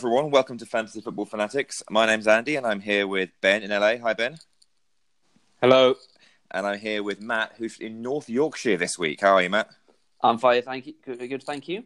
everyone. 0.00 0.30
Welcome 0.30 0.56
to 0.56 0.64
Fantasy 0.64 1.02
Football 1.02 1.26
Fanatics. 1.26 1.82
My 1.90 2.06
name's 2.06 2.26
Andy, 2.26 2.56
and 2.56 2.66
I'm 2.66 2.80
here 2.80 3.06
with 3.06 3.28
Ben 3.42 3.62
in 3.62 3.68
LA. 3.68 3.98
Hi, 3.98 4.14
Ben. 4.14 4.38
Hello. 5.60 5.94
And 6.50 6.66
I'm 6.66 6.78
here 6.78 7.02
with 7.02 7.20
Matt, 7.20 7.52
who's 7.58 7.78
in 7.78 8.00
North 8.00 8.30
Yorkshire 8.30 8.78
this 8.78 8.98
week. 8.98 9.20
How 9.20 9.34
are 9.34 9.42
you, 9.42 9.50
Matt? 9.50 9.68
I'm 10.22 10.38
fine, 10.38 10.62
thank 10.62 10.86
you. 10.86 10.94
Good, 11.04 11.18
good 11.18 11.42
thank 11.42 11.68
you. 11.68 11.84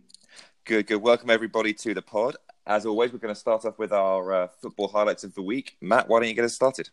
Good, 0.64 0.86
good. 0.86 1.02
Welcome 1.02 1.28
everybody 1.28 1.74
to 1.74 1.92
the 1.92 2.02
pod. 2.02 2.36
As 2.64 2.86
always, 2.86 3.12
we're 3.12 3.18
going 3.18 3.34
to 3.34 3.40
start 3.40 3.64
off 3.64 3.80
with 3.80 3.92
our 3.92 4.32
uh, 4.32 4.46
football 4.62 4.86
highlights 4.86 5.24
of 5.24 5.34
the 5.34 5.42
week. 5.42 5.76
Matt, 5.80 6.08
why 6.08 6.20
don't 6.20 6.28
you 6.28 6.34
get 6.34 6.44
us 6.44 6.54
started? 6.54 6.90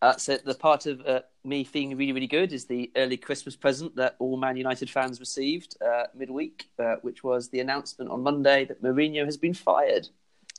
That's 0.00 0.28
it. 0.28 0.44
The 0.44 0.54
part 0.54 0.86
of 0.86 1.00
uh, 1.00 1.22
me 1.42 1.64
feeling 1.64 1.96
really, 1.96 2.12
really 2.12 2.28
good 2.28 2.52
is 2.52 2.66
the 2.66 2.92
early 2.94 3.16
Christmas 3.16 3.56
present 3.56 3.96
that 3.96 4.14
all 4.20 4.36
Man 4.36 4.56
United 4.56 4.88
fans 4.88 5.18
received 5.18 5.76
uh, 5.84 6.04
midweek, 6.14 6.68
uh, 6.78 6.96
which 7.02 7.24
was 7.24 7.48
the 7.48 7.58
announcement 7.58 8.12
on 8.12 8.22
Monday 8.22 8.64
that 8.66 8.80
Mourinho 8.80 9.24
has 9.24 9.36
been 9.36 9.54
fired. 9.54 10.08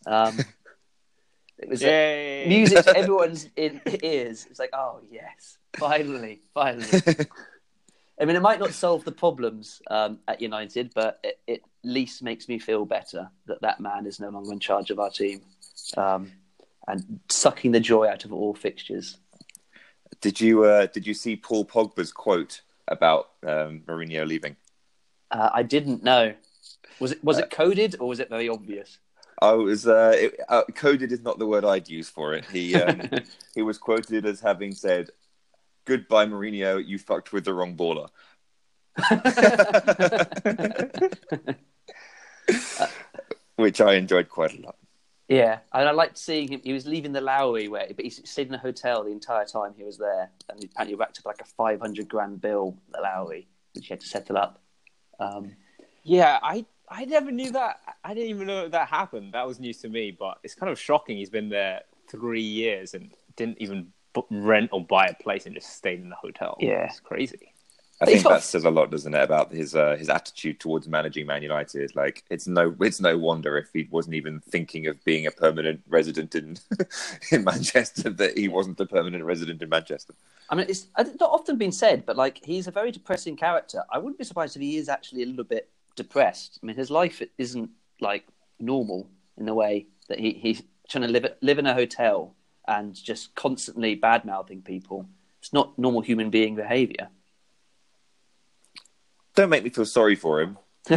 Um, 0.06 0.40
it 1.58 1.70
was 1.70 1.84
uh, 1.84 2.46
music 2.48 2.84
to 2.84 2.98
everyone's 2.98 3.50
in- 3.56 3.82
ears. 4.04 4.46
It's 4.50 4.60
like, 4.60 4.72
oh 4.74 5.02
yes, 5.10 5.58
finally, 5.78 6.42
finally. 6.54 6.88
I 8.20 8.26
mean, 8.26 8.36
it 8.36 8.42
might 8.42 8.60
not 8.60 8.74
solve 8.74 9.04
the 9.06 9.12
problems 9.12 9.82
um, 9.90 10.20
at 10.28 10.40
United, 10.40 10.92
but 10.94 11.20
it, 11.24 11.40
it, 11.48 11.62
at 11.64 11.90
least 11.90 12.22
makes 12.22 12.48
me 12.48 12.60
feel 12.60 12.86
better 12.86 13.30
that 13.48 13.62
that 13.62 13.80
man 13.80 14.06
is 14.06 14.20
no 14.20 14.30
longer 14.30 14.54
in 14.54 14.60
charge 14.60 14.92
of 14.92 15.00
our 15.00 15.10
team 15.10 15.42
um, 15.98 16.32
and 16.88 17.20
sucking 17.30 17.72
the 17.72 17.80
joy 17.80 18.08
out 18.08 18.24
of 18.24 18.32
all 18.32 18.54
fixtures. 18.54 19.18
Did 20.22 20.40
you 20.40 20.64
uh, 20.64 20.86
did 20.88 21.08
you 21.08 21.14
see 21.14 21.36
Paul 21.36 21.66
Pogba's 21.66 22.12
quote 22.12 22.62
about 22.88 23.32
um, 23.46 23.82
Mourinho 23.88 24.28
leaving? 24.28 24.56
Uh, 25.32 25.50
I 25.54 25.64
didn't 25.64 26.04
know. 26.04 26.34
Was 27.00 27.12
it 27.12 27.24
was 27.24 27.40
it 27.40 27.46
uh, 27.46 27.48
coded 27.48 27.96
or 28.00 28.08
was 28.08 28.20
it 28.20 28.30
very 28.30 28.48
obvious? 28.48 29.00
I 29.44 29.52
was 29.52 29.88
uh, 29.88 30.14
it, 30.16 30.40
uh, 30.48 30.64
coded 30.74 31.12
is 31.12 31.22
not 31.22 31.38
the 31.38 31.46
word 31.46 31.66
I'd 31.66 31.90
use 31.90 32.10
for 32.10 32.34
it. 32.34 32.46
He 32.46 32.76
um, 32.76 33.02
he 33.56 33.62
was 33.62 33.78
quoted 33.78 34.26
as 34.26 34.40
having 34.40 34.72
said, 34.72 35.10
"Goodbye, 35.84 36.28
Mourinho. 36.28 36.82
You 36.86 36.98
fucked 36.98 37.34
with 37.34 37.44
the 37.44 37.54
wrong 37.54 37.76
baller." 37.76 38.08
Which 43.58 43.82
I 43.82 43.96
enjoyed 43.96 44.30
quite 44.30 44.58
a 44.58 44.62
lot. 44.62 44.78
Yeah, 45.28 45.60
and 45.74 45.90
I 45.90 45.92
liked 45.92 46.18
seeing 46.18 46.48
him. 46.48 46.62
He 46.64 46.72
was 46.72 46.88
leaving 46.88 47.12
the 47.12 47.20
Lowry 47.20 47.68
way, 47.68 47.92
but 47.94 48.06
he 48.06 48.12
stayed 48.12 48.48
in 48.48 48.54
a 48.54 48.58
hotel 48.58 49.04
the 49.04 49.12
entire 49.12 49.46
time 49.46 49.74
he 49.76 49.84
was 49.84 49.98
there, 49.98 50.30
and 50.48 50.58
he 50.58 50.66
apparently 50.66 50.96
racked 50.96 51.20
up 51.20 51.26
like 51.26 51.42
a 51.42 51.46
five 51.46 51.82
hundred 51.82 52.08
grand 52.08 52.40
bill 52.40 52.78
at 52.88 52.94
the 52.94 53.02
Lowry, 53.02 53.50
which 53.76 53.88
he 53.88 53.94
had 53.94 54.00
to 54.00 54.08
settle 54.08 54.38
up. 54.38 54.62
Um, 55.20 55.58
yeah, 56.04 56.40
I 56.42 56.66
I 56.90 57.06
never 57.06 57.32
knew 57.32 57.52
that. 57.52 57.82
I 58.04 58.14
didn't 58.14 58.30
even 58.30 58.48
know 58.48 58.68
that 58.68 58.88
happened. 58.88 59.34
That 59.34 59.48
was 59.48 59.60
news 59.60 59.78
to 59.80 59.90
me, 59.90 60.12
but 60.12 60.40
it's 60.44 60.56
kind 60.56 60.72
of 60.72 60.80
shocking. 60.80 61.18
He's 61.18 61.30
been 61.30 61.50
there 61.50 61.82
three 62.10 62.42
years 62.42 62.94
and 62.94 63.12
didn't 63.36 63.62
even 63.62 63.92
rent 64.30 64.70
or 64.72 64.86
buy 64.86 65.06
a 65.06 65.24
place 65.24 65.46
and 65.46 65.56
just 65.56 65.76
stayed 65.76 66.02
in 66.02 66.10
the 66.10 66.16
hotel. 66.16 66.58
Yeah, 66.60 66.86
it's 66.86 67.00
crazy. 67.00 67.54
I 68.02 68.06
think 68.06 68.24
that 68.24 68.44
says 68.44 68.66
a 68.66 68.70
lot, 68.70 68.92
doesn't 68.92 69.14
it, 69.14 69.22
about 69.22 69.52
his 69.52 69.76
uh, 69.76 69.96
his 69.98 70.10
attitude 70.10 70.60
towards 70.60 70.88
managing 70.88 71.26
Man 71.26 71.42
United? 71.42 71.96
Like, 71.96 72.24
it's 72.30 72.48
no 72.48 72.76
it's 72.82 73.00
no 73.00 73.18
wonder 73.18 73.58
if 73.58 73.68
he 73.72 73.88
wasn't 73.92 74.16
even 74.16 74.42
thinking 74.42 74.88
of 74.88 75.02
being 75.06 75.26
a 75.26 75.32
permanent 75.32 75.82
resident 75.88 76.36
in 76.36 76.58
in 77.32 77.44
Manchester 77.44 78.10
that 78.10 78.38
he 78.38 78.48
wasn't 78.48 78.80
a 78.80 78.86
permanent 78.86 79.24
resident 79.24 79.62
in 79.62 79.70
Manchester. 79.70 80.14
I 80.50 80.56
mean, 80.56 80.66
it's 80.68 80.88
not 80.98 81.30
often 81.30 81.58
been 81.58 81.72
said, 81.72 82.06
but 82.06 82.18
like 82.18 82.44
he's 82.44 82.68
a 82.68 82.72
very 82.72 82.92
depressing 82.92 83.38
character. 83.38 83.84
I 83.92 84.00
wouldn't 84.00 84.18
be 84.18 84.26
surprised 84.26 84.56
if 84.56 84.62
he 84.62 84.78
is 84.78 84.90
actually 84.90 85.24
a 85.24 85.28
little 85.28 85.46
bit 85.46 85.70
depressed. 85.96 86.60
I 86.62 86.66
mean, 86.66 86.76
his 86.76 86.92
life 86.92 87.22
isn't 87.38 87.70
like 88.00 88.26
normal 88.60 89.10
in 89.38 89.46
the 89.46 89.54
way 89.54 89.88
that 90.10 90.20
he, 90.20 90.34
he's 90.34 90.64
trying 90.90 91.04
to 91.04 91.08
live 91.08 91.26
live 91.42 91.60
in 91.60 91.66
a 91.66 91.74
hotel 91.74 92.36
and 92.68 92.94
just 92.94 93.36
constantly 93.36 93.96
bad 93.96 94.26
mouthing 94.26 94.62
people. 94.62 95.08
It's 95.40 95.54
not 95.54 95.78
normal 95.78 96.02
human 96.02 96.30
being 96.30 96.56
behavior. 96.56 97.10
Don't 99.36 99.50
make 99.50 99.64
me 99.64 99.70
feel 99.70 99.86
sorry 99.86 100.16
for 100.16 100.42
him. 100.42 100.58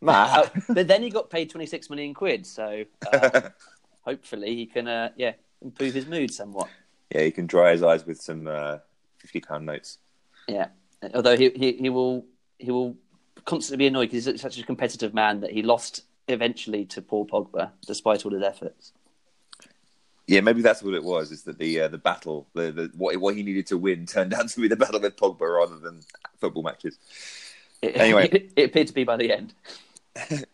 Matt. 0.00 0.38
Uh, 0.56 0.60
but 0.68 0.88
then 0.88 1.02
he 1.02 1.10
got 1.10 1.30
paid 1.30 1.48
26 1.50 1.88
million 1.88 2.12
quid, 2.12 2.46
so 2.46 2.84
uh, 3.12 3.40
hopefully 4.02 4.54
he 4.54 4.66
can, 4.66 4.88
uh, 4.88 5.10
yeah, 5.16 5.32
improve 5.62 5.94
his 5.94 6.06
mood 6.06 6.32
somewhat. 6.32 6.68
Yeah, 7.14 7.22
he 7.22 7.30
can 7.30 7.46
dry 7.46 7.72
his 7.72 7.82
eyes 7.82 8.04
with 8.04 8.20
some 8.20 8.46
uh, 8.46 8.78
50 9.18 9.40
pound 9.40 9.66
notes. 9.66 9.98
Yeah, 10.48 10.68
although 11.14 11.36
he, 11.36 11.50
he, 11.50 11.72
he 11.72 11.88
will 11.88 12.26
he 12.58 12.70
will 12.70 12.96
constantly 13.44 13.84
be 13.84 13.86
annoyed 13.88 14.10
because 14.10 14.26
he's 14.26 14.40
such 14.40 14.58
a 14.58 14.62
competitive 14.62 15.14
man 15.14 15.40
that 15.40 15.50
he 15.50 15.62
lost 15.62 16.02
eventually 16.28 16.84
to 16.86 17.02
Paul 17.02 17.26
Pogba, 17.26 17.70
despite 17.86 18.24
all 18.24 18.32
his 18.32 18.42
efforts. 18.42 18.92
Yeah, 20.26 20.40
maybe 20.40 20.62
that's 20.62 20.82
what 20.82 20.94
it 20.94 21.02
was. 21.02 21.32
Is 21.32 21.42
that 21.44 21.58
the 21.58 21.80
uh, 21.80 21.88
the 21.88 21.98
battle, 21.98 22.46
the, 22.54 22.72
the 22.72 22.90
what 22.96 23.16
what 23.16 23.34
he 23.34 23.42
needed 23.42 23.66
to 23.68 23.78
win 23.78 24.06
turned 24.06 24.32
out 24.32 24.48
to 24.48 24.60
be 24.60 24.68
the 24.68 24.76
battle 24.76 25.00
with 25.00 25.16
Pogba 25.16 25.40
rather 25.40 25.78
than 25.78 26.00
football 26.40 26.62
matches. 26.62 26.98
It, 27.82 27.96
anyway, 27.96 28.28
it, 28.32 28.52
it 28.56 28.64
appeared 28.66 28.86
to 28.86 28.94
be 28.94 29.04
by 29.04 29.16
the 29.16 29.32
end. 29.32 29.54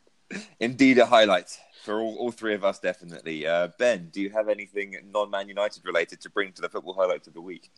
Indeed, 0.61 0.99
a 0.99 1.07
highlight 1.07 1.59
for 1.85 2.01
all, 2.01 2.17
all 2.17 2.31
three 2.31 2.55
of 2.55 2.65
us, 2.65 2.79
definitely. 2.79 3.47
Uh, 3.47 3.69
ben, 3.79 4.11
do 4.13 4.21
you 4.21 4.31
have 4.31 4.49
anything 4.49 4.97
non-Man 5.13 5.49
United 5.49 5.85
related 5.85 6.21
to 6.21 6.31
bring 6.31 6.53
to 6.53 6.63
the 6.63 6.69
football 6.69 6.95
highlights 6.95 7.29
of 7.29 7.35
the 7.35 7.41
week? 7.41 7.71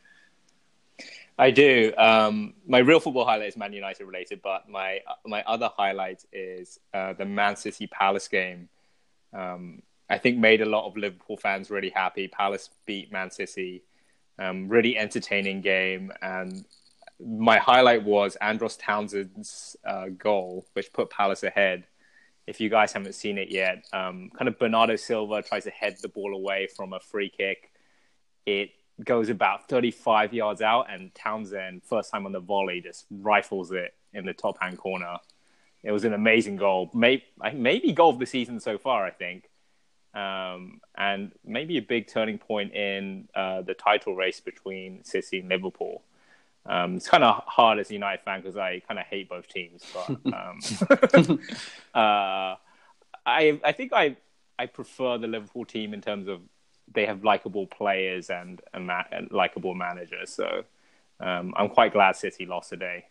I 1.41 1.51
do. 1.51 1.95
Um, 1.97 2.53
my 2.67 2.81
real 2.81 3.01
football 3.01 3.25
highlight 3.25 3.49
is 3.49 3.57
Man 3.57 3.73
United 3.73 4.05
related, 4.05 4.43
but 4.43 4.69
my 4.69 5.01
my 5.25 5.43
other 5.45 5.71
highlight 5.75 6.23
is 6.35 6.79
uh, 6.93 7.15
the 7.15 7.25
Man 7.25 7.57
City 7.57 7.87
Palace 7.87 8.29
game. 8.29 8.69
Um, 9.33 9.81
I 10.11 10.19
think 10.19 10.37
made 10.37 10.61
a 10.61 10.67
lot 10.67 10.87
of 10.87 10.99
Liverpool 10.99 11.39
fans 11.39 11.71
really 11.71 11.89
happy. 11.89 12.29
Palace 12.29 12.69
beat 12.85 13.11
Man 13.11 13.31
City, 13.31 13.83
um, 14.39 14.69
really 14.69 14.99
entertaining 14.99 15.63
game, 15.63 16.13
and 16.21 16.67
my 17.19 17.57
highlight 17.57 18.05
was 18.05 18.37
Andros 18.37 18.77
Townsend's 18.77 19.77
uh, 19.87 20.09
goal, 20.09 20.67
which 20.75 20.93
put 20.93 21.09
Palace 21.09 21.43
ahead. 21.43 21.87
If 22.47 22.61
you 22.61 22.69
guys 22.69 22.93
haven't 22.93 23.15
seen 23.15 23.39
it 23.39 23.51
yet, 23.51 23.87
um, 23.95 24.31
kind 24.37 24.47
of 24.47 24.59
Bernardo 24.59 24.97
Silva 24.97 25.41
tries 25.41 25.65
to 25.65 25.71
head 25.71 25.97
the 26.03 26.09
ball 26.09 26.35
away 26.35 26.69
from 26.77 26.93
a 26.93 27.01
free 27.01 27.31
kick. 27.31 27.71
It 28.45 28.73
goes 29.05 29.29
about 29.29 29.69
35 29.69 30.33
yards 30.33 30.63
out, 30.63 30.87
and 30.91 31.15
Townsend, 31.15 31.83
first 31.85 32.11
time 32.11 32.27
on 32.27 32.33
the 32.33 32.41
volley, 32.41 32.81
just 32.81 33.07
rifles 33.11 33.73
it 33.73 33.95
in 34.13 34.27
the 34.27 34.33
top 34.33 34.61
hand 34.61 34.79
corner. 34.79 35.19
It 35.83 35.93
was 35.93 36.05
an 36.05 36.13
amazing 36.13 36.57
goal, 36.57 36.91
maybe, 36.93 37.25
maybe 37.55 37.93
goal 37.93 38.11
of 38.11 38.19
the 38.19 38.27
season 38.27 38.61
so 38.61 38.77
far, 38.77 39.05
I 39.07 39.11
think 39.11 39.51
um, 40.15 40.81
and 40.97 41.33
maybe 41.45 41.79
a 41.79 41.83
big 41.83 42.09
turning 42.09 42.39
point 42.39 42.75
in 42.75 43.29
uh, 43.35 43.63
the 43.63 43.75
title 43.75 44.15
race 44.15 44.41
between 44.41 45.05
City 45.05 45.41
and 45.41 45.49
Liverpool. 45.49 46.03
Um, 46.67 46.97
it's 46.97 47.09
kind 47.09 47.25
of 47.25 47.43
hard 47.47 47.79
as 47.79 47.91
a 47.91 47.95
United 47.95 48.23
fan 48.25 48.41
because 48.41 48.57
I 48.57 48.81
kind 48.81 48.99
of 48.99 49.07
hate 49.07 49.29
both 49.29 49.49
teams, 49.49 49.83
but 49.95 50.11
um, 50.35 50.61
uh, 51.95 52.57
I 53.25 53.61
I 53.65 53.73
think 53.73 53.93
I 53.93 54.17
I 54.59 54.67
prefer 54.67 55.17
the 55.17 55.27
Liverpool 55.27 55.65
team 55.65 55.95
in 55.95 56.01
terms 56.01 56.29
of 56.29 56.41
they 56.93 57.07
have 57.07 57.25
likable 57.25 57.67
players 57.67 58.31
and 58.31 58.61
a 58.75 58.81
ma- 58.81 59.05
likable 59.31 59.75
managers. 59.75 60.31
So 60.31 60.65
um, 61.21 61.55
I'm 61.57 61.69
quite 61.69 61.93
glad 61.93 62.17
City 62.17 62.47
lost 62.47 62.71
today. 62.71 63.07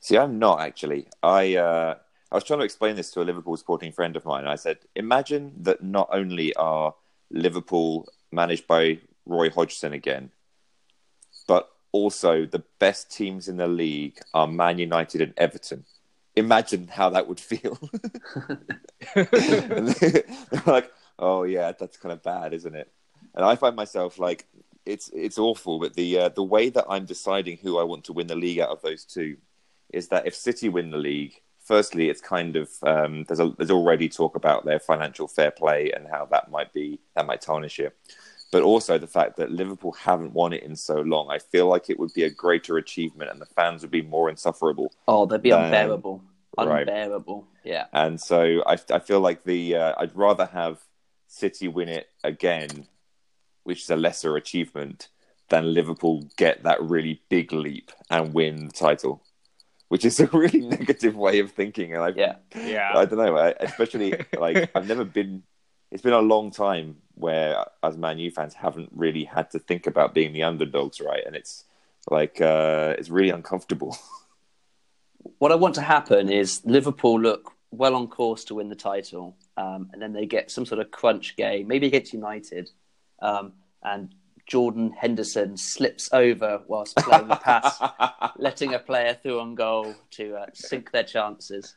See, 0.00 0.18
I'm 0.18 0.38
not 0.38 0.60
actually. 0.60 1.06
I 1.22 1.56
uh, 1.56 1.94
I 2.30 2.34
was 2.34 2.44
trying 2.44 2.60
to 2.60 2.64
explain 2.64 2.96
this 2.96 3.10
to 3.12 3.20
a 3.20 3.24
Liverpool 3.24 3.56
supporting 3.56 3.92
friend 3.92 4.16
of 4.16 4.24
mine. 4.24 4.46
I 4.46 4.56
said, 4.56 4.78
imagine 4.96 5.52
that 5.60 5.82
not 5.82 6.08
only 6.10 6.54
are 6.54 6.94
Liverpool 7.30 8.08
managed 8.30 8.66
by 8.66 8.98
Roy 9.26 9.50
Hodgson 9.50 9.92
again, 9.92 10.30
but 11.46 11.70
also 11.92 12.46
the 12.46 12.64
best 12.78 13.10
teams 13.14 13.48
in 13.48 13.58
the 13.58 13.68
league 13.68 14.18
are 14.32 14.46
Man 14.46 14.78
United 14.78 15.20
and 15.20 15.34
Everton. 15.36 15.84
Imagine 16.34 16.88
how 16.88 17.10
that 17.10 17.28
would 17.28 17.38
feel. 17.38 17.78
like, 20.66 20.90
oh 21.22 21.44
yeah, 21.44 21.72
that's 21.72 21.96
kind 21.96 22.12
of 22.12 22.22
bad, 22.22 22.52
isn't 22.52 22.74
it? 22.74 22.92
And 23.34 23.44
I 23.44 23.54
find 23.54 23.74
myself 23.74 24.18
like, 24.18 24.46
it's 24.84 25.08
it's 25.14 25.38
awful, 25.38 25.78
but 25.78 25.94
the 25.94 26.18
uh, 26.18 26.28
the 26.30 26.42
way 26.42 26.68
that 26.68 26.84
I'm 26.88 27.06
deciding 27.06 27.56
who 27.58 27.78
I 27.78 27.84
want 27.84 28.04
to 28.04 28.12
win 28.12 28.26
the 28.26 28.34
league 28.34 28.58
out 28.58 28.70
of 28.70 28.82
those 28.82 29.04
two 29.04 29.36
is 29.90 30.08
that 30.08 30.26
if 30.26 30.34
City 30.34 30.68
win 30.68 30.90
the 30.90 30.96
league, 30.96 31.40
firstly, 31.64 32.10
it's 32.10 32.20
kind 32.20 32.56
of 32.56 32.68
um, 32.82 33.24
there's 33.24 33.38
a, 33.38 33.54
there's 33.56 33.70
already 33.70 34.08
talk 34.08 34.34
about 34.34 34.64
their 34.64 34.80
financial 34.80 35.28
fair 35.28 35.52
play 35.52 35.92
and 35.92 36.08
how 36.08 36.26
that 36.26 36.50
might 36.50 36.72
be 36.72 36.98
that 37.14 37.26
might 37.26 37.40
tarnish 37.40 37.78
it, 37.78 37.96
but 38.50 38.62
also 38.62 38.98
the 38.98 39.06
fact 39.06 39.36
that 39.36 39.52
Liverpool 39.52 39.92
haven't 39.92 40.32
won 40.32 40.52
it 40.52 40.64
in 40.64 40.74
so 40.74 41.00
long. 41.00 41.30
I 41.30 41.38
feel 41.38 41.68
like 41.68 41.88
it 41.88 41.98
would 42.00 42.12
be 42.12 42.24
a 42.24 42.30
greater 42.30 42.76
achievement, 42.78 43.30
and 43.30 43.40
the 43.40 43.46
fans 43.46 43.82
would 43.82 43.92
be 43.92 44.02
more 44.02 44.28
insufferable. 44.28 44.92
Oh, 45.06 45.26
they'd 45.26 45.42
be 45.42 45.50
than, 45.50 45.66
unbearable, 45.66 46.24
unbearable. 46.58 47.36
Right. 47.36 47.72
Yeah, 47.72 47.86
and 47.92 48.20
so 48.20 48.64
I 48.66 48.76
I 48.90 48.98
feel 48.98 49.20
like 49.20 49.44
the 49.44 49.76
uh, 49.76 49.94
I'd 49.98 50.16
rather 50.16 50.46
have 50.46 50.80
City 51.32 51.68
win 51.68 51.88
it 51.88 52.08
again, 52.22 52.86
which 53.64 53.82
is 53.82 53.90
a 53.90 53.96
lesser 53.96 54.36
achievement, 54.36 55.08
than 55.48 55.74
Liverpool 55.74 56.28
get 56.36 56.62
that 56.62 56.82
really 56.82 57.22
big 57.28 57.52
leap 57.52 57.90
and 58.10 58.32
win 58.34 58.66
the 58.66 58.72
title 58.72 59.22
which 59.92 60.06
is 60.06 60.18
a 60.20 60.26
really 60.32 60.62
negative 60.62 61.14
way 61.14 61.38
of 61.38 61.52
thinking. 61.52 61.92
And 61.92 62.02
I, 62.02 62.12
yeah, 62.16 62.36
yeah, 62.56 62.92
I 62.94 63.04
don't 63.04 63.18
know. 63.18 63.36
I, 63.36 63.50
especially 63.60 64.14
like 64.38 64.70
I've 64.74 64.88
never 64.88 65.04
been 65.04 65.42
it's 65.90 66.02
been 66.02 66.14
a 66.14 66.20
long 66.20 66.50
time 66.50 66.96
where 67.14 67.66
as 67.82 67.98
Man 67.98 68.18
U 68.18 68.30
fans 68.30 68.54
haven't 68.54 68.88
really 68.94 69.24
had 69.24 69.50
to 69.50 69.58
think 69.58 69.86
about 69.86 70.14
being 70.14 70.32
the 70.32 70.44
underdogs, 70.44 70.98
right? 70.98 71.22
And 71.26 71.36
it's 71.36 71.64
like 72.10 72.40
uh, 72.40 72.94
it's 72.98 73.10
really 73.10 73.30
uncomfortable. 73.30 73.96
What 75.38 75.52
I 75.52 75.56
want 75.56 75.76
to 75.76 75.82
happen 75.82 76.28
is 76.28 76.62
Liverpool 76.64 77.20
look 77.20 77.52
well 77.70 77.94
on 77.94 78.08
course 78.08 78.42
to 78.44 78.56
win 78.56 78.68
the 78.68 78.74
title, 78.74 79.36
um, 79.56 79.90
and 79.92 80.00
then 80.00 80.12
they 80.12 80.26
get 80.26 80.50
some 80.50 80.66
sort 80.66 80.80
of 80.80 80.90
crunch 80.90 81.36
game, 81.36 81.68
maybe 81.68 81.86
against 81.86 82.12
United, 82.12 82.70
um, 83.20 83.52
and 83.82 84.14
Jordan 84.46 84.92
Henderson 84.92 85.56
slips 85.56 86.10
over 86.12 86.62
whilst 86.66 86.96
playing 86.96 87.28
the 87.28 87.36
pass, 87.36 87.80
letting 88.38 88.74
a 88.74 88.78
player 88.78 89.14
through 89.14 89.40
on 89.40 89.54
goal 89.54 89.94
to 90.12 90.36
uh, 90.36 90.46
sink 90.52 90.90
their 90.90 91.04
chances. 91.04 91.76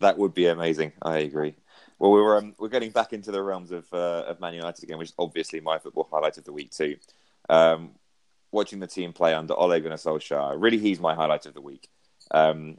That 0.00 0.18
would 0.18 0.34
be 0.34 0.46
amazing. 0.46 0.92
I 1.00 1.18
agree. 1.18 1.54
Well, 1.98 2.12
we 2.12 2.20
are 2.20 2.36
um, 2.36 2.54
we're 2.58 2.68
getting 2.68 2.90
back 2.90 3.12
into 3.14 3.32
the 3.32 3.42
realms 3.42 3.72
of 3.72 3.86
uh, 3.92 4.24
of 4.26 4.40
Man 4.40 4.54
United 4.54 4.84
again, 4.84 4.98
which 4.98 5.08
is 5.08 5.14
obviously 5.18 5.60
my 5.60 5.78
football 5.78 6.06
highlight 6.10 6.36
of 6.36 6.44
the 6.44 6.52
week 6.52 6.70
too. 6.70 6.96
Um, 7.48 7.92
watching 8.52 8.80
the 8.80 8.86
team 8.86 9.12
play 9.12 9.32
under 9.32 9.54
Ole 9.54 9.80
Gunnar 9.80 9.96
Solskjaer, 9.96 10.56
really, 10.58 10.78
he's 10.78 11.00
my 11.00 11.14
highlight 11.14 11.46
of 11.46 11.54
the 11.54 11.60
week. 11.60 11.88
Um, 12.30 12.78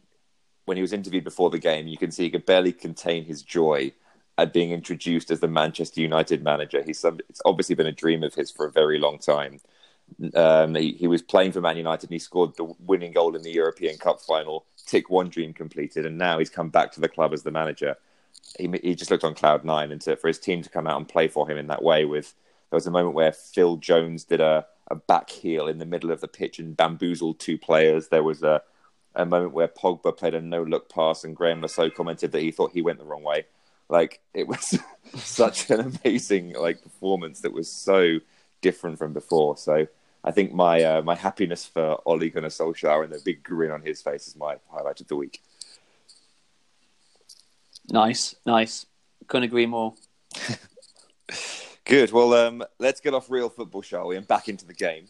when 0.68 0.76
he 0.76 0.82
was 0.82 0.92
interviewed 0.92 1.24
before 1.24 1.50
the 1.50 1.58
game, 1.58 1.88
you 1.88 1.98
can 1.98 2.12
see 2.12 2.24
he 2.24 2.30
could 2.30 2.46
barely 2.46 2.74
contain 2.74 3.24
his 3.24 3.42
joy 3.42 3.90
at 4.38 4.52
being 4.52 4.72
introduced 4.72 5.32
as 5.32 5.40
the 5.40 5.48
Manchester 5.48 6.02
United 6.02 6.44
manager. 6.44 6.84
He's 6.84 7.00
some, 7.00 7.20
it's 7.30 7.42
obviously 7.46 7.74
been 7.74 7.88
a 7.88 7.94
dream 7.94 8.22
of 8.22 8.36
his 8.36 8.52
for 8.52 8.66
a 8.66 8.72
very 8.72 9.00
long 9.00 9.18
time. 9.18 9.62
Um, 10.36 10.76
he, 10.76 10.92
he, 10.92 11.08
was 11.08 11.22
playing 11.22 11.54
for 11.54 11.62
Man 11.62 11.78
United 11.78 12.10
and 12.10 12.16
he 12.16 12.20
scored 12.20 12.58
the 12.58 12.66
winning 12.80 13.14
goal 13.14 13.34
in 13.38 13.44
the 13.44 13.52
European 13.52 13.98
Cup 13.98 14.20
final. 14.20 14.66
Tick 14.86 15.10
one 15.10 15.30
dream 15.30 15.54
completed, 15.54 16.06
and 16.06 16.18
now 16.18 16.38
he's 16.38 16.50
come 16.50 16.70
back 16.70 16.92
to 16.94 17.00
the 17.00 17.10
club 17.10 17.34
as 17.34 17.44
the 17.44 17.52
manager. 17.52 17.96
He, 18.60 18.70
he 18.84 18.94
just 18.94 19.10
looked 19.10 19.24
on 19.24 19.36
cloud 19.36 19.64
nine, 19.64 19.94
and 19.94 20.02
to, 20.02 20.18
for 20.18 20.28
his 20.28 20.40
team 20.40 20.62
to 20.64 20.70
come 20.70 20.86
out 20.86 20.98
and 20.98 21.08
play 21.08 21.30
for 21.30 21.50
him 21.50 21.58
in 21.58 21.68
that 21.68 21.84
way, 21.84 22.04
with 22.04 22.34
there 22.70 22.78
was 22.78 22.88
a 22.88 22.92
moment 22.92 23.16
where 23.16 23.32
Phil 23.32 23.78
Jones 23.78 24.26
did 24.26 24.42
a, 24.42 24.66
a 24.92 24.96
back 24.96 25.30
heel 25.30 25.68
in 25.68 25.78
the 25.78 25.86
middle 25.86 26.12
of 26.12 26.20
the 26.20 26.28
pitch 26.28 26.60
and 26.60 26.76
bamboozled 26.76 27.40
two 27.40 27.58
players. 27.58 28.10
There 28.10 28.24
was 28.24 28.44
a, 28.44 28.62
a 29.18 29.26
moment 29.26 29.54
where 29.54 29.68
Pogba 29.68 30.16
played 30.16 30.36
a 30.36 30.42
no 30.42 30.64
look 30.64 30.90
pass, 30.90 31.24
and 31.24 31.36
Graham 31.36 31.68
Saux 31.68 31.96
commented 31.96 32.32
that 32.32 32.42
he 32.42 32.52
thought 32.52 32.72
he 32.72 32.82
went 32.82 33.00
the 33.00 33.06
wrong 33.06 33.24
way. 33.24 33.46
Like 33.90 34.22
it 34.34 34.48
was 34.48 34.80
such 35.16 35.70
an 35.70 35.80
amazing 36.06 36.54
like 36.54 36.82
performance 36.82 37.42
that 37.42 37.54
was 37.54 37.70
so 37.70 38.20
different 38.62 38.98
from 38.98 39.14
before. 39.14 39.58
So 39.58 39.88
I 40.24 40.32
think 40.32 40.54
my 40.54 40.84
uh, 40.84 41.02
my 41.02 41.16
happiness 41.16 41.66
for 41.66 42.00
Ole 42.06 42.30
Gunnar 42.30 42.50
Solskjaer 42.50 43.04
and 43.04 43.14
the 43.14 43.22
big 43.24 43.44
grin 43.44 43.72
on 43.72 43.82
his 43.82 44.02
face 44.02 44.28
is 44.28 44.36
my 44.36 44.58
highlight 44.70 45.02
of 45.02 45.08
the 45.08 45.16
week. 45.16 45.42
Nice, 47.90 48.36
nice. 48.46 48.86
Couldn't 49.28 49.46
agree 49.46 49.66
more. 49.66 49.94
Good. 51.86 52.12
Well, 52.12 52.34
um, 52.34 52.64
let's 52.80 53.00
get 53.00 53.14
off 53.14 53.30
real 53.30 53.50
football, 53.50 53.82
shall 53.82 54.08
we, 54.08 54.18
and 54.18 54.28
back 54.28 54.50
into 54.50 54.66
the 54.66 54.74
game. 54.74 55.08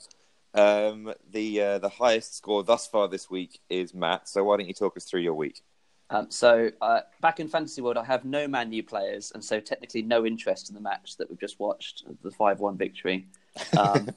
Um, 0.53 1.13
the 1.31 1.61
uh, 1.61 1.77
the 1.79 1.89
highest 1.89 2.37
score 2.37 2.63
thus 2.63 2.87
far 2.87 3.07
this 3.07 3.29
week 3.29 3.59
is 3.69 3.93
Matt. 3.93 4.27
So 4.27 4.43
why 4.43 4.57
don't 4.57 4.67
you 4.67 4.73
talk 4.73 4.97
us 4.97 5.05
through 5.05 5.21
your 5.21 5.35
week? 5.35 5.61
Um, 6.09 6.27
so 6.29 6.71
uh, 6.81 7.01
back 7.21 7.39
in 7.39 7.47
Fantasy 7.47 7.81
World, 7.81 7.97
I 7.97 8.05
have 8.05 8.23
no 8.23 8.47
Man 8.47 8.71
U 8.71 8.81
players, 8.83 9.31
and 9.33 9.43
so 9.43 9.59
technically 9.59 10.01
no 10.01 10.25
interest 10.25 10.69
in 10.69 10.75
the 10.75 10.81
match 10.81 11.17
that 11.17 11.29
we've 11.29 11.39
just 11.39 11.59
watched, 11.59 12.05
the 12.23 12.31
five-one 12.31 12.77
victory. 12.77 13.27
Um, 13.75 14.11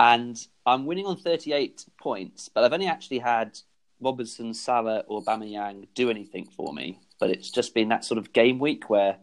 and 0.00 0.46
I'm 0.66 0.84
winning 0.86 1.06
on 1.06 1.16
38 1.16 1.84
points, 2.00 2.48
but 2.48 2.64
I've 2.64 2.72
only 2.72 2.88
actually 2.88 3.18
had 3.18 3.56
Robertson, 4.00 4.54
Salah, 4.54 5.04
or 5.06 5.22
Aubameyang 5.22 5.86
do 5.94 6.10
anything 6.10 6.46
for 6.56 6.72
me. 6.72 6.98
But 7.18 7.30
it's 7.30 7.50
just 7.50 7.74
been 7.74 7.90
that 7.90 8.04
sort 8.04 8.18
of 8.18 8.32
game 8.32 8.58
week 8.58 8.88
where 8.88 9.18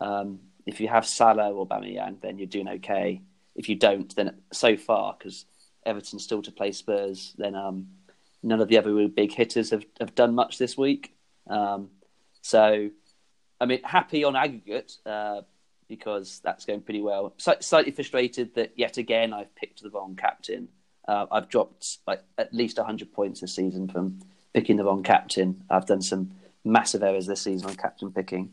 um, 0.00 0.40
if 0.66 0.80
you 0.80 0.88
have 0.88 1.06
Salah 1.06 1.52
or 1.52 1.66
Aubameyang, 1.66 2.20
then 2.22 2.38
you're 2.38 2.46
doing 2.46 2.68
okay. 2.68 3.20
If 3.54 3.68
you 3.68 3.76
don't, 3.76 4.14
then 4.16 4.40
so 4.52 4.76
far 4.76 5.14
because 5.16 5.44
Everton's 5.86 6.24
still 6.24 6.42
to 6.42 6.52
play 6.52 6.72
Spurs, 6.72 7.34
then 7.38 7.54
um, 7.54 7.88
none 8.42 8.60
of 8.60 8.68
the 8.68 8.78
other 8.78 8.92
really 8.92 9.08
big 9.08 9.32
hitters 9.32 9.70
have, 9.70 9.84
have 10.00 10.14
done 10.14 10.34
much 10.34 10.58
this 10.58 10.76
week. 10.76 11.14
Um, 11.48 11.90
so, 12.42 12.90
I 13.60 13.66
mean, 13.66 13.80
happy 13.82 14.24
on 14.24 14.36
aggregate 14.36 14.96
uh, 15.06 15.42
because 15.88 16.40
that's 16.44 16.64
going 16.64 16.82
pretty 16.82 17.00
well. 17.00 17.34
S- 17.44 17.66
slightly 17.66 17.92
frustrated 17.92 18.54
that 18.54 18.72
yet 18.76 18.98
again 18.98 19.32
I've 19.32 19.54
picked 19.54 19.82
the 19.82 19.90
wrong 19.90 20.16
captain. 20.16 20.68
Uh, 21.06 21.26
I've 21.30 21.48
dropped 21.48 21.98
like 22.06 22.22
at 22.38 22.52
least 22.54 22.78
100 22.78 23.12
points 23.12 23.40
this 23.40 23.54
season 23.54 23.88
from 23.88 24.20
picking 24.52 24.76
the 24.76 24.84
wrong 24.84 25.02
captain. 25.02 25.64
I've 25.68 25.86
done 25.86 26.02
some 26.02 26.32
massive 26.64 27.02
errors 27.02 27.26
this 27.26 27.42
season 27.42 27.68
on 27.68 27.76
captain 27.76 28.10
picking. 28.10 28.50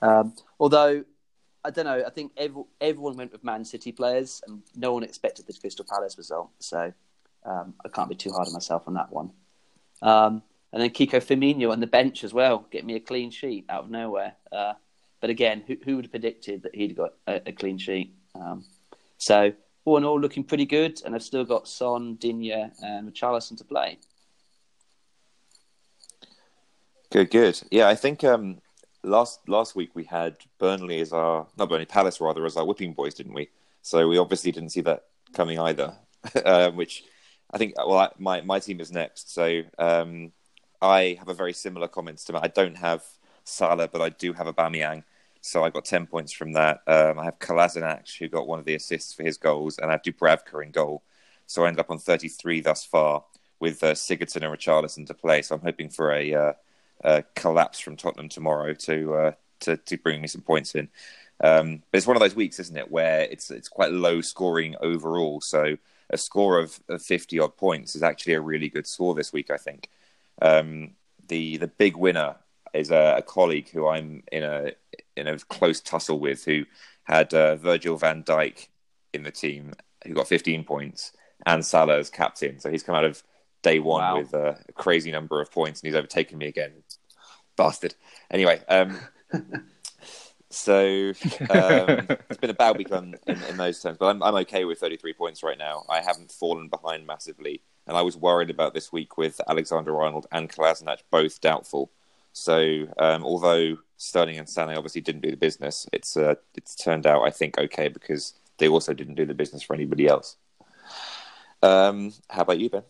Um, 0.00 0.34
although 0.58 1.04
I 1.64 1.70
don't 1.70 1.84
know, 1.84 2.02
I 2.04 2.10
think 2.10 2.32
every, 2.36 2.62
everyone 2.80 3.16
went 3.16 3.32
with 3.32 3.44
Man 3.44 3.64
City 3.64 3.92
players, 3.92 4.42
and 4.46 4.62
no 4.74 4.92
one 4.92 5.04
expected 5.04 5.46
the 5.46 5.52
Crystal 5.52 5.84
Palace 5.88 6.18
result. 6.18 6.50
So 6.58 6.92
um, 7.44 7.74
I 7.84 7.88
can't 7.88 8.08
be 8.08 8.16
too 8.16 8.32
hard 8.32 8.48
on 8.48 8.52
myself 8.52 8.82
on 8.86 8.94
that 8.94 9.12
one. 9.12 9.30
Um, 10.00 10.42
and 10.72 10.82
then 10.82 10.90
Kiko 10.90 11.20
Femenía 11.20 11.70
on 11.70 11.80
the 11.80 11.86
bench 11.86 12.24
as 12.24 12.32
well, 12.32 12.66
get 12.70 12.84
me 12.84 12.96
a 12.96 13.00
clean 13.00 13.30
sheet 13.30 13.66
out 13.68 13.84
of 13.84 13.90
nowhere. 13.90 14.34
Uh, 14.50 14.72
but 15.20 15.30
again, 15.30 15.62
who, 15.66 15.76
who, 15.84 15.96
would 15.96 16.06
have 16.06 16.10
predicted 16.10 16.62
that 16.62 16.74
he'd 16.74 16.96
got 16.96 17.12
a, 17.26 17.40
a 17.46 17.52
clean 17.52 17.78
sheet? 17.78 18.14
Um, 18.34 18.64
so 19.18 19.52
all 19.84 19.98
in 19.98 20.04
all, 20.04 20.18
looking 20.18 20.42
pretty 20.42 20.66
good, 20.66 21.00
and 21.04 21.14
I've 21.14 21.22
still 21.22 21.44
got 21.44 21.68
Son, 21.68 22.16
Digne, 22.16 22.72
and 22.82 23.12
Richarlison 23.12 23.56
to 23.58 23.64
play. 23.64 23.98
Good, 27.10 27.30
good. 27.30 27.60
Yeah, 27.70 27.88
I 27.88 27.94
think 27.94 28.24
um, 28.24 28.61
last 29.04 29.48
last 29.48 29.74
week 29.74 29.90
we 29.94 30.04
had 30.04 30.36
Burnley 30.58 31.00
as 31.00 31.12
our 31.12 31.46
not 31.56 31.68
Burnley 31.68 31.86
Palace 31.86 32.20
rather 32.20 32.44
as 32.46 32.56
our 32.56 32.64
whipping 32.64 32.92
boys, 32.92 33.14
didn't 33.14 33.34
we? 33.34 33.48
So 33.82 34.08
we 34.08 34.18
obviously 34.18 34.52
didn't 34.52 34.70
see 34.70 34.82
that 34.82 35.04
coming 35.32 35.58
either. 35.58 35.94
um, 36.44 36.76
which 36.76 37.04
I 37.50 37.58
think, 37.58 37.74
well, 37.76 37.98
I, 37.98 38.08
my 38.18 38.40
my 38.42 38.58
team 38.60 38.80
is 38.80 38.92
next, 38.92 39.32
so 39.34 39.62
um, 39.78 40.32
I 40.80 41.16
have 41.18 41.28
a 41.28 41.34
very 41.34 41.52
similar 41.52 41.88
comments 41.88 42.24
to 42.24 42.32
that. 42.32 42.44
I 42.44 42.48
don't 42.48 42.76
have 42.76 43.04
Salah, 43.44 43.88
but 43.88 44.00
I 44.00 44.10
do 44.10 44.32
have 44.32 44.46
a 44.46 44.52
Aubameyang. 44.52 45.04
So 45.40 45.64
I 45.64 45.70
got 45.70 45.84
10 45.84 46.06
points 46.06 46.32
from 46.32 46.52
that. 46.52 46.82
Um, 46.86 47.18
I 47.18 47.24
have 47.24 47.40
Kolasinac, 47.40 48.16
who 48.16 48.28
got 48.28 48.46
one 48.46 48.60
of 48.60 48.64
the 48.64 48.76
assists 48.76 49.12
for 49.12 49.24
his 49.24 49.36
goals, 49.36 49.78
and 49.78 49.88
I 49.90 49.92
have 49.92 50.02
Dubravka 50.02 50.62
in 50.64 50.70
goal. 50.70 51.02
So 51.46 51.64
I 51.64 51.68
end 51.68 51.80
up 51.80 51.90
on 51.90 51.98
33 51.98 52.60
thus 52.60 52.84
far 52.84 53.24
with 53.58 53.82
uh, 53.82 53.92
Sigurdsson 53.92 54.44
and 54.44 54.56
Richarlison 54.56 55.06
to 55.08 55.14
play. 55.14 55.42
So 55.42 55.56
I'm 55.56 55.60
hoping 55.60 55.88
for 55.88 56.12
a, 56.12 56.32
uh, 56.32 56.52
collapse 57.34 57.78
from 57.78 57.96
Tottenham 57.96 58.28
tomorrow 58.28 58.74
to, 58.74 59.14
uh, 59.14 59.32
to, 59.60 59.76
to 59.76 59.96
bring 59.96 60.20
me 60.20 60.28
some 60.28 60.42
points 60.42 60.74
in. 60.74 60.88
Um, 61.42 61.82
but 61.90 61.98
it's 61.98 62.06
one 62.06 62.16
of 62.16 62.22
those 62.22 62.36
weeks, 62.36 62.60
isn't 62.60 62.76
it, 62.76 62.90
where 62.90 63.22
it's 63.22 63.50
it's 63.50 63.68
quite 63.68 63.90
low 63.90 64.20
scoring 64.20 64.76
overall. 64.80 65.40
So 65.40 65.76
a 66.10 66.16
score 66.16 66.58
of, 66.58 66.78
of 66.88 67.02
50 67.02 67.38
odd 67.40 67.56
points 67.56 67.96
is 67.96 68.02
actually 68.02 68.34
a 68.34 68.40
really 68.40 68.68
good 68.68 68.86
score 68.86 69.14
this 69.14 69.32
week, 69.32 69.50
I 69.50 69.56
think. 69.56 69.88
Um, 70.40 70.92
the 71.28 71.56
the 71.56 71.68
big 71.68 71.96
winner 71.96 72.36
is 72.74 72.90
a, 72.90 73.16
a, 73.18 73.22
colleague 73.22 73.68
who 73.70 73.86
I'm 73.88 74.22
in 74.30 74.42
a 74.42 74.72
in 75.16 75.26
a 75.28 75.38
close 75.38 75.80
tussle 75.80 76.18
with, 76.20 76.44
who 76.44 76.64
had 77.04 77.34
uh, 77.34 77.56
Virgil 77.56 77.96
Van 77.96 78.22
Dijk 78.22 78.68
in 79.12 79.24
the 79.24 79.30
team, 79.30 79.72
who 80.06 80.14
got 80.14 80.28
15 80.28 80.64
points, 80.64 81.12
and 81.44 81.64
Salah 81.64 81.98
as 81.98 82.10
captain. 82.10 82.60
So 82.60 82.70
he's 82.70 82.82
come 82.82 82.94
out 82.94 83.04
of 83.04 83.22
day 83.62 83.78
one 83.78 84.00
wow. 84.00 84.18
with 84.18 84.32
a 84.34 84.58
crazy 84.74 85.10
number 85.10 85.40
of 85.40 85.50
points, 85.50 85.80
and 85.80 85.88
he's 85.88 85.96
overtaken 85.96 86.38
me 86.38 86.46
again. 86.46 86.72
Bastard. 87.56 87.94
Anyway, 88.30 88.60
um, 88.68 88.98
so 90.50 91.12
um, 91.50 92.06
it's 92.28 92.38
been 92.40 92.50
a 92.50 92.54
bad 92.54 92.76
week 92.76 92.92
on, 92.92 93.14
in, 93.26 93.42
in, 93.44 93.56
those 93.56 93.80
terms, 93.80 93.98
but 93.98 94.06
I'm, 94.06 94.22
I'm 94.22 94.34
okay 94.36 94.64
with 94.64 94.78
33 94.78 95.12
points 95.14 95.42
right 95.42 95.58
now. 95.58 95.84
I 95.88 96.00
haven't 96.00 96.32
fallen 96.32 96.68
behind 96.68 97.06
massively. 97.06 97.62
And 97.86 97.96
I 97.96 98.02
was 98.02 98.16
worried 98.16 98.50
about 98.50 98.74
this 98.74 98.92
week 98.92 99.18
with 99.18 99.40
Alexander 99.48 100.00
Arnold 100.00 100.26
and 100.30 100.48
Kolasinac 100.48 100.98
both 101.10 101.40
doubtful. 101.40 101.90
So 102.32 102.86
um, 102.98 103.24
although 103.24 103.76
Sterling 103.96 104.38
and 104.38 104.48
Sané 104.48 104.76
obviously 104.76 105.00
didn't 105.00 105.22
do 105.22 105.30
the 105.30 105.36
business, 105.36 105.86
it's 105.92 106.16
uh, 106.16 106.36
it's 106.54 106.74
turned 106.74 107.06
out 107.06 107.22
I 107.22 107.30
think 107.30 107.58
okay 107.58 107.88
because 107.88 108.34
they 108.58 108.68
also 108.68 108.94
didn't 108.94 109.16
do 109.16 109.26
the 109.26 109.34
business 109.34 109.62
for 109.62 109.74
anybody 109.74 110.06
else. 110.06 110.36
Um, 111.62 112.12
how 112.28 112.42
about 112.42 112.58
you, 112.58 112.70
Ben? 112.70 112.82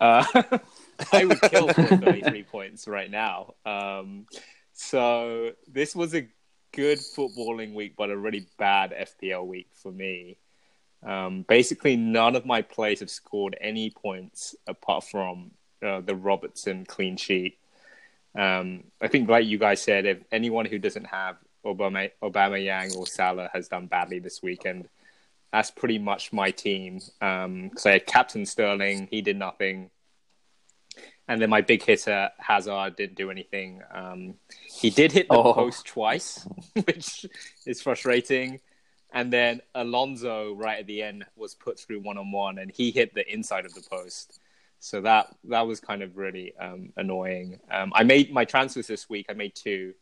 Uh, 0.00 0.24
I 1.12 1.24
would 1.24 1.40
kill 1.42 1.68
for 1.68 1.82
33 1.82 2.42
points 2.44 2.88
right 2.88 3.10
now. 3.10 3.54
Um, 3.64 4.26
so 4.72 5.52
this 5.68 5.94
was 5.94 6.14
a 6.14 6.26
good 6.72 6.98
footballing 6.98 7.74
week, 7.74 7.94
but 7.96 8.10
a 8.10 8.16
really 8.16 8.46
bad 8.58 8.92
FPL 8.92 9.46
week 9.46 9.68
for 9.74 9.92
me. 9.92 10.36
Um, 11.02 11.44
basically, 11.48 11.96
none 11.96 12.36
of 12.36 12.44
my 12.44 12.62
plays 12.62 13.00
have 13.00 13.10
scored 13.10 13.56
any 13.60 13.90
points 13.90 14.54
apart 14.66 15.04
from 15.04 15.52
uh, 15.82 16.00
the 16.00 16.14
Robertson 16.14 16.84
clean 16.84 17.16
sheet. 17.16 17.58
Um, 18.34 18.84
I 19.00 19.08
think, 19.08 19.28
like 19.28 19.46
you 19.46 19.58
guys 19.58 19.82
said, 19.82 20.06
if 20.06 20.18
anyone 20.30 20.66
who 20.66 20.78
doesn't 20.78 21.06
have 21.06 21.36
Obama, 21.64 22.10
Aubameyang 22.22 22.96
or 22.96 23.06
Salah 23.06 23.50
has 23.52 23.68
done 23.68 23.86
badly 23.86 24.18
this 24.18 24.42
weekend, 24.42 24.88
that's 25.52 25.70
pretty 25.70 25.98
much 25.98 26.32
my 26.32 26.50
team. 26.50 27.00
Because 27.18 27.44
um, 27.44 27.70
I 27.84 27.92
had 27.92 28.06
Captain 28.06 28.46
Sterling, 28.46 29.08
he 29.10 29.22
did 29.22 29.36
nothing. 29.36 29.90
And 31.28 31.40
then 31.40 31.50
my 31.50 31.60
big 31.60 31.82
hitter 31.84 32.30
Hazard 32.38 32.96
didn't 32.96 33.16
do 33.16 33.30
anything. 33.30 33.82
Um, 33.92 34.34
he 34.66 34.90
did 34.90 35.12
hit 35.12 35.28
the 35.28 35.36
Oh. 35.36 35.52
post 35.54 35.86
twice, 35.86 36.46
which 36.84 37.26
is 37.66 37.80
frustrating. 37.80 38.60
And 39.12 39.32
then 39.32 39.60
Alonso 39.74 40.54
right 40.54 40.78
at 40.80 40.86
the 40.86 41.02
end 41.02 41.24
was 41.36 41.54
put 41.54 41.78
through 41.78 42.00
one 42.00 42.18
on 42.18 42.30
one, 42.32 42.58
and 42.58 42.70
he 42.70 42.90
hit 42.90 43.14
the 43.14 43.30
inside 43.32 43.64
of 43.64 43.74
the 43.74 43.82
post. 43.82 44.40
So 44.78 45.00
that 45.02 45.34
that 45.44 45.66
was 45.66 45.78
kind 45.80 46.02
of 46.02 46.16
really 46.16 46.54
um, 46.56 46.92
annoying. 46.96 47.60
Um, 47.70 47.92
I 47.94 48.02
made 48.04 48.32
my 48.32 48.44
transfers 48.44 48.86
this 48.86 49.08
week. 49.10 49.26
I 49.28 49.34
made 49.34 49.54
two. 49.54 49.94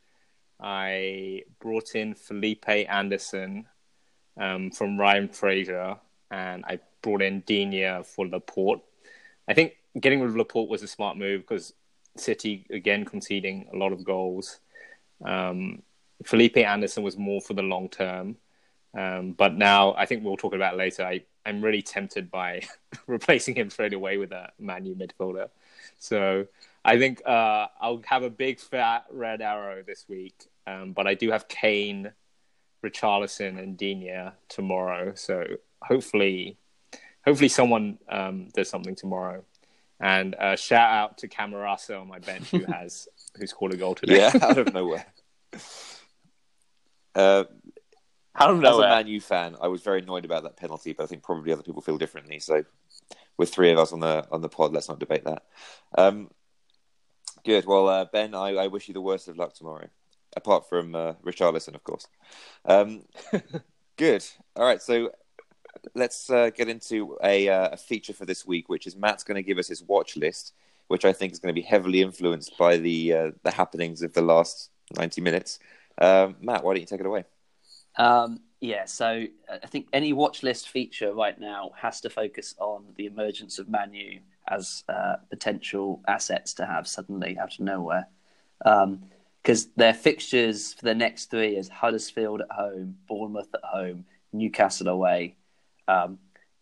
I 0.60 1.42
brought 1.60 1.94
in 1.94 2.14
Felipe 2.14 2.68
Anderson 2.68 3.66
um, 4.38 4.70
from 4.70 4.98
Ryan 4.98 5.28
Fraser, 5.28 5.96
and 6.30 6.64
I 6.66 6.78
brought 7.02 7.22
in 7.22 7.40
Digne 7.40 8.02
for 8.04 8.26
Laporte. 8.26 8.82
I 9.48 9.54
think 9.54 9.74
getting 9.98 10.20
rid 10.20 10.30
of 10.30 10.36
Laporte 10.36 10.68
was 10.68 10.82
a 10.82 10.88
smart 10.88 11.16
move 11.16 11.42
because 11.42 11.72
City 12.16 12.66
again 12.70 13.04
conceding 13.04 13.68
a 13.72 13.76
lot 13.76 13.92
of 13.92 14.04
goals. 14.04 14.60
Um, 15.24 15.82
Felipe 16.24 16.56
Anderson 16.56 17.02
was 17.02 17.16
more 17.16 17.40
for 17.40 17.54
the 17.54 17.62
long 17.62 17.88
term, 17.88 18.36
um, 18.96 19.32
but 19.32 19.54
now 19.54 19.94
I 19.94 20.06
think 20.06 20.24
we'll 20.24 20.36
talk 20.36 20.54
about 20.54 20.76
later. 20.76 21.04
I, 21.04 21.22
I'm 21.46 21.62
really 21.62 21.82
tempted 21.82 22.30
by 22.30 22.62
replacing 23.06 23.54
him 23.54 23.70
straight 23.70 23.92
away 23.92 24.16
with 24.16 24.32
a 24.32 24.50
Man 24.58 24.84
U 24.84 24.94
midfielder. 24.94 25.48
So 25.98 26.46
I 26.84 26.98
think 26.98 27.22
uh, 27.26 27.66
I'll 27.80 28.02
have 28.06 28.22
a 28.22 28.30
big 28.30 28.58
fat 28.58 29.06
red 29.10 29.40
arrow 29.40 29.82
this 29.86 30.06
week, 30.08 30.34
um, 30.66 30.92
but 30.92 31.06
I 31.06 31.14
do 31.14 31.30
have 31.30 31.48
Kane, 31.48 32.12
Richarlison, 32.84 33.58
and 33.58 33.76
Digne 33.76 34.32
tomorrow. 34.48 35.12
So 35.14 35.44
hopefully, 35.82 36.56
hopefully 37.24 37.48
someone 37.48 37.98
um, 38.08 38.48
does 38.54 38.68
something 38.68 38.94
tomorrow. 38.94 39.44
And 40.00 40.34
uh, 40.36 40.56
shout 40.56 40.90
out 40.90 41.18
to 41.18 41.28
Camarasa 41.28 42.00
on 42.00 42.08
my 42.08 42.18
bench 42.18 42.50
who 42.50 42.64
has 42.72 43.08
who 43.36 43.46
scored 43.46 43.74
a 43.74 43.76
goal 43.76 43.94
today. 43.94 44.18
Yeah, 44.18 44.32
out 44.42 44.58
of 44.58 44.72
nowhere. 44.72 45.06
Uh, 47.14 47.44
out 48.36 48.50
of 48.50 48.60
nowhere. 48.60 48.86
as 48.86 48.92
a. 48.92 48.96
Man 48.96 49.06
U 49.08 49.20
fan, 49.20 49.56
I 49.60 49.68
was 49.68 49.82
very 49.82 50.00
annoyed 50.00 50.24
about 50.24 50.44
that 50.44 50.56
penalty, 50.56 50.92
but 50.92 51.04
I 51.04 51.06
think 51.06 51.22
probably 51.22 51.52
other 51.52 51.62
people 51.62 51.82
feel 51.82 51.98
differently. 51.98 52.38
So, 52.38 52.64
with 53.36 53.52
three 53.52 53.72
of 53.72 53.78
us 53.78 53.92
on 53.92 54.00
the 54.00 54.26
on 54.30 54.40
the 54.40 54.48
pod, 54.48 54.72
let's 54.72 54.88
not 54.88 55.00
debate 55.00 55.24
that. 55.24 55.42
Um, 55.96 56.30
good. 57.44 57.66
Well, 57.66 57.88
uh, 57.88 58.04
Ben, 58.12 58.34
I, 58.34 58.50
I 58.50 58.66
wish 58.68 58.88
you 58.88 58.94
the 58.94 59.00
worst 59.00 59.28
of 59.28 59.36
luck 59.36 59.54
tomorrow. 59.54 59.88
Apart 60.36 60.68
from 60.68 60.94
uh, 60.94 61.14
Richarlison, 61.24 61.74
of 61.74 61.82
course. 61.82 62.06
Um, 62.64 63.02
good. 63.96 64.24
All 64.54 64.64
right. 64.64 64.80
So 64.80 65.10
let's 65.94 66.30
uh, 66.30 66.50
get 66.50 66.68
into 66.68 67.16
a, 67.22 67.48
uh, 67.48 67.70
a 67.72 67.76
feature 67.76 68.12
for 68.12 68.24
this 68.24 68.46
week, 68.46 68.68
which 68.68 68.86
is 68.86 68.96
Matt's 68.96 69.24
going 69.24 69.36
to 69.36 69.42
give 69.42 69.58
us 69.58 69.68
his 69.68 69.82
watch 69.82 70.16
list, 70.16 70.54
which 70.88 71.04
I 71.04 71.12
think 71.12 71.32
is 71.32 71.38
going 71.38 71.54
to 71.54 71.60
be 71.60 71.66
heavily 71.66 72.02
influenced 72.02 72.56
by 72.58 72.76
the 72.76 73.12
uh, 73.12 73.30
the 73.42 73.50
happenings 73.50 74.02
of 74.02 74.12
the 74.12 74.22
last 74.22 74.70
ninety 74.96 75.20
minutes. 75.20 75.58
Um, 76.00 76.36
Matt, 76.40 76.64
why 76.64 76.74
don't 76.74 76.80
you 76.80 76.86
take 76.86 77.00
it 77.00 77.06
away? 77.06 77.24
Um, 77.96 78.40
yeah, 78.60 78.84
so 78.86 79.24
uh, 79.48 79.58
I 79.62 79.66
think 79.66 79.88
any 79.92 80.12
watch 80.12 80.42
list 80.42 80.68
feature 80.68 81.12
right 81.14 81.38
now 81.38 81.72
has 81.76 82.00
to 82.02 82.10
focus 82.10 82.54
on 82.58 82.84
the 82.96 83.06
emergence 83.06 83.58
of 83.58 83.68
Manu 83.68 84.20
as 84.48 84.84
uh, 84.88 85.16
potential 85.30 86.00
assets 86.06 86.54
to 86.54 86.66
have 86.66 86.86
suddenly 86.86 87.38
out 87.38 87.54
of 87.54 87.60
nowhere. 87.60 88.08
Because 89.42 89.66
their 89.76 89.94
fixtures 89.94 90.74
for 90.74 90.84
the 90.84 90.94
next 90.94 91.30
three 91.30 91.56
is 91.56 91.68
Huddersfield 91.68 92.40
at 92.40 92.50
home, 92.50 92.96
Bournemouth 93.06 93.54
at 93.54 93.64
home, 93.64 94.04
Newcastle 94.32 94.88
away. 94.88 95.36
Um, 95.88 96.18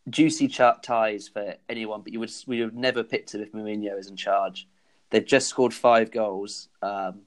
juicy 0.09 0.49
chart 0.49 0.83
ties 0.83 1.29
for 1.29 1.57
anyone, 1.69 2.01
but 2.03 2.13
you 2.13 2.21
would 2.21 2.33
we 2.47 2.65
would 2.65 2.77
never 2.77 3.03
picked 3.03 3.35
it 3.35 3.41
if 3.41 3.53
Mourinho 3.53 3.99
is 3.99 4.09
in 4.09 4.17
charge. 4.17 4.69
They've 5.11 5.27
just 5.27 5.49
scored 5.49 5.75
five 5.75 6.11
goals. 6.11 6.69
Um, 6.81 7.23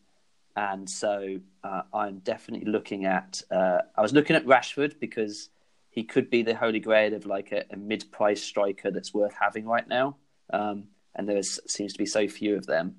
and 0.56 0.90
so 0.90 1.40
uh, 1.64 1.82
I'm 1.94 2.20
definitely 2.20 2.72
looking 2.72 3.06
at. 3.06 3.42
Uh, 3.52 3.80
I 3.96 4.02
was 4.02 4.14
looking 4.14 4.36
at 4.36 4.46
Rashford 4.46 5.00
because 5.00 5.50
he 5.90 6.04
could 6.04 6.30
be 6.30 6.42
the 6.44 6.56
holy 6.56 6.80
grail 6.80 7.14
of 7.14 7.26
like 7.26 7.52
a, 7.52 7.64
a 7.72 7.78
mid-price 7.78 8.44
striker 8.44 8.92
that's 8.92 9.14
worth 9.14 9.34
having 9.40 9.66
right 9.66 9.88
now, 9.88 10.18
um, 10.52 10.86
and 11.16 11.28
there 11.28 11.38
is, 11.38 11.60
seems 11.68 11.94
to 11.94 12.00
be 12.00 12.06
so 12.06 12.28
few 12.28 12.56
of 12.56 12.66
them. 12.66 12.96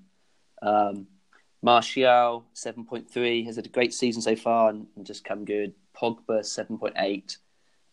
Um, 0.63 1.07
Martial 1.63 2.45
seven 2.53 2.85
point 2.85 3.11
three 3.11 3.45
has 3.45 3.57
had 3.57 3.67
a 3.67 3.71
great 3.71 3.93
season 3.93 4.23
so 4.23 4.37
far 4.37 4.71
and, 4.71 4.87
and 4.97 5.07
just 5.07 5.25
come 5.25 5.45
good. 5.45 5.75
Pogba 5.95 6.45
seven 6.45 6.79
point 6.79 6.95
eight. 6.97 7.39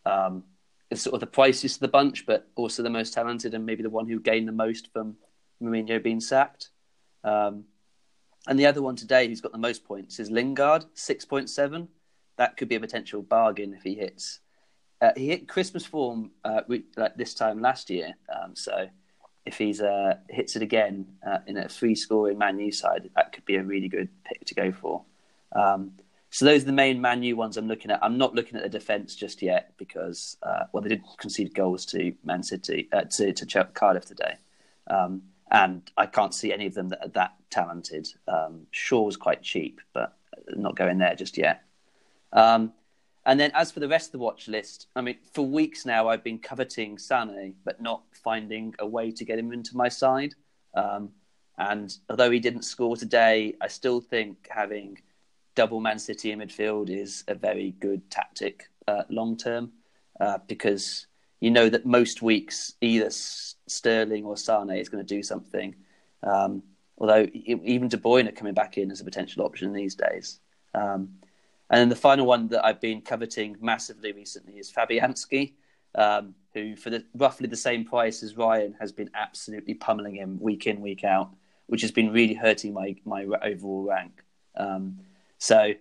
Um, 0.06 0.44
it's 0.90 1.02
sort 1.02 1.14
of 1.14 1.20
the 1.20 1.26
priciest 1.26 1.76
of 1.76 1.80
the 1.80 1.88
bunch, 1.88 2.26
but 2.26 2.48
also 2.56 2.82
the 2.82 2.90
most 2.90 3.12
talented 3.12 3.54
and 3.54 3.66
maybe 3.66 3.82
the 3.82 3.90
one 3.90 4.08
who 4.08 4.20
gained 4.20 4.48
the 4.48 4.52
most 4.52 4.92
from 4.92 5.16
Mourinho 5.62 6.02
being 6.02 6.20
sacked. 6.20 6.70
Um, 7.24 7.64
and 8.46 8.58
the 8.58 8.66
other 8.66 8.80
one 8.80 8.96
today, 8.96 9.26
who's 9.26 9.40
got 9.40 9.52
the 9.52 9.58
most 9.58 9.84
points, 9.84 10.18
is 10.18 10.30
Lingard, 10.30 10.84
six 10.94 11.24
point 11.24 11.50
seven. 11.50 11.88
That 12.36 12.56
could 12.56 12.68
be 12.68 12.76
a 12.76 12.80
potential 12.80 13.20
bargain 13.20 13.74
if 13.74 13.82
he 13.82 13.94
hits. 13.94 14.40
Uh, 15.00 15.10
he 15.16 15.28
hit 15.28 15.48
Christmas 15.48 15.84
form 15.84 16.30
uh, 16.44 16.62
re- 16.68 16.84
like 16.96 17.16
this 17.16 17.34
time 17.34 17.60
last 17.60 17.90
year, 17.90 18.14
um, 18.34 18.56
so 18.56 18.88
if 19.44 19.58
he's 19.58 19.80
uh, 19.80 20.14
hits 20.28 20.56
it 20.56 20.62
again 20.62 21.06
uh, 21.26 21.38
in 21.46 21.56
a 21.56 21.68
free 21.68 21.94
scoring 21.94 22.38
Man 22.38 22.58
U 22.58 22.72
side, 22.72 23.08
that 23.14 23.32
could 23.32 23.44
be 23.44 23.56
a 23.56 23.62
really 23.62 23.88
good 23.88 24.08
pick 24.24 24.44
to 24.46 24.54
go 24.54 24.72
for. 24.72 25.04
Um, 25.54 25.92
so 26.30 26.44
those 26.44 26.62
are 26.62 26.66
the 26.66 26.72
main 26.72 27.00
Man 27.00 27.22
U 27.22 27.36
ones 27.36 27.56
I'm 27.56 27.68
looking 27.68 27.90
at. 27.90 28.02
I'm 28.02 28.18
not 28.18 28.34
looking 28.34 28.56
at 28.56 28.62
the 28.62 28.68
defence 28.68 29.14
just 29.14 29.40
yet 29.42 29.72
because 29.78 30.36
uh, 30.42 30.64
well, 30.72 30.82
they 30.82 30.90
did 30.90 31.02
concede 31.18 31.54
goals 31.54 31.86
to 31.86 32.12
Man 32.24 32.42
City 32.42 32.88
uh, 32.92 33.02
to 33.02 33.32
to 33.32 33.64
Cardiff 33.74 34.04
today. 34.04 34.36
Um, 34.88 35.22
and 35.50 35.90
I 35.96 36.06
can't 36.06 36.34
see 36.34 36.52
any 36.52 36.66
of 36.66 36.74
them 36.74 36.90
that 36.90 37.04
are 37.04 37.08
that 37.08 37.34
talented. 37.50 38.08
Um, 38.26 38.66
Shaw's 38.70 39.16
quite 39.16 39.42
cheap, 39.42 39.80
but 39.94 40.16
not 40.54 40.76
going 40.76 40.98
there 40.98 41.14
just 41.14 41.38
yet. 41.38 41.62
Um, 42.32 42.72
and 43.24 43.38
then 43.38 43.50
as 43.54 43.70
for 43.70 43.80
the 43.80 43.88
rest 43.88 44.08
of 44.08 44.12
the 44.12 44.18
watch 44.18 44.48
list, 44.48 44.88
I 44.96 45.00
mean, 45.00 45.16
for 45.32 45.46
weeks 45.46 45.84
now 45.84 46.08
I've 46.08 46.24
been 46.24 46.38
coveting 46.38 46.98
Sane, 46.98 47.54
but 47.64 47.80
not 47.80 48.02
finding 48.12 48.74
a 48.78 48.86
way 48.86 49.10
to 49.10 49.24
get 49.24 49.38
him 49.38 49.52
into 49.52 49.76
my 49.76 49.88
side. 49.88 50.34
Um, 50.74 51.10
and 51.58 51.94
although 52.08 52.30
he 52.30 52.40
didn't 52.40 52.62
score 52.62 52.96
today, 52.96 53.54
I 53.60 53.68
still 53.68 54.00
think 54.00 54.48
having 54.50 54.98
double 55.58 55.80
Man 55.80 55.98
City 55.98 56.30
in 56.30 56.38
midfield 56.38 56.88
is 56.88 57.24
a 57.26 57.34
very 57.34 57.72
good 57.80 58.08
tactic 58.12 58.70
uh, 58.86 59.02
long 59.08 59.36
term 59.36 59.72
uh, 60.20 60.38
because 60.46 61.08
you 61.40 61.50
know 61.50 61.68
that 61.68 61.84
most 61.84 62.22
weeks 62.22 62.74
either 62.80 63.08
Sterling 63.10 64.24
or 64.24 64.36
Sane 64.36 64.70
is 64.70 64.88
going 64.88 65.04
to 65.04 65.14
do 65.16 65.20
something. 65.20 65.74
Um, 66.22 66.62
although 66.96 67.26
even 67.34 67.88
De 67.88 67.96
Bruyne 67.96 68.32
coming 68.36 68.54
back 68.54 68.78
in 68.78 68.92
as 68.92 69.00
a 69.00 69.04
potential 69.04 69.44
option 69.44 69.72
these 69.72 69.96
days. 69.96 70.38
Um, 70.74 71.18
and 71.70 71.80
then 71.80 71.88
the 71.88 71.96
final 71.96 72.24
one 72.24 72.46
that 72.48 72.64
I've 72.64 72.80
been 72.80 73.00
coveting 73.00 73.56
massively 73.60 74.12
recently 74.12 74.58
is 74.60 74.70
Fabianski, 74.70 75.54
um, 75.96 76.36
who 76.54 76.76
for 76.76 76.90
the, 76.90 77.04
roughly 77.16 77.48
the 77.48 77.56
same 77.56 77.84
price 77.84 78.22
as 78.22 78.36
Ryan 78.36 78.76
has 78.78 78.92
been 78.92 79.10
absolutely 79.14 79.74
pummeling 79.74 80.14
him 80.14 80.38
week 80.40 80.68
in 80.68 80.80
week 80.80 81.02
out, 81.02 81.30
which 81.66 81.82
has 81.82 81.90
been 81.90 82.12
really 82.12 82.34
hurting 82.34 82.72
my 82.72 82.94
my 83.04 83.24
overall 83.42 83.82
rank. 83.82 84.22
Um, 84.56 85.00
so 85.38 85.72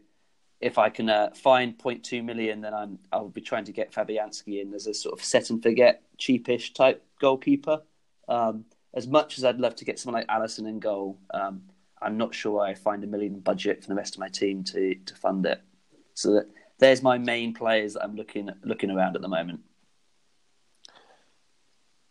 if 0.60 0.78
I 0.78 0.90
can 0.90 1.10
uh, 1.10 1.30
find 1.36 1.78
0.2 1.78 2.24
million, 2.24 2.62
then 2.62 2.74
I'm 2.74 3.00
I'll 3.12 3.30
be 3.30 3.42
trying 3.42 3.66
to 3.66 3.72
get 3.72 3.92
Fabianski 3.92 4.62
in 4.62 4.74
as 4.74 4.88
a 4.88 4.94
sort 4.94 5.18
of 5.18 5.24
set 5.24 5.50
and 5.50 5.62
forget 5.62 6.04
cheapish 6.18 6.74
type 6.74 7.04
goalkeeper. 7.20 7.82
Um, 8.28 8.66
as 8.94 9.08
much 9.08 9.38
as 9.38 9.44
I'd 9.44 9.60
love 9.60 9.76
to 9.76 9.86
get 9.86 10.00
someone 10.00 10.22
like 10.22 10.30
Alisson 10.30 10.68
in 10.68 10.80
goal, 10.80 11.20
um, 11.34 11.62
I'm 12.02 12.18
not 12.18 12.34
sure 12.34 12.62
I 12.62 12.74
find 12.74 13.04
a 13.04 13.08
million 13.08 13.40
budget 13.40 13.84
for 13.84 13.90
the 13.90 13.96
rest 13.96 14.16
of 14.16 14.20
my 14.20 14.30
team 14.30 14.64
to 14.66 14.96
to 14.96 15.16
fund 15.16 15.46
it. 15.46 15.62
So 16.14 16.34
that 16.34 16.48
there's 16.80 17.04
my 17.04 17.18
main 17.18 17.54
players 17.54 17.94
that 17.94 18.04
I'm 18.04 18.16
looking 18.16 18.50
looking 18.64 18.90
around 18.90 19.16
at 19.16 19.22
the 19.22 19.28
moment. 19.28 19.62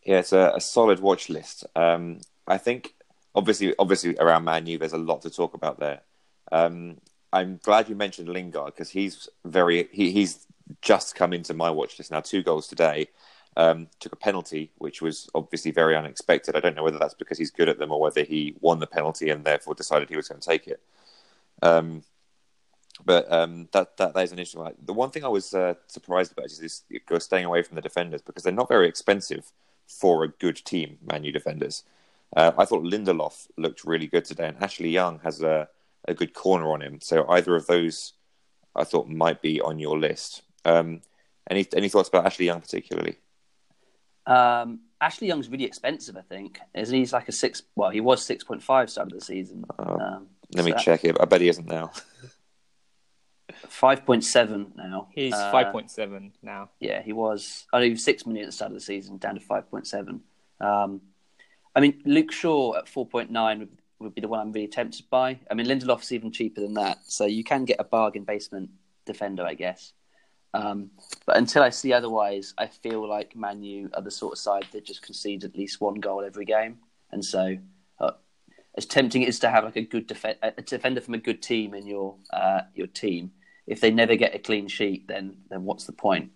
Yeah, 0.05 0.19
it's 0.19 0.33
a, 0.33 0.53
a 0.55 0.61
solid 0.61 1.01
watch 1.01 1.29
list. 1.29 1.65
Um, 1.75 2.21
I 2.47 2.59
think 2.59 2.95
obviously, 3.35 3.75
obviously 3.77 4.17
around 4.19 4.45
Man 4.45 4.67
U, 4.67 4.79
there's 4.79 4.93
a 4.93 4.99
lot 4.99 5.23
to 5.23 5.31
talk 5.31 5.55
about 5.55 5.81
there. 5.81 6.03
Um, 6.53 6.99
I'm 7.37 7.61
glad 7.63 7.89
you 7.89 7.95
mentioned 7.95 8.29
Lingard 8.29 8.75
because 8.75 8.91
he's 8.91 9.29
very 9.45 9.89
he, 9.93 10.11
he's 10.11 10.47
just 10.81 11.15
come 11.15 11.33
into 11.35 11.53
my 11.53 11.71
watch 11.71 11.99
list 11.99 12.11
now. 12.11 12.21
Two 12.21 12.43
goals 12.43 12.67
today. 12.67 13.09
Um, 13.59 13.89
took 14.01 14.13
a 14.13 14.17
penalty, 14.17 14.71
which 14.77 15.01
was 15.01 15.31
obviously 15.35 15.71
very 15.71 15.97
unexpected. 15.97 16.57
I 16.57 16.61
don't 16.61 16.77
know 16.77 16.83
whether 16.83 16.99
that's 16.99 17.15
because 17.15 17.39
he's 17.39 17.51
good 17.51 17.71
at 17.71 17.79
them 17.79 17.91
or 17.91 17.99
whether 17.99 18.23
he 18.23 18.55
won 18.61 18.81
the 18.81 18.87
penalty 18.87 19.31
and 19.31 19.45
therefore 19.45 19.75
decided 19.75 20.11
he 20.11 20.17
was 20.17 20.29
going 20.29 20.43
to 20.43 20.47
take 20.47 20.67
it. 20.69 20.81
Um, 21.63 22.03
but 23.03 23.31
um, 23.33 23.69
that, 23.73 23.97
that 23.97 24.13
that 24.13 24.25
is 24.25 24.33
an 24.33 24.39
issue. 24.39 24.63
The 24.85 24.93
one 24.93 25.11
thing 25.11 25.25
I 25.25 25.29
was 25.29 25.55
uh, 25.55 25.75
surprised 25.87 26.33
about 26.33 26.47
is 26.47 26.59
this: 26.59 26.83
staying 27.19 27.45
away 27.45 27.63
from 27.63 27.77
the 27.77 27.83
defenders 27.83 28.23
because 28.23 28.43
they're 28.43 28.53
not 28.53 28.69
very 28.69 28.89
expensive 28.89 29.53
for 29.87 30.25
a 30.25 30.29
good 30.29 30.57
team. 30.57 30.99
Man 31.03 31.25
U 31.25 31.33
defenders. 31.33 31.85
Uh, 32.35 32.53
I 32.59 32.65
thought 32.65 32.83
Lindelof 32.83 33.49
looked 33.57 33.85
really 33.85 34.07
good 34.07 34.25
today, 34.25 34.49
and 34.49 34.63
Ashley 34.63 34.91
Young 34.91 35.21
has 35.21 35.43
a 35.43 35.69
a 36.09 36.15
good 36.15 36.35
corner 36.35 36.73
on 36.73 36.83
him. 36.83 37.01
So 37.01 37.29
either 37.29 37.55
of 37.57 37.67
those, 37.67 38.15
I 38.75 38.85
thought 38.85 39.09
might 39.09 39.43
be 39.43 39.61
on 39.61 39.79
your 39.79 39.99
list. 39.99 40.43
Um, 40.65 41.03
any 41.49 41.67
any 41.75 41.89
thoughts 41.89 42.09
about 42.09 42.27
Ashley 42.27 42.47
Young 42.47 42.61
particularly? 42.61 43.19
Um, 44.27 44.81
Ashley 45.01 45.29
Young's 45.29 45.49
really 45.49 45.65
expensive, 45.65 46.17
I 46.17 46.23
think. 46.23 46.59
Isn't 46.75 46.95
he? 46.95 47.01
He's 47.01 47.13
like 47.13 47.29
a 47.29 47.33
six. 47.33 47.63
Well, 47.75 47.91
he 47.91 48.01
was 48.01 48.25
six 48.25 48.43
point 48.45 48.63
five 48.63 48.91
start 48.91 49.13
of 49.13 49.19
the 49.19 49.25
season. 49.25 49.65
Oh, 49.79 49.99
um, 49.99 50.27
Let 50.55 50.65
me 50.65 50.73
so 50.73 50.79
check 50.79 51.05
it. 51.05 51.17
I 51.21 51.25
bet 51.25 51.41
he 51.41 51.49
isn't 51.49 51.69
now. 51.69 51.93
Five 53.69 54.05
point 54.05 54.25
seven 54.25 54.73
now. 54.77 55.09
He's 55.13 55.33
Uh, 55.33 55.53
five 55.53 55.71
point 55.71 55.91
seven 55.91 56.33
now. 56.43 56.71
Yeah, 56.81 57.01
he 57.03 57.13
was. 57.13 57.67
I 57.73 57.79
know 57.79 57.85
he 57.85 57.91
was 57.91 58.05
six 58.05 58.27
million 58.27 58.45
at 58.45 58.49
the 58.49 58.53
start 58.53 58.73
of 58.73 58.75
the 58.75 58.81
season, 58.81 59.19
down 59.19 59.35
to 59.35 59.41
five 59.41 59.71
point 59.71 59.87
seven. 59.87 60.23
Um, 60.61 61.01
I 61.75 61.81
mean, 61.81 62.03
Luke 62.05 62.33
Shaw 62.33 62.75
at 62.77 62.89
four 62.89 63.07
point 63.07 63.31
nine 63.31 63.69
would, 63.99 64.15
be 64.15 64.21
the 64.21 64.29
one 64.29 64.41
I'm 64.41 64.53
really 64.53 64.69
tempted 64.69 65.09
by. 65.11 65.39
I 65.51 65.55
mean, 65.55 65.67
Lindelof's 65.67 66.13
even 66.13 66.31
cheaper 66.33 66.61
than 66.61 66.75
that, 66.75 66.99
so 67.05 67.25
you 67.27 67.45
can 67.45 67.65
get 67.65 67.77
a 67.81 67.85
bargain 67.85 68.25
basement 68.25 68.71
defender, 69.05 69.45
I 69.45 69.55
guess. 69.55 69.93
Um, 70.55 70.91
but 71.27 71.37
until 71.37 71.63
I 71.63 71.71
see 71.71 71.93
otherwise, 71.93 72.55
I 72.57 72.67
feel 72.67 73.07
like 73.09 73.37
Manu 73.37 73.89
are 73.95 74.03
the 74.03 74.11
sort 74.11 74.33
of 74.33 74.39
side 74.39 74.67
that 74.73 74.85
just 74.85 75.03
concede 75.03 75.45
at 75.45 75.57
least 75.57 75.81
one 75.81 75.97
goal 75.97 76.25
every 76.25 76.45
game, 76.45 76.79
and 77.13 77.25
so 77.25 77.57
uh, 78.01 78.13
as 78.75 78.87
tempting 78.87 79.23
it 79.23 79.29
is 79.29 79.39
to 79.41 79.51
have 79.51 79.65
like 79.65 79.77
a 79.77 79.83
good 79.83 80.07
def- 80.07 80.25
a 80.43 80.63
defender 80.63 81.01
from 81.01 81.15
a 81.15 81.19
good 81.19 81.43
team 81.43 81.75
in 81.75 81.87
your 81.87 82.17
uh, 82.33 82.63
your 82.75 82.87
team, 82.87 83.33
if 83.67 83.81
they 83.81 83.91
never 83.91 84.17
get 84.17 84.35
a 84.35 84.39
clean 84.39 84.67
sheet, 84.69 85.07
then 85.09 85.37
then 85.51 85.65
what's 85.65 85.85
the 85.85 85.93
point? 85.93 86.31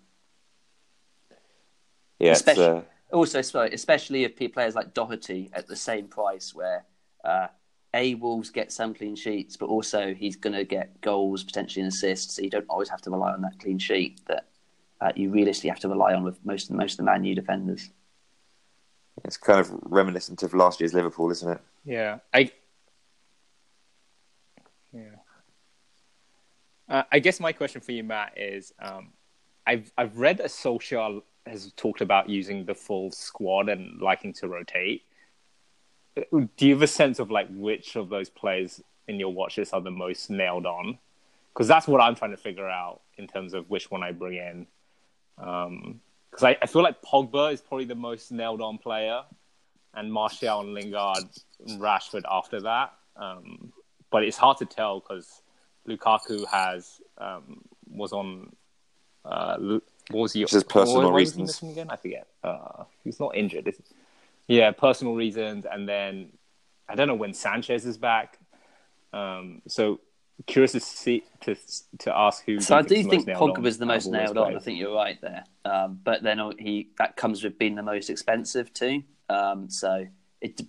Yeah, 2.19 2.33
Especially- 2.33 2.64
uh, 2.64 2.83
Also, 3.12 3.43
sorry, 3.43 3.73
especially 3.73 4.25
if 4.25 4.37
players 4.52 4.75
like 4.75 4.93
Doherty 4.95 5.50
at 5.52 5.67
the 5.67 5.76
same 5.76 6.07
price, 6.09 6.55
where 6.55 6.85
uh, 7.25 7.49
a 7.95 8.15
Wolves 8.15 8.50
get 8.50 8.71
some 8.73 8.95
clean 8.95 9.17
sheets, 9.17 9.57
but 9.57 9.67
also 9.67 10.15
he's 10.15 10.37
going 10.37 10.55
to 10.55 10.65
get 10.65 11.00
goals, 11.00 11.43
potentially 11.43 11.83
and 11.83 11.93
assists. 11.93 12.35
So 12.35 12.43
you 12.43 12.50
don't 12.50 12.67
always 12.69 12.89
have 12.89 13.00
to 13.03 13.11
rely 13.11 13.33
on 13.33 13.43
that 13.43 13.59
clean 13.59 13.79
sheet 13.79 14.21
that 14.27 14.47
uh, 15.00 15.12
you 15.17 15.31
realistically 15.31 15.71
have 15.71 15.81
to 15.81 15.89
rely 15.89 16.15
on 16.15 16.23
with 16.23 16.45
most 16.45 16.71
most 16.71 16.93
of 16.93 16.97
the 16.99 17.03
Man 17.05 17.25
U 17.25 17.35
defenders. 17.35 17.91
it's 19.25 19.37
kind 19.37 19.61
of 19.61 19.71
reminiscent 19.83 20.43
of 20.43 20.55
last 20.55 20.81
year's 20.81 20.95
Liverpool, 20.95 21.31
isn't 21.31 21.50
it? 21.50 21.61
Yeah, 21.85 22.19
I. 22.33 22.50
Yeah. 24.93 25.17
Uh, 26.89 27.05
I 27.12 27.21
guess 27.21 27.39
my 27.39 27.53
question 27.53 27.81
for 27.81 27.93
you, 27.93 28.03
Matt, 28.03 28.35
is 28.37 28.73
um, 28.81 29.12
I've 29.67 29.93
I've 29.97 30.19
read 30.19 30.39
that 30.39 30.49
Solskjaer 30.49 31.23
has 31.47 31.73
talked 31.77 32.00
about 32.00 32.29
using 32.29 32.65
the 32.65 32.75
full 32.75 33.11
squad 33.11 33.69
and 33.69 34.00
liking 34.00 34.33
to 34.35 34.49
rotate. 34.49 35.05
Do 36.17 36.67
you 36.67 36.75
have 36.75 36.83
a 36.83 36.87
sense 36.87 37.19
of 37.19 37.31
like 37.31 37.49
which 37.50 37.97
of 37.97 38.09
those 38.09 38.29
players 38.29 38.83
in 39.09 39.21
your 39.21 39.33
watch 39.33 39.59
list 39.59 39.73
are 39.73 39.81
the 39.81 39.90
most 39.90 40.31
nailed 40.31 40.67
on? 40.67 40.99
Because 41.52 41.69
that's 41.69 41.87
what 41.87 42.00
I'm 42.00 42.14
trying 42.14 42.31
to 42.31 42.37
figure 42.37 42.69
out 42.69 43.00
in 43.17 43.26
terms 43.26 43.55
of 43.55 43.69
which 43.71 43.90
one 43.90 44.02
I 44.02 44.12
bring 44.12 44.37
in. 44.37 44.67
Because 45.37 46.43
I, 46.43 46.57
I 46.62 46.67
feel 46.67 46.83
like 46.83 47.02
Pogba 47.02 47.52
is 47.52 47.61
probably 47.61 47.87
the 47.87 47.95
most 47.95 48.31
nailed 48.31 48.61
on 48.61 48.79
player, 48.79 49.23
and 49.95 50.12
Martial 50.12 50.61
and 50.61 50.75
Lingard, 50.75 51.25
and 51.67 51.81
Rashford 51.81 52.23
after 52.31 52.61
that. 52.62 52.95
Um, 53.17 53.73
but 54.11 54.25
it's 54.25 54.37
hard 54.37 54.59
to 54.59 54.67
tell 54.67 55.00
because 55.00 55.43
Lukaku 55.88 56.47
has 56.49 57.00
um, 57.19 57.62
was 57.88 58.12
on. 58.12 58.52
Uh, 59.25 59.79
what 60.11 60.23
was 60.23 60.33
he? 60.33 60.45
Just 60.45 60.69
personal 60.69 61.02
what 61.02 61.12
was 61.12 61.35
he 61.35 61.43
reasons. 61.43 61.62
again? 61.73 61.88
I 61.90 61.97
forget. 61.97 62.26
Uh, 62.43 62.85
he's 63.05 63.21
not 63.21 63.37
injured. 63.37 63.69
Is 63.69 63.76
he? 63.76 63.83
Yeah, 64.50 64.73
personal 64.73 65.14
reasons, 65.14 65.64
and 65.64 65.88
then 65.88 66.33
I 66.88 66.97
don't 66.97 67.07
know 67.07 67.14
when 67.14 67.35
Sanchez 67.35 67.87
is 67.87 67.97
back. 67.97 68.37
Um, 69.12 69.62
so 69.69 70.00
curious 70.47 70.73
to 70.73 70.80
see 70.80 71.23
to 71.42 71.54
to 72.00 72.16
ask 72.16 72.45
who. 72.45 72.61
So 72.61 72.76
I 72.76 72.83
do 72.83 72.97
think 72.97 73.12
most 73.12 73.26
nailed 73.28 73.42
on 73.42 73.62
Pogba 73.62 73.66
is 73.66 73.78
the 73.78 73.87
most 73.87 74.09
out 74.09 74.09
of 74.09 74.14
all 74.14 74.26
those 74.26 74.35
nailed 74.35 74.49
on. 74.49 74.57
I 74.57 74.59
think 74.59 74.78
you're 74.80 74.95
right 74.95 75.21
there. 75.21 75.45
Um, 75.64 76.00
but 76.02 76.25
then 76.25 76.40
he 76.59 76.90
that 76.99 77.14
comes 77.14 77.45
with 77.45 77.59
being 77.59 77.77
the 77.77 77.85
most 77.85 78.11
expensive 78.11 78.72
too. 78.75 79.05
Um, 79.29 79.70
so 79.70 80.09
it 80.40 80.61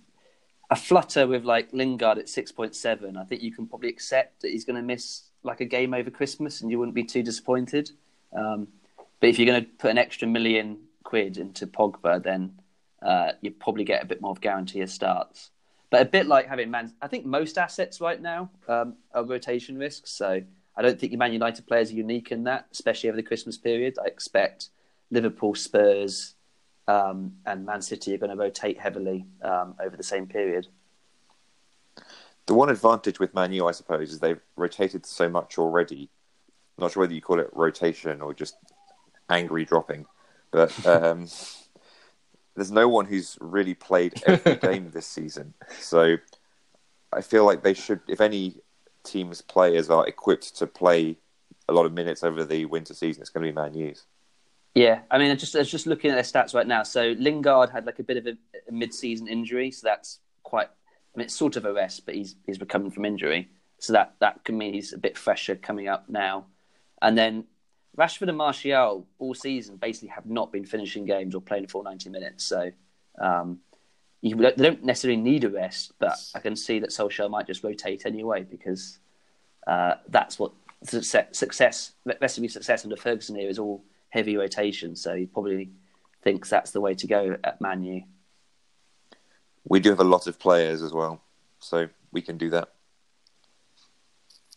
a 0.70 0.76
flutter 0.76 1.26
with 1.26 1.44
like 1.44 1.72
Lingard 1.72 2.18
at 2.18 2.28
six 2.28 2.52
point 2.52 2.76
seven. 2.76 3.16
I 3.16 3.24
think 3.24 3.42
you 3.42 3.52
can 3.52 3.66
probably 3.66 3.88
accept 3.88 4.42
that 4.42 4.52
he's 4.52 4.64
going 4.64 4.76
to 4.76 4.82
miss 4.82 5.24
like 5.42 5.60
a 5.60 5.64
game 5.64 5.92
over 5.92 6.08
Christmas, 6.08 6.60
and 6.60 6.70
you 6.70 6.78
wouldn't 6.78 6.94
be 6.94 7.02
too 7.02 7.24
disappointed. 7.24 7.90
Um, 8.32 8.68
but 9.18 9.28
if 9.28 9.40
you're 9.40 9.46
going 9.46 9.64
to 9.64 9.68
put 9.68 9.90
an 9.90 9.98
extra 9.98 10.28
million 10.28 10.78
quid 11.02 11.36
into 11.36 11.66
Pogba, 11.66 12.22
then 12.22 12.60
uh, 13.04 13.32
you 13.40 13.50
probably 13.50 13.84
get 13.84 14.02
a 14.02 14.06
bit 14.06 14.20
more 14.20 14.32
of 14.32 14.40
guarantee 14.40 14.80
of 14.80 14.90
starts. 14.90 15.50
But 15.90 16.02
a 16.02 16.04
bit 16.06 16.26
like 16.26 16.48
having 16.48 16.70
Man, 16.70 16.92
I 17.02 17.08
think 17.08 17.26
most 17.26 17.58
assets 17.58 18.00
right 18.00 18.20
now 18.20 18.50
um, 18.66 18.94
are 19.14 19.24
rotation 19.24 19.76
risks. 19.76 20.10
So 20.12 20.40
I 20.74 20.82
don't 20.82 20.98
think 20.98 21.12
your 21.12 21.18
Man 21.18 21.32
United 21.32 21.66
players 21.66 21.90
are 21.90 21.94
unique 21.94 22.32
in 22.32 22.44
that, 22.44 22.66
especially 22.72 23.10
over 23.10 23.16
the 23.16 23.22
Christmas 23.22 23.58
period. 23.58 23.98
I 24.02 24.06
expect 24.06 24.70
Liverpool, 25.10 25.54
Spurs, 25.54 26.34
um, 26.88 27.34
and 27.44 27.66
Man 27.66 27.82
City 27.82 28.14
are 28.14 28.18
going 28.18 28.30
to 28.30 28.36
rotate 28.36 28.78
heavily 28.80 29.26
um, 29.42 29.74
over 29.84 29.96
the 29.96 30.02
same 30.02 30.26
period. 30.26 30.68
The 32.46 32.54
one 32.54 32.70
advantage 32.70 33.20
with 33.20 33.34
Man 33.34 33.52
U, 33.52 33.66
I 33.66 33.72
suppose, 33.72 34.12
is 34.12 34.18
they've 34.18 34.40
rotated 34.56 35.06
so 35.06 35.28
much 35.28 35.58
already. 35.58 36.08
I'm 36.78 36.82
not 36.82 36.92
sure 36.92 37.02
whether 37.02 37.12
you 37.12 37.20
call 37.20 37.38
it 37.38 37.50
rotation 37.52 38.20
or 38.20 38.34
just 38.34 38.56
angry 39.28 39.64
dropping, 39.64 40.06
but 40.50 40.86
um, 40.86 41.28
there's 42.54 42.70
no 42.70 42.88
one 42.88 43.06
who's 43.06 43.38
really 43.40 43.74
played 43.74 44.22
every 44.26 44.56
game 44.62 44.90
this 44.90 45.06
season. 45.06 45.54
So 45.80 46.16
I 47.12 47.20
feel 47.20 47.44
like 47.44 47.62
they 47.62 47.74
should, 47.74 48.00
if 48.08 48.20
any 48.20 48.56
team's 49.04 49.40
players 49.40 49.90
are 49.90 50.06
equipped 50.06 50.56
to 50.58 50.66
play 50.66 51.16
a 51.68 51.72
lot 51.72 51.86
of 51.86 51.92
minutes 51.92 52.22
over 52.22 52.44
the 52.44 52.64
winter 52.66 52.94
season, 52.94 53.22
it's 53.22 53.30
going 53.30 53.46
to 53.46 53.52
be 53.52 53.54
Man 53.54 53.74
U's. 53.74 54.06
Yeah, 54.74 55.00
I 55.10 55.18
mean, 55.18 55.30
I 55.30 55.34
just 55.34 55.54
I 55.54 55.58
was 55.58 55.70
just 55.70 55.86
looking 55.86 56.10
at 56.10 56.14
their 56.14 56.22
stats 56.22 56.54
right 56.54 56.66
now. 56.66 56.82
So 56.82 57.14
Lingard 57.18 57.68
had 57.70 57.84
like 57.84 57.98
a 57.98 58.02
bit 58.02 58.16
of 58.16 58.26
a, 58.26 58.36
a 58.68 58.72
mid-season 58.72 59.28
injury, 59.28 59.70
so 59.70 59.86
that's 59.86 60.20
quite. 60.42 60.68
I 60.68 61.18
mean, 61.18 61.26
it's 61.26 61.34
sort 61.34 61.56
of 61.56 61.66
a 61.66 61.72
rest, 61.72 62.06
but 62.06 62.14
he's 62.14 62.36
he's 62.46 62.58
recovering 62.58 62.90
from 62.90 63.04
injury, 63.04 63.50
so 63.78 63.92
that 63.92 64.14
that 64.20 64.44
can 64.44 64.56
mean 64.56 64.72
he's 64.72 64.94
a 64.94 64.98
bit 64.98 65.18
fresher 65.18 65.56
coming 65.56 65.88
up 65.88 66.08
now. 66.08 66.46
And 67.02 67.18
then 67.18 67.44
Rashford 67.96 68.28
and 68.28 68.38
Martial 68.38 69.06
all 69.18 69.34
season 69.34 69.76
basically 69.76 70.08
have 70.08 70.26
not 70.26 70.50
been 70.50 70.64
finishing 70.64 71.04
games 71.04 71.34
or 71.34 71.42
playing 71.42 71.66
full 71.66 71.82
ninety 71.82 72.08
minutes. 72.08 72.44
So 72.44 72.70
um, 73.20 73.58
you, 74.22 74.36
they 74.36 74.52
don't 74.52 74.84
necessarily 74.84 75.20
need 75.20 75.44
a 75.44 75.50
rest, 75.50 75.92
but 75.98 76.16
I 76.34 76.38
can 76.38 76.56
see 76.56 76.78
that 76.78 76.90
Solskjaer 76.90 77.28
might 77.28 77.46
just 77.46 77.62
rotate 77.62 78.06
anyway 78.06 78.44
because 78.44 78.98
uh, 79.66 79.94
that's 80.08 80.38
what 80.38 80.52
success, 80.84 81.26
success 81.32 81.92
recipe 82.20 82.48
success 82.48 82.84
under 82.84 82.96
Ferguson 82.96 83.36
here 83.36 83.48
is 83.48 83.58
all 83.58 83.84
heavy 84.08 84.36
rotation. 84.36 84.96
So 84.96 85.14
he 85.14 85.26
probably 85.26 85.70
thinks 86.22 86.48
that's 86.48 86.70
the 86.70 86.80
way 86.80 86.94
to 86.94 87.06
go 87.06 87.36
at 87.44 87.60
Man 87.60 87.82
U. 87.82 88.02
We 89.64 89.80
do 89.80 89.90
have 89.90 90.00
a 90.00 90.04
lot 90.04 90.26
of 90.26 90.38
players 90.38 90.82
as 90.82 90.92
well, 90.92 91.20
so 91.58 91.88
we 92.10 92.22
can 92.22 92.38
do 92.38 92.50
that. 92.50 92.72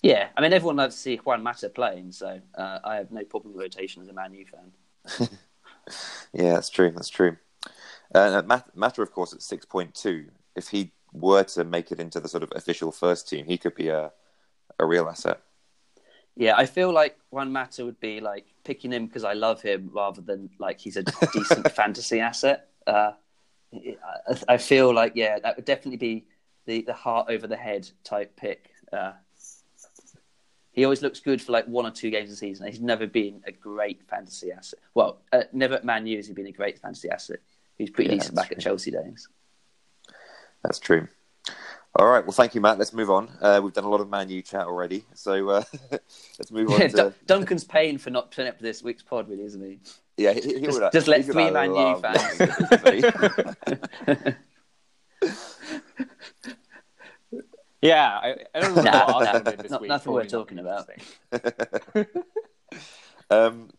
Yeah, 0.05 0.27
I 0.37 0.41
mean 0.41 0.53
everyone 0.53 0.75
loves 0.75 0.93
to 0.93 1.01
see 1.01 1.15
Juan 1.15 1.41
Mata 1.41 1.67
playing, 1.67 2.11
so 2.11 2.39
uh, 2.55 2.77
I 2.83 2.97
have 2.97 3.09
no 3.11 3.23
problem 3.23 3.53
with 3.55 3.63
rotation 3.63 4.03
as 4.03 4.07
a 4.07 4.13
Man 4.13 4.35
U 4.35 4.45
fan. 4.45 5.29
Yeah, 6.33 6.53
that's 6.53 6.69
true. 6.69 6.91
That's 6.91 7.09
true. 7.09 7.37
Uh, 8.13 8.41
Mat- 8.45 8.75
Mata, 8.75 9.01
of 9.03 9.11
course, 9.11 9.33
at 9.33 9.41
six 9.41 9.65
point 9.65 9.95
two. 9.95 10.25
If 10.55 10.67
he 10.69 10.91
were 11.11 11.43
to 11.43 11.63
make 11.63 11.91
it 11.91 11.99
into 11.99 12.19
the 12.19 12.27
sort 12.27 12.43
of 12.43 12.51
official 12.55 12.91
first 12.91 13.27
team, 13.27 13.45
he 13.45 13.57
could 13.57 13.73
be 13.73 13.89
a 13.89 14.11
a 14.79 14.85
real 14.85 15.07
asset. 15.07 15.41
Yeah, 16.35 16.55
I 16.55 16.65
feel 16.67 16.91
like 16.91 17.17
Juan 17.31 17.51
Mata 17.51 17.83
would 17.83 17.99
be 17.99 18.19
like 18.19 18.45
picking 18.63 18.91
him 18.93 19.07
because 19.07 19.23
I 19.23 19.33
love 19.33 19.61
him 19.61 19.89
rather 19.91 20.21
than 20.21 20.51
like 20.59 20.79
he's 20.79 20.97
a 20.97 21.03
decent 21.33 21.71
fantasy 21.79 22.19
asset. 22.19 22.67
Uh, 22.85 23.13
I, 23.73 24.37
I 24.49 24.57
feel 24.57 24.93
like 24.93 25.13
yeah, 25.15 25.39
that 25.39 25.55
would 25.55 25.65
definitely 25.65 25.97
be 25.97 26.25
the, 26.65 26.81
the 26.81 26.93
heart 26.93 27.27
over 27.29 27.47
the 27.47 27.57
head 27.57 27.89
type 28.03 28.35
pick. 28.35 28.71
Uh, 28.91 29.13
he 30.75 30.83
always 30.83 31.01
looks 31.01 31.19
good 31.19 31.41
for 31.41 31.51
like 31.53 31.65
one 31.67 31.85
or 31.85 31.91
two 31.91 32.09
games 32.11 32.29
a 32.29 32.35
season. 32.35 32.67
He's 32.67 32.79
never 32.81 33.07
been 33.07 33.41
a 33.47 33.51
great 33.51 34.01
fantasy 34.09 34.51
asset. 34.51 34.79
Well, 34.93 35.21
uh, 35.33 35.43
never 35.53 35.75
at 35.75 35.85
Man 35.85 36.05
U 36.05 36.17
has 36.17 36.27
he 36.27 36.33
been 36.33 36.47
a 36.47 36.51
great 36.51 36.77
fantasy 36.79 37.09
asset. 37.09 37.39
He's 37.77 37.89
pretty 37.89 38.09
Yeah, 38.11 38.17
decent 38.19 38.35
back 38.35 38.51
at. 38.51 38.59
Chelsea 38.59 38.91
days. 38.91 39.27
That's 40.63 40.79
true. 40.79 41.07
All 41.97 42.07
right. 42.07 42.25
Well, 42.25 42.33
thank 42.33 42.55
you, 42.55 42.61
Matt. 42.61 42.77
Let's 42.77 42.91
move 42.91 43.09
on. 43.09 43.29
Uh, 43.39 43.61
we've 43.63 43.71
done 43.71 43.85
a 43.85 43.89
lot 43.89 44.01
of 44.01 44.09
Man 44.09 44.29
U 44.29 44.41
chat 44.41 44.65
already, 44.65 45.05
so 45.13 45.49
uh, 45.49 45.63
let's 45.91 46.51
move 46.51 46.69
on. 46.71 46.81
Yeah, 46.81 46.87
to, 46.89 46.95
Dun- 46.97 47.13
Duncan's 47.25 47.63
paying 47.63 47.97
for 47.97 48.09
not 48.09 48.31
turning 48.33 48.49
up 48.49 48.57
to 48.57 48.63
this 48.63 48.83
week's 48.83 49.03
pod, 49.03 49.29
really, 49.29 49.43
isn't 49.45 49.61
he? 49.63 49.79
yeah, 50.17 50.33
he, 50.33 50.41
he 50.41 50.59
Just- 50.61 50.81
would, 50.81 50.91
just 50.91 51.07
let 51.07 51.23
three 51.25 51.51
Man 51.51 51.73
U 51.73 51.97
fans- 52.01 52.39
listening 52.39 53.11
to 53.13 54.35
this, 55.21 55.54
Yeah, 57.85 58.19
I, 58.21 58.35
I 58.53 58.59
don't 58.59 58.75
know 58.75 58.81
Nah, 58.83 58.91
what 58.91 59.07
nah, 59.07 59.13
Arsenal 59.17 59.41
did 59.51 59.59
this 59.59 59.71
not- 59.71 59.81
week. 59.81 59.89
nothing 59.89 60.03
Probably 60.13 60.23
worth 60.23 60.31
talking 60.31 60.59
about. 60.59 60.89
Um, 63.29 63.69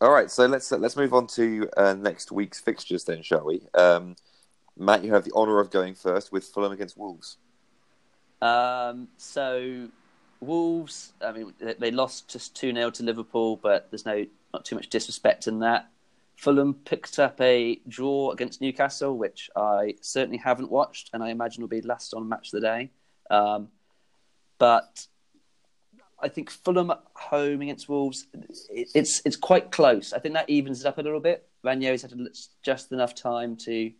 all 0.00 0.10
right, 0.10 0.30
so 0.30 0.46
let's 0.46 0.70
let's 0.72 0.96
move 0.96 1.12
on 1.14 1.26
to 1.28 1.68
uh, 1.76 1.94
next 1.94 2.30
week's 2.30 2.60
fixtures 2.60 3.04
then, 3.04 3.22
shall 3.22 3.44
we? 3.44 3.62
Um, 3.74 4.14
Matt, 4.76 5.02
you 5.04 5.12
have 5.14 5.24
the 5.24 5.32
honour 5.32 5.58
of 5.60 5.70
going 5.70 5.94
first 5.94 6.32
with 6.32 6.44
Fulham 6.44 6.72
against 6.72 6.96
Wolves. 6.98 7.38
Um, 8.42 9.08
so 9.16 9.88
Wolves, 10.40 11.12
I 11.24 11.32
mean, 11.32 11.52
they- 11.58 11.74
they 11.74 11.90
lost 11.90 12.28
just 12.28 12.54
two 12.54 12.72
0 12.72 12.90
to 12.90 13.02
Liverpool, 13.02 13.56
but 13.56 13.90
there's 13.90 14.04
no 14.06 14.26
not 14.52 14.64
too 14.64 14.76
much 14.76 14.88
disrespect 14.88 15.46
in 15.48 15.58
that. 15.60 15.88
Fulham 16.36 16.74
picked 16.74 17.18
up 17.18 17.40
a 17.40 17.80
draw 17.88 18.30
against 18.32 18.60
Newcastle, 18.60 19.16
which 19.16 19.48
I 19.56 19.94
certainly 20.02 20.36
haven't 20.38 20.70
watched, 20.70 21.08
and 21.14 21.22
I 21.24 21.30
imagine 21.30 21.62
will 21.62 21.68
be 21.68 21.80
last 21.80 22.12
on 22.12 22.28
match 22.28 22.48
of 22.48 22.60
the 22.60 22.66
day. 22.66 22.90
Um, 23.30 23.68
but 24.58 25.06
I 26.20 26.28
think 26.28 26.50
Fulham 26.50 26.90
at 26.90 27.02
home 27.14 27.62
against 27.62 27.88
Wolves, 27.88 28.26
it, 28.70 28.88
it's 28.94 29.22
it's 29.24 29.36
quite 29.36 29.70
close. 29.70 30.12
I 30.12 30.18
think 30.18 30.34
that 30.34 30.48
evens 30.48 30.80
it 30.80 30.86
up 30.86 30.98
a 30.98 31.02
little 31.02 31.20
bit. 31.20 31.48
Ranieri's 31.64 32.02
had 32.02 32.12
just 32.62 32.92
enough 32.92 33.14
time 33.14 33.56
to 33.56 33.92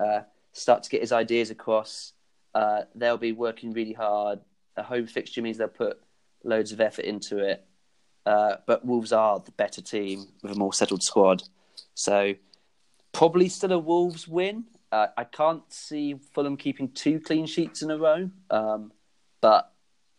uh, 0.00 0.20
start 0.52 0.82
to 0.84 0.90
get 0.90 1.00
his 1.00 1.12
ideas 1.12 1.50
across. 1.50 2.12
Uh, 2.54 2.82
they'll 2.94 3.16
be 3.16 3.32
working 3.32 3.72
really 3.72 3.92
hard. 3.92 4.40
A 4.76 4.82
home 4.82 5.06
fixture 5.06 5.42
means 5.42 5.58
they'll 5.58 5.68
put 5.68 6.00
loads 6.42 6.72
of 6.72 6.80
effort 6.80 7.04
into 7.04 7.38
it. 7.38 7.64
Uh, 8.26 8.56
but 8.66 8.84
Wolves 8.84 9.12
are 9.12 9.38
the 9.40 9.52
better 9.52 9.80
team 9.80 10.26
with 10.42 10.52
a 10.52 10.58
more 10.58 10.72
settled 10.72 11.02
squad. 11.02 11.42
So 11.94 12.34
probably 13.12 13.48
still 13.48 13.72
a 13.72 13.78
Wolves 13.78 14.26
win. 14.28 14.64
Uh, 14.92 15.06
I 15.16 15.24
can't 15.24 15.62
see 15.72 16.14
Fulham 16.32 16.56
keeping 16.56 16.90
two 16.90 17.20
clean 17.20 17.46
sheets 17.46 17.82
in 17.82 17.90
a 17.90 17.96
row, 17.98 18.28
um, 18.50 18.92
but 19.40 19.72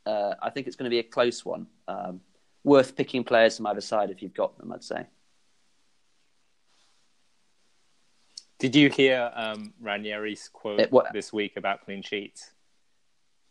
uh, 0.05 0.35
I 0.41 0.49
think 0.49 0.67
it's 0.67 0.75
going 0.75 0.85
to 0.85 0.89
be 0.89 0.99
a 0.99 1.03
close 1.03 1.43
one. 1.43 1.67
Um, 1.87 2.21
worth 2.63 2.95
picking 2.95 3.23
players 3.23 3.57
from 3.57 3.67
either 3.67 3.81
side 3.81 4.11
if 4.11 4.21
you've 4.21 4.33
got 4.33 4.57
them, 4.57 4.71
I'd 4.71 4.83
say. 4.83 5.07
Did 8.59 8.75
you 8.75 8.89
hear 8.89 9.31
um, 9.33 9.73
Ranieri's 9.83 10.47
quote 10.47 10.79
it, 10.79 10.91
this 11.13 11.33
week 11.33 11.57
about 11.57 11.83
clean 11.83 12.03
sheets? 12.03 12.51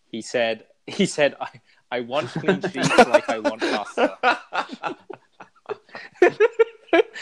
He 0.07 0.23
said, 0.23 0.67
"He 0.87 1.05
said 1.05 1.35
I, 1.41 1.49
I 1.91 2.01
want 2.01 2.29
clean 2.29 2.63
sheets 2.63 2.97
like 2.97 3.29
I 3.29 3.41
want 3.41 3.61
pasta." 3.61 4.97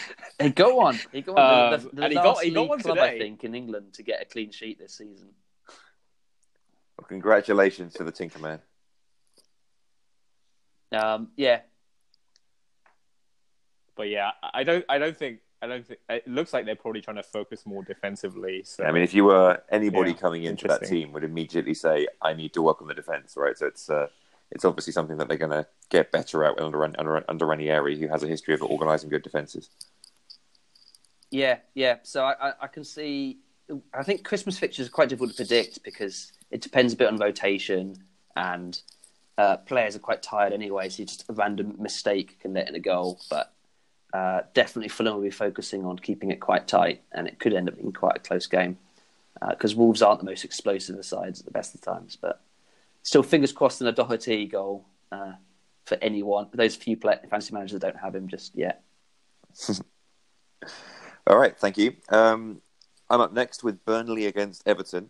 Hey, 0.41 0.51
go 0.51 0.81
on. 0.81 0.97
He 1.11 1.23
go 1.23 1.35
on. 1.35 1.73
Um, 1.75 1.81
the, 1.81 1.89
the, 1.89 1.97
the 1.97 2.03
and 2.05 2.13
he 2.13 2.15
got, 2.15 2.45
he 2.45 2.51
got 2.53 2.69
one 2.69 2.81
club, 2.81 2.97
today. 2.97 3.17
I 3.17 3.19
think, 3.19 3.43
in 3.43 3.57
England 3.57 3.95
to 3.95 4.05
get 4.05 4.23
a 4.23 4.25
clean 4.25 4.53
sheet 4.53 4.79
this 4.79 4.95
season. 4.95 5.31
Well, 6.97 7.09
congratulations 7.09 7.95
to 7.95 8.05
the 8.05 8.13
Tinkerman. 8.13 8.61
Um, 10.93 11.29
yeah, 11.37 11.63
but 13.97 14.09
yeah, 14.09 14.31
I 14.55 14.63
don't. 14.63 14.85
I 14.89 14.99
don't 14.99 15.17
think. 15.17 15.41
I 15.61 15.67
don't 15.67 15.85
think 15.85 15.99
it 16.09 16.29
looks 16.29 16.53
like 16.53 16.67
they're 16.67 16.77
probably 16.77 17.01
trying 17.01 17.17
to 17.17 17.23
focus 17.25 17.67
more 17.67 17.83
defensively. 17.83 18.63
So. 18.65 18.85
I 18.85 18.93
mean, 18.93 19.03
if 19.03 19.13
you 19.13 19.25
were 19.25 19.61
anybody 19.71 20.13
yeah, 20.13 20.17
coming 20.19 20.45
into 20.45 20.69
that 20.69 20.85
team, 20.85 21.13
would 21.13 21.25
immediately 21.25 21.75
say, 21.75 22.07
"I 22.23 22.33
need 22.33 22.55
to 22.55 22.63
work 22.63 22.81
on 22.81 22.87
the 22.87 22.95
defense." 22.95 23.35
Right. 23.37 23.59
So 23.59 23.67
it's 23.67 23.91
uh, 23.91 24.07
it's 24.51 24.65
obviously 24.65 24.93
something 24.93 25.19
that 25.19 25.29
they're 25.29 25.37
going 25.37 25.51
to 25.51 25.67
get 25.91 26.11
better 26.11 26.45
at 26.45 26.59
under 26.59 26.85
under 26.85 27.25
under 27.29 27.47
Ranieri, 27.47 27.99
who 27.99 28.09
has 28.09 28.23
a 28.23 28.27
history 28.27 28.55
of 28.55 28.63
organising 28.63 29.11
good 29.11 29.23
defenses. 29.23 29.69
Yeah, 31.31 31.59
yeah. 31.75 31.97
So 32.03 32.25
I, 32.25 32.49
I, 32.49 32.53
I, 32.63 32.67
can 32.69 32.85
see. 32.85 33.39
I 33.93 34.03
think 34.03 34.25
Christmas 34.25 34.59
fixtures 34.59 34.89
are 34.89 34.91
quite 34.91 35.11
difficult 35.11 35.31
to 35.31 35.37
predict 35.37 35.83
because 35.83 36.33
it 36.51 36.63
depends 36.63 36.95
a 36.95 36.97
bit 36.97 37.09
on 37.09 37.19
rotation 37.19 37.97
and 38.35 38.81
uh, 39.37 39.59
players 39.59 39.95
are 39.95 40.01
quite 40.01 40.23
tired 40.23 40.53
anyway. 40.53 40.89
So 40.89 41.05
just 41.05 41.29
a 41.29 41.33
random 41.35 41.77
mistake 41.79 42.39
can 42.41 42.55
let 42.55 42.69
in 42.69 42.75
a 42.75 42.81
goal. 42.81 43.21
But 43.29 43.53
uh, 44.15 44.43
definitely 44.55 44.89
Fulham 44.89 45.17
will 45.17 45.23
be 45.23 45.31
focusing 45.31 45.85
on 45.85 45.99
keeping 45.99 46.31
it 46.31 46.41
quite 46.41 46.67
tight, 46.67 47.03
and 47.13 47.29
it 47.29 47.39
could 47.39 47.53
end 47.53 47.69
up 47.69 47.77
being 47.77 47.93
quite 47.93 48.17
a 48.17 48.21
close 48.21 48.47
game 48.47 48.79
because 49.51 49.75
uh, 49.75 49.77
Wolves 49.77 50.03
aren't 50.03 50.21
the 50.21 50.27
most 50.27 50.45
explosive 50.45 50.99
of 50.99 51.05
sides 51.05 51.41
at 51.41 51.45
the 51.45 51.53
best 51.53 51.75
of 51.75 51.83
times. 51.83 52.17
But 52.17 52.41
still, 53.09 53.23
fingers 53.23 53.53
crossed 53.53 53.81
in 53.81 53.87
a 53.87 53.93
Doherty 53.93 54.47
goal 54.47 54.85
uh, 55.11 55.33
for 55.87 55.97
anyone. 56.03 56.49
Those 56.53 56.77
few 56.77 56.95
fantasy 56.97 57.55
managers 57.55 57.73
that 57.73 57.81
don't 57.81 57.97
have 57.97 58.15
him 58.15 58.29
just 58.29 58.55
yet. 58.55 58.83
All 61.27 61.39
right, 61.39 61.59
thank 61.59 61.79
you. 61.79 61.95
Um, 62.11 62.61
I'm 63.09 63.23
up 63.23 63.33
next 63.33 63.65
with 63.65 63.83
Burnley 63.87 64.27
against 64.27 64.63
Everton. 64.69 65.09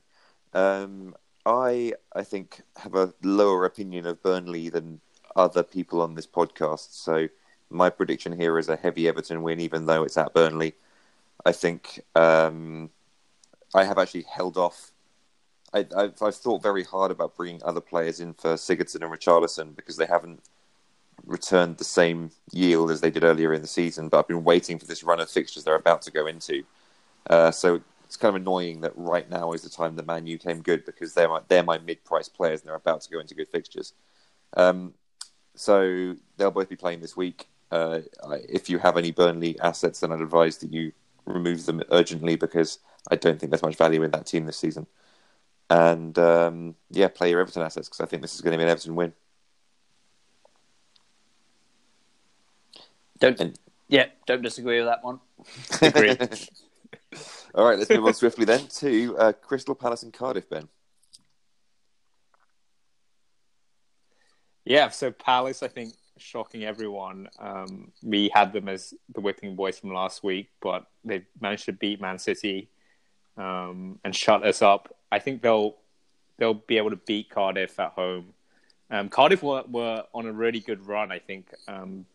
Um, 0.54 1.16
I 1.44 1.94
I 2.14 2.22
think 2.22 2.62
have 2.76 2.94
a 2.94 3.12
lower 3.22 3.64
opinion 3.64 4.06
of 4.06 4.22
Burnley 4.22 4.68
than 4.68 5.00
other 5.34 5.64
people 5.64 6.00
on 6.00 6.14
this 6.14 6.26
podcast. 6.26 6.92
So 6.92 7.28
my 7.68 7.90
prediction 7.90 8.38
here 8.38 8.58
is 8.58 8.68
a 8.68 8.76
heavy 8.76 9.08
Everton 9.08 9.42
win, 9.42 9.58
even 9.58 9.87
though 9.87 10.04
it's 10.04 10.16
at 10.16 10.32
Burnley. 10.34 10.74
I 11.44 11.50
think 11.50 12.00
um, 12.14 12.90
I 13.74 13.82
have 13.84 13.98
actually 13.98 14.26
held 14.32 14.56
off. 14.56 14.92
I, 15.74 15.87
have 15.96 16.22
I've 16.22 16.35
thought 16.35 16.62
very 16.62 16.85
hard 16.85 17.11
about 17.11 17.37
bringing 17.37 17.62
other 17.62 17.81
players 17.81 18.20
in 18.20 18.35
for 18.35 18.54
Sigurdsson 18.54 19.02
and 19.02 19.12
Richarlison 19.12 19.76
because 19.76 19.96
they 19.96 20.07
haven't 20.07 20.40
returned 21.26 21.76
the 21.76 21.85
same 21.85 22.31
yield 22.52 22.90
as 22.90 23.00
they 23.00 23.11
did 23.11 23.24
earlier 23.24 23.52
in 23.52 23.61
the 23.61 23.68
season, 23.68 24.09
but 24.09 24.18
I've 24.18 24.28
been 24.28 24.44
waiting 24.44 24.78
for 24.78 24.87
this 24.87 25.04
run 25.04 25.20
of 25.20 25.28
fixtures 25.28 25.64
they're 25.64 25.74
about 25.74 26.02
to 26.02 26.11
go 26.11 26.26
into. 26.26 26.64
Uh, 27.28 27.50
so 27.50 27.81
it's 28.04 28.16
kind 28.16 28.35
of 28.35 28.40
annoying 28.40 28.81
that 28.81 28.92
right 28.96 29.28
now 29.28 29.52
is 29.52 29.62
the 29.62 29.68
time 29.68 29.96
that 29.96 30.07
Man 30.07 30.26
U 30.26 30.38
came 30.38 30.62
good 30.62 30.87
because 30.87 31.12
they're 31.12 31.28
my, 31.28 31.40
they're 31.48 31.62
my 31.62 31.78
mid-price 31.78 32.28
players 32.28 32.61
and 32.61 32.68
they're 32.68 32.74
about 32.76 33.02
to 33.02 33.11
go 33.11 33.20
into 33.20 33.35
good 33.35 33.48
fixtures. 33.48 33.92
Um, 34.57 34.94
so 35.54 36.14
they'll 36.37 36.50
both 36.50 36.70
be 36.70 36.76
playing 36.76 37.00
this 37.00 37.16
week. 37.16 37.48
Uh, 37.70 38.00
if 38.48 38.70
you 38.70 38.78
have 38.78 38.96
any 38.96 39.11
Burnley 39.11 39.61
assets, 39.61 40.00
then 40.00 40.12
I'd 40.12 40.22
advise 40.22 40.57
that 40.59 40.72
you 40.72 40.92
remove 41.26 41.66
them 41.66 41.83
urgently 41.90 42.37
because 42.37 42.78
I 43.11 43.16
don't 43.16 43.38
think 43.38 43.50
there's 43.50 43.62
much 43.62 43.76
value 43.76 44.02
in 44.02 44.11
that 44.12 44.24
team 44.24 44.46
this 44.46 44.57
season. 44.57 44.87
And 45.70 46.18
um, 46.18 46.74
yeah, 46.90 47.09
play 47.09 47.31
your 47.31 47.40
Everton 47.40 47.62
assets 47.62 47.88
because 47.88 48.00
I 48.00 48.07
think 48.07 48.22
this 48.22 48.35
is 48.35 48.40
going 48.40 48.52
to 48.52 48.59
be 48.59 48.64
an 48.64 48.70
Everton 48.70 48.94
win. 48.94 49.12
Don't. 53.18 53.38
And... 53.40 53.59
Yeah, 53.88 54.07
don't 54.26 54.42
disagree 54.42 54.78
with 54.78 54.87
that 54.87 55.04
one. 55.04 55.20
Agree. 55.83 56.16
All 57.54 57.64
right, 57.64 57.78
let's 57.78 57.90
move 57.90 58.04
on 58.04 58.14
swiftly 58.14 58.44
then 58.44 58.66
to 58.66 59.16
uh, 59.18 59.33
Crystal 59.33 59.74
Palace 59.74 60.02
and 60.02 60.12
Cardiff, 60.12 60.48
Ben. 60.48 60.68
Yeah, 64.64 64.90
so 64.90 65.11
Palace, 65.11 65.62
I 65.62 65.68
think, 65.68 65.94
shocking 66.18 66.64
everyone. 66.64 67.28
Um, 67.38 67.90
we 68.02 68.31
had 68.35 68.52
them 68.52 68.68
as 68.68 68.92
the 69.14 69.20
whipping 69.20 69.57
boys 69.57 69.78
from 69.78 69.94
last 69.94 70.22
week, 70.22 70.50
but 70.61 70.85
they 71.04 71.24
managed 71.40 71.64
to 71.66 71.72
beat 71.72 72.00
Man 72.00 72.18
City 72.18 72.68
um, 73.38 73.98
and 74.05 74.14
shut 74.14 74.44
us 74.44 74.61
up. 74.61 74.94
I 75.11 75.18
think 75.20 75.40
they'll 75.42 75.77
they'll 76.37 76.55
be 76.55 76.77
able 76.77 76.90
to 76.90 76.96
beat 76.96 77.31
Cardiff 77.31 77.79
at 77.81 77.92
home. 77.92 78.35
Um, 78.90 79.09
Cardiff 79.09 79.42
were, 79.42 79.64
were 79.68 80.05
on 80.14 80.27
a 80.27 80.33
really 80.33 80.61
good 80.61 80.87
run, 80.87 81.12
I 81.12 81.18
think, 81.18 81.53
um, 81.66 82.07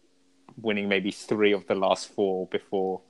winning 0.60 0.88
maybe 0.88 1.12
three 1.12 1.52
of 1.52 1.68
the 1.68 1.76
last 1.76 2.10
four 2.10 2.48
before 2.48 3.02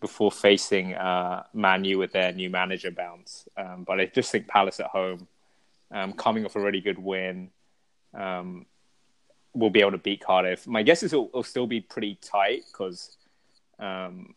before 0.00 0.30
facing 0.30 0.94
uh, 0.94 1.42
Man 1.52 1.84
U 1.84 1.98
with 1.98 2.12
their 2.12 2.32
new 2.32 2.50
manager 2.50 2.92
bounce. 2.92 3.48
Um, 3.56 3.82
but 3.84 3.98
I 4.00 4.06
just 4.06 4.30
think 4.30 4.46
Palace 4.46 4.78
at 4.78 4.86
home, 4.86 5.26
um, 5.90 6.12
coming 6.12 6.44
off 6.44 6.54
a 6.54 6.60
really 6.60 6.80
good 6.80 6.98
win, 6.98 7.50
um, 8.14 8.66
will 9.54 9.70
be 9.70 9.80
able 9.80 9.90
to 9.92 9.98
beat 9.98 10.20
Cardiff. 10.20 10.68
My 10.68 10.84
guess 10.84 11.02
is 11.02 11.12
it'll, 11.12 11.26
it'll 11.26 11.42
still 11.42 11.66
be 11.66 11.80
pretty 11.80 12.16
tight 12.22 12.62
because 12.70 13.16
um, 13.80 14.36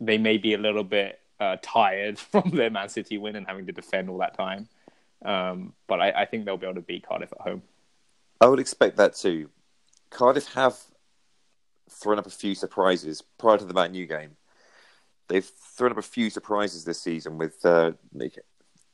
they 0.00 0.18
may 0.18 0.38
be 0.38 0.54
a 0.54 0.58
little 0.58 0.84
bit 0.84 1.20
uh, 1.40 1.56
tired 1.62 2.18
from 2.32 2.50
their 2.50 2.70
Man 2.70 2.88
City 2.88 3.18
win 3.18 3.36
and 3.36 3.46
having 3.46 3.66
to 3.66 3.72
defend 3.72 4.08
all 4.08 4.18
that 4.18 4.36
time. 4.36 4.68
Um, 5.24 5.72
but 5.86 6.00
I, 6.00 6.10
I 6.10 6.24
think 6.24 6.44
they'll 6.44 6.56
be 6.56 6.66
able 6.66 6.74
to 6.76 6.82
beat 6.82 7.06
Cardiff 7.06 7.32
at 7.32 7.40
home. 7.40 7.62
I 8.40 8.46
would 8.46 8.60
expect 8.60 8.96
that 8.98 9.14
too. 9.14 9.48
Cardiff 10.10 10.52
have 10.54 10.78
thrown 11.90 12.18
up 12.18 12.26
a 12.26 12.30
few 12.30 12.54
surprises 12.54 13.22
prior 13.38 13.58
to 13.58 13.64
the 13.64 13.74
Man 13.74 13.94
U 13.94 14.06
game. 14.06 14.36
They've 15.28 15.44
thrown 15.44 15.92
up 15.92 15.98
a 15.98 16.02
few 16.02 16.30
surprises 16.30 16.84
this 16.84 17.00
season 17.00 17.38
with 17.38 17.64
uh, 17.64 17.92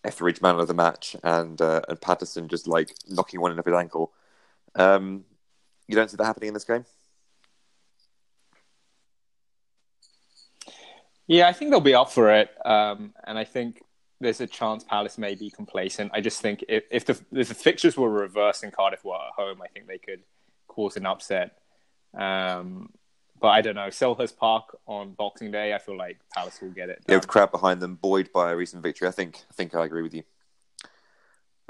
Etheridge 0.04 0.40
man 0.40 0.58
of 0.58 0.68
the 0.68 0.74
match 0.74 1.16
and 1.22 1.60
uh, 1.60 1.82
and 1.88 2.00
Paterson 2.00 2.48
just 2.48 2.66
like 2.66 2.94
knocking 3.08 3.40
one 3.40 3.52
in 3.52 3.58
off 3.58 3.66
his 3.66 3.74
ankle. 3.74 4.12
Um, 4.74 5.24
you 5.86 5.96
don't 5.96 6.10
see 6.10 6.16
that 6.16 6.24
happening 6.24 6.48
in 6.48 6.54
this 6.54 6.64
game. 6.64 6.84
Yeah, 11.26 11.48
I 11.48 11.52
think 11.52 11.70
they'll 11.70 11.80
be 11.80 11.94
up 11.94 12.10
for 12.10 12.32
it, 12.32 12.50
um, 12.64 13.14
and 13.24 13.38
I 13.38 13.44
think 13.44 13.82
there's 14.20 14.40
a 14.40 14.46
chance 14.46 14.84
Palace 14.84 15.18
may 15.18 15.34
be 15.34 15.50
complacent. 15.50 16.10
I 16.14 16.20
just 16.20 16.40
think 16.40 16.64
if, 16.68 16.84
if 16.90 17.04
the 17.04 17.18
if 17.32 17.48
the 17.48 17.54
fixtures 17.54 17.96
were 17.96 18.10
reversed 18.10 18.62
and 18.62 18.72
Cardiff 18.72 19.04
were 19.04 19.14
at 19.14 19.32
home, 19.36 19.60
I 19.62 19.68
think 19.68 19.86
they 19.86 19.98
could 19.98 20.22
cause 20.68 20.96
an 20.96 21.06
upset. 21.06 21.58
Um, 22.16 22.90
but 23.40 23.48
I 23.48 23.60
don't 23.60 23.74
know. 23.74 23.88
Selhurst 23.88 24.36
Park 24.36 24.78
on 24.86 25.14
Boxing 25.14 25.50
Day, 25.50 25.74
I 25.74 25.78
feel 25.78 25.96
like 25.96 26.18
Palace 26.32 26.60
will 26.62 26.70
get 26.70 26.88
it. 26.88 27.02
Yeah, 27.08 27.16
with 27.16 27.26
crowd 27.26 27.50
behind 27.50 27.80
them, 27.80 27.96
buoyed 27.96 28.30
by 28.32 28.52
a 28.52 28.56
recent 28.56 28.82
victory. 28.82 29.08
I 29.08 29.10
think. 29.10 29.44
I 29.50 29.54
think 29.54 29.74
I 29.74 29.84
agree 29.84 30.02
with 30.02 30.14
you. 30.14 30.22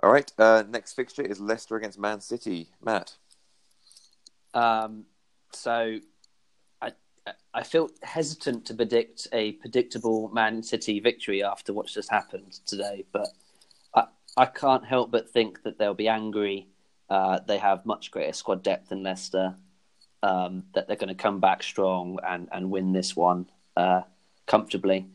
All 0.02 0.12
right. 0.12 0.30
Uh, 0.38 0.64
next 0.68 0.94
fixture 0.94 1.22
is 1.22 1.40
Leicester 1.40 1.76
against 1.76 1.98
Man 1.98 2.20
City. 2.20 2.70
Matt. 2.82 3.16
Um, 4.52 5.04
so, 5.52 5.98
I 7.54 7.62
feel 7.62 7.90
hesitant 8.02 8.66
to 8.66 8.74
predict 8.74 9.28
a 9.32 9.52
predictable 9.52 10.28
Man 10.32 10.62
City 10.62 11.00
victory 11.00 11.42
after 11.44 11.72
what's 11.72 11.94
just 11.94 12.10
happened 12.10 12.60
today, 12.66 13.04
but 13.12 13.28
I 13.94 14.04
I 14.36 14.46
can't 14.46 14.84
help 14.84 15.10
but 15.10 15.30
think 15.30 15.62
that 15.62 15.78
they'll 15.78 15.94
be 15.94 16.08
angry. 16.08 16.68
Uh, 17.08 17.40
they 17.46 17.58
have 17.58 17.84
much 17.86 18.10
greater 18.10 18.32
squad 18.32 18.62
depth 18.62 18.88
than 18.88 19.02
Leicester. 19.02 19.56
um, 20.22 20.64
that 20.74 20.86
they're 20.86 20.96
going 20.96 21.08
to 21.08 21.14
come 21.14 21.40
back 21.40 21.62
strong 21.62 22.18
and, 22.26 22.48
and 22.52 22.70
win 22.70 22.92
this 22.92 23.16
one 23.16 23.46
uh, 23.76 24.02
comfortably. 24.46 25.08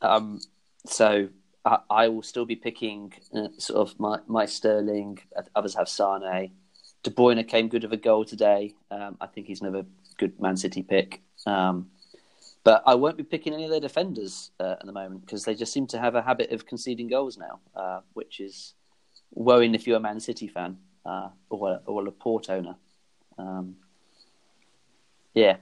Um, 0.00 0.40
so 0.86 1.28
I, 1.64 1.78
I, 1.90 2.08
will 2.08 2.22
still 2.22 2.46
be 2.46 2.56
picking 2.56 3.12
uh, 3.34 3.48
sort 3.58 3.88
of 3.88 3.98
my, 4.00 4.18
my 4.26 4.46
Sterling. 4.46 5.18
Others 5.54 5.74
have 5.74 5.88
Sane. 5.88 6.50
De 7.02 7.10
Bruyne 7.10 7.46
came 7.46 7.68
good 7.68 7.84
of 7.84 7.92
a 7.92 7.96
goal 7.96 8.24
today. 8.24 8.74
Um, 8.90 9.16
I 9.20 9.26
think 9.26 9.46
he's 9.46 9.60
another 9.60 9.84
good 10.16 10.40
Man 10.40 10.56
City 10.56 10.82
pick. 10.82 11.22
Um, 11.46 11.90
but 12.64 12.82
I 12.84 12.96
won't 12.96 13.16
be 13.16 13.22
picking 13.22 13.54
any 13.54 13.62
of 13.64 13.70
their 13.70 13.80
defenders 13.80 14.50
uh, 14.58 14.74
at 14.80 14.86
the 14.86 14.92
moment 14.92 15.24
because 15.24 15.44
they 15.44 15.54
just 15.54 15.72
seem 15.72 15.86
to 15.88 16.00
have 16.00 16.16
a 16.16 16.22
habit 16.22 16.50
of 16.50 16.66
conceding 16.66 17.06
goals 17.06 17.38
now, 17.38 17.60
uh, 17.76 18.00
which 18.14 18.40
is 18.40 18.74
worrying 19.32 19.74
if 19.74 19.86
you're 19.86 19.98
a 19.98 20.00
Man 20.00 20.18
City 20.18 20.48
fan 20.48 20.78
uh, 21.04 21.28
or, 21.48 21.70
a, 21.70 21.80
or 21.86 22.02
a 22.02 22.04
Laporte 22.04 22.50
owner. 22.50 22.74
Um, 23.38 23.76
yeah. 25.32 25.58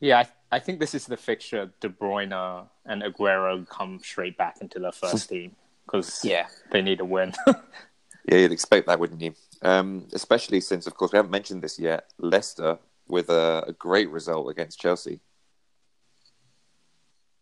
Yeah, 0.00 0.18
I, 0.18 0.56
I, 0.56 0.58
think 0.58 0.80
this 0.80 0.94
is 0.94 1.06
the 1.06 1.16
fixture 1.16 1.70
De 1.80 1.88
Bruyne 1.88 2.66
and 2.84 3.02
Aguero 3.02 3.66
come 3.66 4.00
straight 4.02 4.36
back 4.36 4.58
into 4.60 4.78
the 4.78 4.92
first 4.92 5.28
team 5.30 5.56
because 5.86 6.22
yeah. 6.22 6.46
they 6.72 6.82
need 6.82 7.00
a 7.00 7.04
win. 7.04 7.32
yeah, 7.46 8.36
you'd 8.36 8.52
expect 8.52 8.86
that, 8.88 9.00
wouldn't 9.00 9.22
you? 9.22 9.32
Um, 9.66 10.06
especially 10.12 10.60
since, 10.60 10.86
of 10.86 10.94
course, 10.94 11.10
we 11.10 11.16
haven't 11.16 11.32
mentioned 11.32 11.60
this 11.60 11.76
yet. 11.76 12.12
Leicester 12.18 12.78
with 13.08 13.30
a, 13.30 13.64
a 13.66 13.72
great 13.72 14.08
result 14.10 14.48
against 14.48 14.78
Chelsea. 14.78 15.18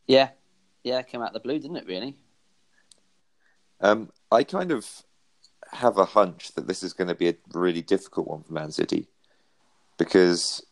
Yeah, 0.06 0.30
yeah, 0.84 1.02
came 1.02 1.20
out 1.20 1.34
the 1.34 1.40
blue, 1.40 1.58
didn't 1.58 1.76
it? 1.76 1.86
Really. 1.86 2.16
Um, 3.82 4.10
I 4.32 4.42
kind 4.42 4.72
of 4.72 4.86
have 5.70 5.98
a 5.98 6.06
hunch 6.06 6.52
that 6.52 6.66
this 6.66 6.82
is 6.82 6.94
going 6.94 7.08
to 7.08 7.14
be 7.14 7.28
a 7.28 7.34
really 7.52 7.82
difficult 7.82 8.26
one 8.26 8.42
for 8.42 8.54
Man 8.54 8.70
City 8.70 9.06
because 9.98 10.64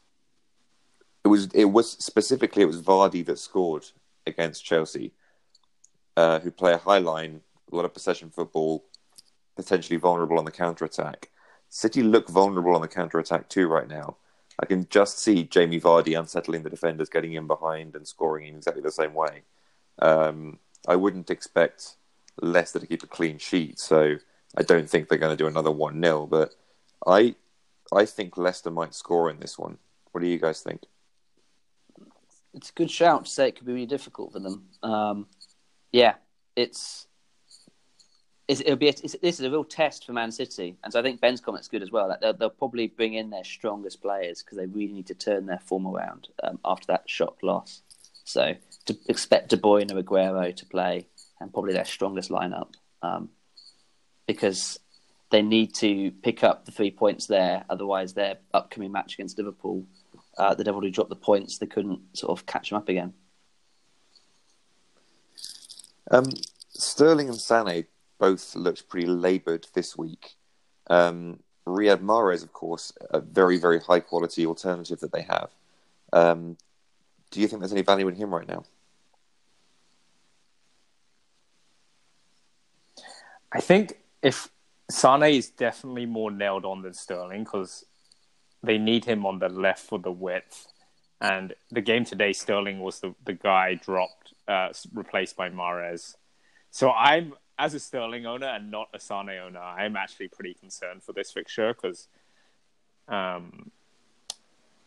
it 1.22 1.28
was 1.28 1.48
it 1.52 1.66
was 1.66 1.90
specifically 2.02 2.62
it 2.62 2.66
was 2.66 2.80
Vardy 2.80 3.26
that 3.26 3.38
scored 3.38 3.84
against 4.26 4.64
Chelsea, 4.64 5.12
uh, 6.16 6.38
who 6.40 6.50
play 6.50 6.72
a 6.72 6.78
high 6.78 6.98
line, 6.98 7.42
a 7.70 7.76
lot 7.76 7.84
of 7.84 7.92
possession 7.92 8.30
football, 8.30 8.86
potentially 9.54 9.98
vulnerable 9.98 10.38
on 10.38 10.46
the 10.46 10.50
counter 10.50 10.86
attack. 10.86 11.28
City 11.74 12.02
look 12.02 12.28
vulnerable 12.28 12.74
on 12.74 12.82
the 12.82 12.86
counter 12.86 13.18
attack 13.18 13.48
too 13.48 13.66
right 13.66 13.88
now. 13.88 14.18
I 14.60 14.66
can 14.66 14.86
just 14.90 15.18
see 15.18 15.44
Jamie 15.44 15.80
Vardy 15.80 16.18
unsettling 16.18 16.64
the 16.64 16.68
defenders, 16.68 17.08
getting 17.08 17.32
in 17.32 17.46
behind 17.46 17.96
and 17.96 18.06
scoring 18.06 18.46
in 18.46 18.56
exactly 18.56 18.82
the 18.82 18.92
same 18.92 19.14
way. 19.14 19.44
Um, 19.98 20.58
I 20.86 20.96
wouldn't 20.96 21.30
expect 21.30 21.94
Leicester 22.42 22.78
to 22.78 22.86
keep 22.86 23.02
a 23.02 23.06
clean 23.06 23.38
sheet, 23.38 23.78
so 23.78 24.16
I 24.54 24.62
don't 24.64 24.88
think 24.88 25.08
they're 25.08 25.16
going 25.16 25.34
to 25.34 25.42
do 25.42 25.48
another 25.48 25.70
one 25.70 25.98
0 26.02 26.26
But 26.26 26.54
I, 27.06 27.36
I 27.90 28.04
think 28.04 28.36
Leicester 28.36 28.70
might 28.70 28.94
score 28.94 29.30
in 29.30 29.40
this 29.40 29.58
one. 29.58 29.78
What 30.10 30.20
do 30.20 30.26
you 30.26 30.38
guys 30.38 30.60
think? 30.60 30.82
It's 32.52 32.68
a 32.68 32.74
good 32.74 32.90
shout 32.90 33.24
to 33.24 33.30
say 33.30 33.48
it 33.48 33.56
could 33.56 33.66
be 33.66 33.72
really 33.72 33.86
difficult 33.86 34.34
for 34.34 34.40
them. 34.40 34.68
Um, 34.82 35.26
yeah, 35.90 36.16
it's 36.54 37.06
it'll 38.48 38.76
be 38.76 38.88
a, 38.88 38.92
this 38.92 39.14
is 39.22 39.40
a 39.40 39.50
real 39.50 39.64
test 39.64 40.04
for 40.04 40.12
Man 40.12 40.32
City, 40.32 40.76
and 40.82 40.92
so 40.92 41.00
I 41.00 41.02
think 41.02 41.20
Ben's 41.20 41.40
comment's 41.40 41.68
good 41.68 41.82
as 41.82 41.90
well. 41.90 42.08
Like 42.08 42.20
they'll, 42.20 42.34
they'll, 42.34 42.50
probably 42.50 42.88
bring 42.88 43.14
in 43.14 43.30
their 43.30 43.44
strongest 43.44 44.02
players 44.02 44.42
because 44.42 44.58
they 44.58 44.66
really 44.66 44.92
need 44.92 45.06
to 45.06 45.14
turn 45.14 45.46
their 45.46 45.60
form 45.60 45.86
around 45.86 46.28
um, 46.42 46.58
after 46.64 46.86
that 46.88 47.08
shock 47.08 47.38
loss. 47.42 47.82
So 48.24 48.54
to 48.86 48.96
expect 49.08 49.50
De 49.50 49.56
Bruyne 49.56 49.92
or 49.92 50.02
Aguero 50.02 50.54
to 50.54 50.66
play, 50.66 51.06
and 51.40 51.52
probably 51.52 51.72
their 51.72 51.84
strongest 51.84 52.30
lineup, 52.30 52.74
um, 53.02 53.30
because 54.26 54.78
they 55.30 55.42
need 55.42 55.74
to 55.74 56.10
pick 56.22 56.44
up 56.44 56.64
the 56.64 56.72
three 56.72 56.90
points 56.90 57.26
there. 57.26 57.64
Otherwise, 57.70 58.14
their 58.14 58.36
upcoming 58.52 58.92
match 58.92 59.14
against 59.14 59.38
Liverpool, 59.38 59.86
uh, 60.36 60.54
they've 60.54 60.68
already 60.68 60.90
dropped 60.90 61.10
the 61.10 61.16
points. 61.16 61.58
They 61.58 61.66
couldn't 61.66 62.00
sort 62.16 62.38
of 62.38 62.46
catch 62.46 62.70
them 62.70 62.78
up 62.78 62.88
again. 62.88 63.14
Um, 66.10 66.26
Sterling 66.74 67.28
and 67.28 67.38
Sané 67.38 67.86
both 68.22 68.54
looked 68.54 68.88
pretty 68.88 69.08
laboured 69.08 69.66
this 69.74 69.98
week. 69.98 70.36
Um, 70.88 71.40
Riyad 71.66 72.02
Mahrez, 72.02 72.44
of 72.44 72.52
course, 72.52 72.92
a 73.10 73.18
very, 73.18 73.58
very 73.58 73.80
high 73.80 73.98
quality 73.98 74.46
alternative 74.46 75.00
that 75.00 75.10
they 75.10 75.22
have. 75.22 75.50
Um, 76.12 76.56
do 77.32 77.40
you 77.40 77.48
think 77.48 77.60
there's 77.60 77.72
any 77.72 77.82
value 77.82 78.06
in 78.06 78.14
him 78.14 78.32
right 78.32 78.46
now? 78.46 78.62
I 83.50 83.60
think 83.60 83.98
if 84.22 84.48
Sane 84.88 85.24
is 85.24 85.50
definitely 85.50 86.06
more 86.06 86.30
nailed 86.30 86.64
on 86.64 86.82
than 86.82 86.94
Sterling 86.94 87.42
because 87.42 87.84
they 88.62 88.78
need 88.78 89.04
him 89.04 89.26
on 89.26 89.40
the 89.40 89.48
left 89.48 89.80
for 89.80 89.98
the 89.98 90.12
width. 90.12 90.68
And 91.20 91.54
the 91.72 91.80
game 91.80 92.04
today, 92.04 92.32
Sterling 92.32 92.78
was 92.78 93.00
the, 93.00 93.16
the 93.24 93.32
guy 93.32 93.74
dropped, 93.74 94.32
uh, 94.46 94.68
replaced 94.94 95.36
by 95.36 95.50
Mahrez. 95.50 96.14
So 96.70 96.92
I'm 96.92 97.34
as 97.58 97.74
a 97.74 97.80
Sterling 97.80 98.26
owner 98.26 98.46
and 98.46 98.70
not 98.70 98.88
a 98.94 98.98
Sane 98.98 99.30
owner, 99.30 99.60
I'm 99.60 99.96
actually 99.96 100.28
pretty 100.28 100.54
concerned 100.54 101.02
for 101.02 101.12
this 101.12 101.30
fixture 101.30 101.74
because 101.74 102.08
um, 103.08 103.70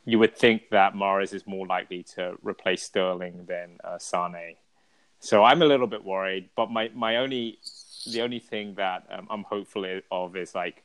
you 0.06 0.20
would 0.20 0.36
think 0.36 0.70
that 0.70 0.94
Mahrez 0.94 1.34
is 1.34 1.46
more 1.48 1.66
likely 1.66 2.04
to 2.16 2.36
replace 2.42 2.84
Sterling 2.84 3.46
than 3.48 3.78
uh, 3.84 3.98
Sane. 3.98 4.56
So 5.20 5.44
I'm 5.44 5.62
a 5.62 5.66
little 5.66 5.88
bit 5.88 6.04
worried. 6.04 6.50
But 6.56 6.70
my, 6.70 6.92
my 6.94 7.18
only 7.18 7.60
the 8.12 8.22
only 8.22 8.40
thing 8.40 8.76
that 8.76 9.04
um, 9.10 9.28
I'm 9.30 9.44
hopeful 9.44 9.86
of 10.12 10.36
is 10.36 10.54
like 10.54 10.84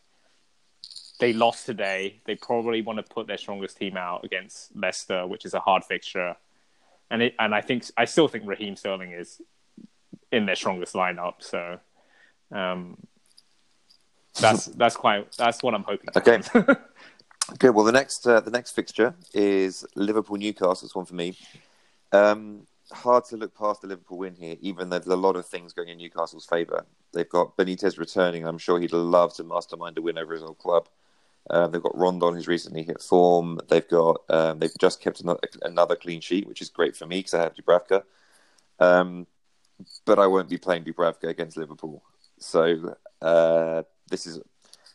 they 1.18 1.32
lost 1.34 1.66
today. 1.66 2.20
They 2.24 2.34
probably 2.34 2.80
want 2.80 2.96
to 2.98 3.02
put 3.02 3.26
their 3.26 3.36
strongest 3.36 3.76
team 3.76 3.96
out 3.96 4.24
against 4.24 4.74
Leicester, 4.74 5.26
which 5.26 5.44
is 5.44 5.52
a 5.52 5.60
hard 5.60 5.84
fixture. 5.84 6.36
And 7.10 7.22
it, 7.22 7.34
and 7.38 7.54
I 7.54 7.60
think 7.60 7.84
I 7.96 8.06
still 8.06 8.28
think 8.28 8.44
Raheem 8.46 8.76
Sterling 8.76 9.12
is 9.12 9.42
in 10.32 10.46
their 10.46 10.56
strongest 10.56 10.94
lineup. 10.94 11.34
So 11.40 11.78
um, 12.52 12.96
that's 14.40 14.66
that's 14.66 14.96
quite 14.96 15.32
that's 15.36 15.62
what 15.62 15.74
I'm 15.74 15.84
hoping. 15.84 16.10
Okay. 16.16 16.40
okay. 17.52 17.70
Well, 17.70 17.84
the 17.84 17.92
next 17.92 18.26
uh, 18.26 18.40
the 18.40 18.50
next 18.50 18.72
fixture 18.72 19.14
is 19.34 19.84
Liverpool 19.94 20.36
Newcastle. 20.36 20.86
It's 20.86 20.94
one 20.94 21.04
for 21.04 21.14
me. 21.14 21.36
Um, 22.12 22.66
hard 22.92 23.24
to 23.24 23.36
look 23.36 23.56
past 23.56 23.82
the 23.82 23.86
Liverpool 23.86 24.18
win 24.18 24.34
here, 24.34 24.56
even 24.60 24.90
though 24.90 24.98
there's 24.98 25.06
a 25.12 25.16
lot 25.16 25.36
of 25.36 25.46
things 25.46 25.72
going 25.72 25.88
in 25.88 25.98
Newcastle's 25.98 26.46
favour. 26.46 26.84
They've 27.12 27.28
got 27.28 27.56
Benitez 27.56 27.98
returning. 27.98 28.46
I'm 28.46 28.58
sure 28.58 28.80
he'd 28.80 28.92
love 28.92 29.34
to 29.34 29.44
mastermind 29.44 29.98
a 29.98 30.02
win 30.02 30.18
over 30.18 30.32
his 30.32 30.42
old 30.42 30.58
club. 30.58 30.88
Uh, 31.48 31.66
they've 31.66 31.82
got 31.82 31.96
Rondon, 31.96 32.34
who's 32.34 32.48
recently 32.48 32.82
hit 32.82 33.00
form. 33.00 33.60
They've 33.68 33.88
got 33.88 34.22
um, 34.28 34.58
they've 34.58 34.70
just 34.78 35.00
kept 35.00 35.20
another, 35.20 35.40
another, 35.62 35.96
clean 35.96 36.20
sheet, 36.20 36.46
which 36.46 36.60
is 36.60 36.68
great 36.68 36.96
for 36.96 37.06
me 37.06 37.20
because 37.20 37.34
I 37.34 37.42
have 37.42 37.54
Dubravka. 37.54 38.02
Um, 38.78 39.26
but 40.04 40.18
I 40.18 40.26
won't 40.26 40.48
be 40.48 40.58
playing 40.58 40.84
Dubravka 40.84 41.28
against 41.28 41.56
Liverpool. 41.56 42.02
So 42.38 42.96
uh, 43.20 43.82
this 44.08 44.26
is, 44.26 44.40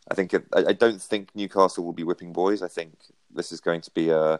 I 0.09 0.15
think, 0.15 0.33
I, 0.53 0.73
don't 0.73 1.01
think 1.01 1.29
Newcastle 1.35 1.83
will 1.83 1.93
be 1.93 2.03
whipping 2.03 2.33
boys. 2.33 2.61
I 2.61 2.67
think 2.67 2.93
this 3.33 3.51
is 3.51 3.59
going 3.59 3.81
to 3.81 3.91
be 3.91 4.09
a 4.09 4.39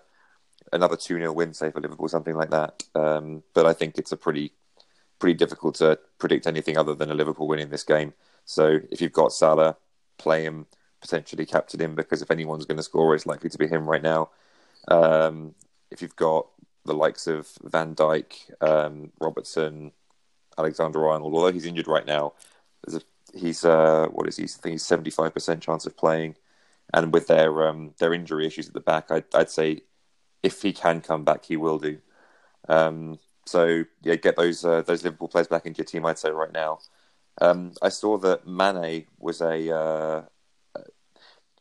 another 0.73 0.95
two 0.95 1.17
0 1.17 1.31
win, 1.33 1.53
say 1.53 1.71
for 1.71 1.81
Liverpool, 1.81 2.07
something 2.07 2.35
like 2.35 2.49
that. 2.49 2.83
Um, 2.95 3.43
but 3.53 3.65
I 3.65 3.73
think 3.73 3.97
it's 3.97 4.11
a 4.11 4.17
pretty 4.17 4.53
pretty 5.19 5.35
difficult 5.35 5.75
to 5.75 5.99
predict 6.17 6.47
anything 6.47 6.77
other 6.77 6.93
than 6.93 7.09
a 7.09 7.13
Liverpool 7.13 7.47
win 7.47 7.59
in 7.59 7.69
this 7.69 7.83
game. 7.83 8.13
So 8.45 8.79
if 8.91 9.01
you've 9.01 9.13
got 9.13 9.31
Salah, 9.31 9.77
play 10.17 10.43
him, 10.43 10.67
potentially 11.01 11.45
captain 11.45 11.81
him, 11.81 11.95
because 11.95 12.21
if 12.21 12.31
anyone's 12.31 12.65
going 12.65 12.77
to 12.77 12.83
score, 12.83 13.15
it's 13.15 13.25
likely 13.25 13.49
to 13.49 13.57
be 13.57 13.67
him 13.67 13.89
right 13.89 14.01
now. 14.01 14.29
Um, 14.87 15.55
if 15.89 16.01
you've 16.01 16.15
got 16.15 16.47
the 16.85 16.93
likes 16.93 17.27
of 17.27 17.47
Van 17.63 17.95
Dijk, 17.95 18.33
um, 18.61 19.11
Robertson, 19.19 19.91
Alexander 20.57 21.07
Arnold, 21.07 21.33
although 21.33 21.51
he's 21.51 21.65
injured 21.65 21.87
right 21.87 22.05
now, 22.05 22.33
a, 22.87 23.01
he's 23.33 23.65
uh, 23.65 24.07
what 24.11 24.27
is 24.27 24.37
he? 24.37 24.43
I 24.43 24.47
think 24.47 24.73
he's 24.73 24.85
seventy 24.85 25.09
five 25.11 25.33
percent 25.33 25.61
chance 25.61 25.85
of 25.85 25.97
playing, 25.97 26.35
and 26.93 27.13
with 27.13 27.27
their 27.27 27.67
um, 27.67 27.93
their 27.99 28.13
injury 28.13 28.45
issues 28.45 28.67
at 28.67 28.73
the 28.73 28.79
back, 28.79 29.11
I'd, 29.11 29.25
I'd 29.33 29.49
say 29.49 29.81
if 30.43 30.61
he 30.61 30.73
can 30.73 31.01
come 31.01 31.23
back, 31.23 31.45
he 31.45 31.57
will 31.57 31.79
do. 31.79 31.99
Um, 32.69 33.19
so 33.45 33.83
yeah, 34.01 34.15
get 34.15 34.35
those 34.35 34.63
uh, 34.65 34.81
those 34.81 35.03
Liverpool 35.03 35.27
players 35.27 35.47
back 35.47 35.65
into 35.65 35.79
your 35.79 35.85
team. 35.85 36.05
I'd 36.05 36.19
say 36.19 36.31
right 36.31 36.51
now. 36.53 36.79
Um, 37.41 37.73
I 37.81 37.89
saw 37.89 38.17
that 38.19 38.47
Mane 38.47 39.07
was 39.19 39.41
a 39.41 39.75
uh, 39.75 40.21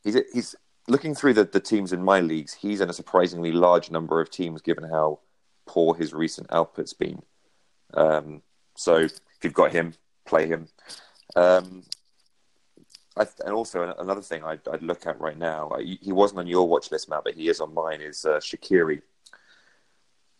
he's 0.04 0.16
he's 0.32 0.54
looking 0.86 1.14
through 1.14 1.34
the, 1.34 1.44
the 1.44 1.60
teams 1.60 1.92
in 1.92 2.02
my 2.02 2.20
leagues. 2.20 2.54
He's 2.54 2.80
in 2.80 2.90
a 2.90 2.94
surprisingly 2.94 3.52
large 3.52 3.90
number 3.90 4.20
of 4.20 4.30
teams, 4.30 4.62
given 4.62 4.84
how 4.84 5.20
poor 5.66 5.94
his 5.94 6.12
recent 6.12 6.46
output's 6.52 6.92
been. 6.92 7.22
Um, 7.94 8.42
so 8.76 8.96
if 8.96 9.20
you've 9.42 9.52
got 9.52 9.72
him, 9.72 9.94
play 10.26 10.46
him. 10.46 10.68
Um, 11.36 11.84
I, 13.16 13.26
and 13.44 13.54
also 13.54 13.94
another 13.98 14.22
thing 14.22 14.42
I'd, 14.42 14.66
I'd, 14.68 14.82
look 14.82 15.06
at 15.06 15.20
right 15.20 15.38
now. 15.38 15.70
He 15.80 16.12
wasn't 16.12 16.40
on 16.40 16.46
your 16.46 16.66
watch 16.66 16.90
list, 16.90 17.08
Matt, 17.08 17.22
but 17.24 17.34
he 17.34 17.48
is 17.48 17.60
on 17.60 17.72
mine. 17.72 18.00
Is 18.00 18.24
uh, 18.24 18.38
Shaqiri 18.38 19.02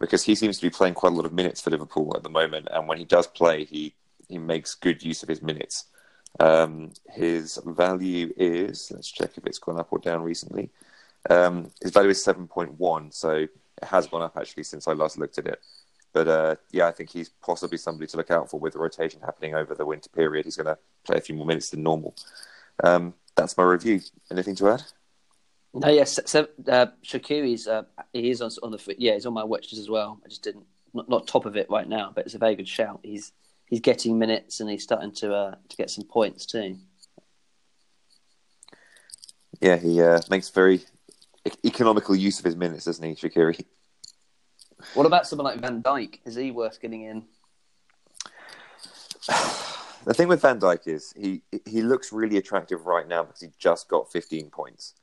because 0.01 0.25
he 0.25 0.35
seems 0.35 0.59
to 0.59 0.67
be 0.67 0.71
playing 0.71 0.95
quite 0.95 1.13
a 1.13 1.17
lot 1.17 1.25
of 1.25 1.33
minutes 1.33 1.61
for 1.61 1.71
Liverpool 1.71 2.13
at 2.17 2.23
the 2.23 2.29
moment, 2.29 2.69
and 2.71 2.89
when 2.89 2.99
he 2.99 3.05
does 3.05 3.27
play, 3.27 3.65
he 3.65 3.95
he 4.29 4.39
makes 4.39 4.75
good 4.75 5.03
use 5.03 5.23
of 5.23 5.29
his 5.29 5.43
minutes. 5.43 5.87
Um, 6.41 6.93
his 7.09 7.61
value 7.65 8.33
is 8.37 8.91
let's 8.93 9.11
check 9.11 9.31
if 9.37 9.47
it's 9.47 9.59
gone 9.59 9.79
up 9.79 9.89
or 9.93 9.99
down 9.99 10.23
recently. 10.23 10.71
Um, 11.31 11.71
his 11.81 11.93
value 11.93 12.11
is 12.11 12.23
seven 12.23 12.49
point 12.49 12.79
one, 12.79 13.13
so 13.13 13.31
it 13.31 13.51
has 13.83 14.07
gone 14.07 14.23
up 14.23 14.37
actually 14.37 14.65
since 14.65 14.89
I 14.89 14.93
last 14.93 15.19
looked 15.19 15.39
at 15.39 15.47
it. 15.47 15.61
But 16.15 16.29
uh, 16.29 16.57
yeah, 16.71 16.87
I 16.87 16.93
think 16.93 17.11
he's 17.11 17.29
possibly 17.29 17.77
somebody 17.77 18.07
to 18.07 18.17
look 18.17 18.31
out 18.31 18.49
for 18.49 18.59
with 18.59 18.73
the 18.73 18.79
rotation 18.79 19.21
happening 19.21 19.55
over 19.55 19.75
the 19.75 19.85
winter 19.85 20.09
period. 20.09 20.47
He's 20.47 20.57
going 20.57 20.67
to 20.67 20.79
play 21.05 21.19
a 21.19 21.21
few 21.21 21.35
more 21.35 21.45
minutes 21.45 21.71
than 21.71 21.83
normal. 21.83 22.15
Um, 22.83 23.15
that's 23.35 23.57
my 23.59 23.65
review. 23.65 24.01
Anything 24.31 24.55
to 24.57 24.71
add? 24.71 24.83
No, 25.75 25.89
yes, 25.89 26.21
so, 26.25 26.47
uh, 26.69 26.87
Shaqiri's 27.05 27.67
uh, 27.67 27.83
he 28.13 28.31
is 28.31 28.41
on, 28.41 28.51
on 28.63 28.71
the 28.71 28.95
yeah, 28.97 29.15
he's 29.15 29.27
on 29.27 29.35
my 29.35 29.43
watch 29.43 29.73
list 29.73 29.83
as 29.83 29.91
well. 29.91 30.21
I 30.25 30.29
just 30.29 30.45
didn't 30.45 30.65
not, 30.95 31.09
not 31.09 31.27
top 31.27 31.47
of 31.47 31.57
it 31.57 31.69
right 31.69 31.89
now, 31.89 32.13
but 32.15 32.25
it's 32.25 32.37
a 32.37 32.39
very 32.39 32.55
good 32.55 32.69
shout. 32.69 33.01
He's 33.03 33.33
he's 33.67 33.81
getting 33.81 34.17
minutes 34.17 34.61
and 34.61 34.71
he's 34.71 34.85
starting 34.85 35.11
to 35.17 35.35
uh, 35.35 35.55
to 35.69 35.77
get 35.77 35.91
some 35.91 36.05
points 36.05 36.47
too. 36.47 36.79
Yeah, 39.61 39.77
he 39.77 40.01
uh, 40.01 40.21
makes 40.31 40.49
very 40.51 40.81
economical 41.65 42.15
use 42.15 42.39
of 42.39 42.45
his 42.45 42.55
minutes, 42.55 42.85
doesn't 42.85 43.05
he, 43.05 43.15
Shaqiri? 43.17 43.65
What 44.93 45.07
about 45.07 45.27
someone 45.27 45.47
like 45.47 45.61
Van 45.61 45.83
Dijk? 45.83 46.21
Is 46.25 46.35
he 46.35 46.51
worth 46.51 46.81
getting 46.81 47.03
in? 47.03 47.25
the 50.05 50.15
thing 50.15 50.29
with 50.29 50.43
Van 50.43 50.61
Dijk 50.61 50.87
is 50.87 51.15
he 51.17 51.43
he 51.65 51.83
looks 51.83 52.13
really 52.13 52.37
attractive 52.37 52.87
right 52.87 53.09
now 53.09 53.25
because 53.25 53.41
he 53.41 53.49
just 53.59 53.89
got 53.89 54.13
15 54.13 54.51
points, 54.51 54.95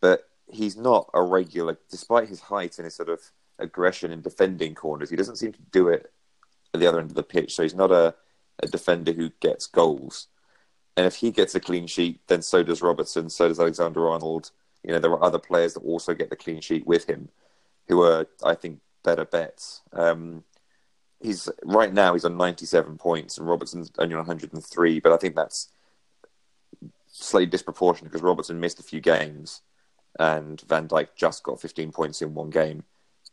but 0.00 0.28
he's 0.50 0.76
not 0.76 1.10
a 1.12 1.22
regular. 1.22 1.76
Despite 1.90 2.28
his 2.28 2.40
height 2.40 2.78
and 2.78 2.84
his 2.84 2.94
sort 2.94 3.10
of 3.10 3.20
aggression 3.58 4.10
in 4.10 4.22
defending 4.22 4.74
corners, 4.74 5.10
he 5.10 5.16
doesn't 5.16 5.36
seem 5.36 5.52
to 5.52 5.62
do 5.70 5.88
it 5.88 6.10
at 6.72 6.80
the 6.80 6.86
other 6.86 7.00
end 7.00 7.10
of 7.10 7.16
the 7.16 7.22
pitch. 7.22 7.54
So 7.54 7.62
he's 7.62 7.74
not 7.74 7.92
a, 7.92 8.14
a 8.62 8.66
defender 8.66 9.12
who 9.12 9.30
gets 9.40 9.66
goals. 9.66 10.28
And 10.96 11.06
if 11.06 11.16
he 11.16 11.30
gets 11.30 11.54
a 11.54 11.60
clean 11.60 11.86
sheet, 11.86 12.20
then 12.28 12.42
so 12.42 12.62
does 12.62 12.82
Robertson, 12.82 13.28
so 13.28 13.48
does 13.48 13.60
Alexander 13.60 14.08
Arnold. 14.08 14.50
You 14.82 14.92
know, 14.92 14.98
there 14.98 15.10
are 15.10 15.24
other 15.24 15.38
players 15.38 15.74
that 15.74 15.80
also 15.80 16.14
get 16.14 16.30
the 16.30 16.36
clean 16.36 16.60
sheet 16.60 16.86
with 16.86 17.08
him, 17.08 17.30
who 17.88 18.02
are, 18.02 18.26
I 18.44 18.54
think, 18.54 18.80
better 19.04 19.24
bets. 19.24 19.82
Um, 19.92 20.44
he's 21.20 21.48
right 21.64 21.92
now 21.92 22.14
he's 22.14 22.24
on 22.24 22.36
97 22.36 22.98
points, 22.98 23.38
and 23.38 23.46
Robertson's 23.46 23.92
only 23.98 24.14
on 24.14 24.26
103. 24.26 25.00
But 25.00 25.12
I 25.12 25.16
think 25.16 25.36
that's 25.36 25.68
slightly 27.06 27.46
disproportionate 27.46 28.10
because 28.10 28.22
Robertson 28.22 28.58
missed 28.58 28.80
a 28.80 28.84
few 28.84 29.00
games, 29.00 29.62
and 30.18 30.60
Van 30.62 30.88
Dijk 30.88 31.08
just 31.16 31.42
got 31.42 31.60
15 31.60 31.92
points 31.92 32.22
in 32.22 32.34
one 32.34 32.50
game 32.50 32.84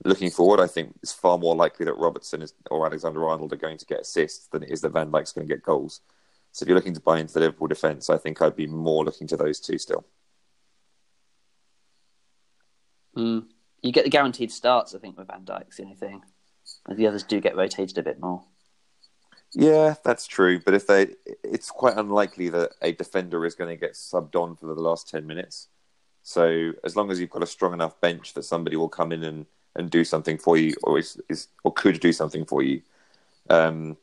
looking 0.04 0.32
forward, 0.32 0.60
I 0.60 0.68
think 0.68 0.96
it's 1.02 1.14
far 1.14 1.38
more 1.38 1.56
likely 1.56 1.86
that 1.86 1.98
Robertson 1.98 2.42
is, 2.42 2.54
or 2.70 2.86
Alexander 2.86 3.28
Arnold 3.28 3.54
are 3.54 3.58
going 3.58 3.78
to 3.78 3.86
get 3.86 4.02
assists 4.02 4.48
than 4.48 4.64
it 4.64 4.70
is 4.70 4.82
that 4.82 4.94
Van 4.94 5.12
Dijk's 5.12 5.32
going 5.32 5.48
to 5.48 5.54
get 5.54 5.64
goals. 5.64 6.02
So 6.52 6.64
if 6.64 6.68
you're 6.68 6.76
looking 6.78 6.94
to 6.96 7.02
buy 7.02 7.20
into 7.20 7.34
the 7.34 7.42
Liverpool 7.42 7.68
defence, 7.68 8.10
I 8.10 8.18
think 8.18 8.42
I'd 8.42 8.56
be 8.56 8.68
more 8.68 9.06
looking 9.06 9.28
to 9.28 9.38
those 9.38 9.60
two 9.60 9.78
still. 9.78 10.06
Mm. 13.16 13.46
You 13.82 13.92
get 13.92 14.04
the 14.04 14.10
guaranteed 14.10 14.52
starts, 14.52 14.94
I 14.94 15.00
think, 15.00 15.18
with 15.18 15.28
Van 15.28 15.44
Dijk's 15.44 15.78
the 15.78 15.84
only 15.84 15.96
thing. 15.96 16.22
The 16.88 17.08
others 17.08 17.24
do 17.24 17.40
get 17.40 17.56
rotated 17.56 17.98
a 17.98 18.04
bit 18.04 18.20
more. 18.20 18.44
Yeah, 19.54 19.96
that's 20.04 20.28
true. 20.28 20.60
But 20.60 20.74
if 20.74 20.88
they, 20.88 21.16
it's 21.44 21.70
quite 21.70 21.98
unlikely 21.98 22.50
that 22.50 22.72
a 22.82 22.92
defender 22.92 23.46
is 23.46 23.56
going 23.56 23.70
to 23.70 23.80
get 23.80 23.94
subbed 23.94 24.36
on 24.36 24.56
for 24.56 24.68
the 24.68 24.82
last 24.82 25.10
ten 25.10 25.28
minutes. 25.28 25.68
So 26.24 26.74
as 26.84 26.96
long 26.96 27.12
as 27.12 27.20
you've 27.20 27.32
got 27.32 27.44
a 27.44 27.48
strong 27.48 27.74
enough 27.74 28.00
bench 28.00 28.34
that 28.36 28.44
somebody 28.44 28.76
will 28.78 28.90
come 28.90 29.12
in 29.12 29.24
and 29.24 29.46
and 29.76 29.90
do 29.90 30.04
something 30.04 30.38
for 30.38 30.58
you, 30.58 30.74
or 30.84 31.00
is, 31.00 31.20
is 31.30 31.48
or 31.64 31.72
could 31.72 32.00
do 32.02 32.12
something 32.12 32.46
for 32.46 32.62
you. 32.62 32.82
Um, 33.50 33.96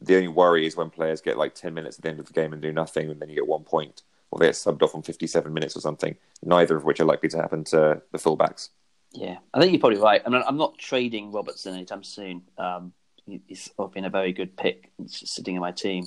the 0.00 0.14
only 0.14 0.28
worry 0.28 0.66
is 0.66 0.76
when 0.76 0.88
players 0.88 1.20
get 1.20 1.36
like 1.36 1.54
ten 1.54 1.74
minutes 1.74 1.98
at 1.98 2.04
the 2.04 2.10
end 2.10 2.20
of 2.20 2.26
the 2.26 2.32
game 2.32 2.52
and 2.52 2.62
do 2.62 2.72
nothing, 2.72 3.10
and 3.10 3.20
then 3.20 3.28
you 3.28 3.34
get 3.34 3.46
one 3.46 3.64
point, 3.64 4.02
or 4.30 4.38
they 4.38 4.46
get 4.46 4.54
subbed 4.54 4.82
off 4.82 4.94
on 4.94 5.02
fifty-seven 5.02 5.52
minutes 5.52 5.76
or 5.76 5.80
something. 5.80 6.16
Neither 6.42 6.76
of 6.76 6.84
which 6.84 7.00
are 7.00 7.04
likely 7.04 7.28
to 7.30 7.38
happen 7.38 7.64
to 7.64 8.02
the 8.12 8.18
fullbacks. 8.18 8.68
Yeah, 9.16 9.38
I 9.54 9.60
think 9.60 9.72
you're 9.72 9.80
probably 9.80 9.98
right. 9.98 10.20
I 10.24 10.28
mean, 10.28 10.42
I'm 10.46 10.58
not 10.58 10.76
trading 10.78 11.32
Robertson 11.32 11.74
anytime 11.74 12.04
soon. 12.04 12.42
Um, 12.58 12.92
he's 13.24 13.70
been 13.94 14.04
a 14.04 14.10
very 14.10 14.32
good 14.32 14.56
pick 14.56 14.90
sitting 15.06 15.54
in 15.54 15.60
my 15.60 15.72
team. 15.72 16.04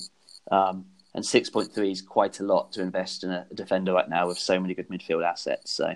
Um, 0.51 0.85
and 1.15 1.23
6.3 1.23 1.91
is 1.91 2.03
quite 2.03 2.39
a 2.39 2.43
lot 2.43 2.71
to 2.73 2.83
invest 2.83 3.23
in 3.23 3.31
a, 3.31 3.47
defender 3.55 3.93
right 3.93 4.07
now 4.07 4.27
with 4.27 4.37
so 4.37 4.59
many 4.59 4.75
good 4.75 4.89
midfield 4.89 5.27
assets. 5.27 5.71
So 5.71 5.91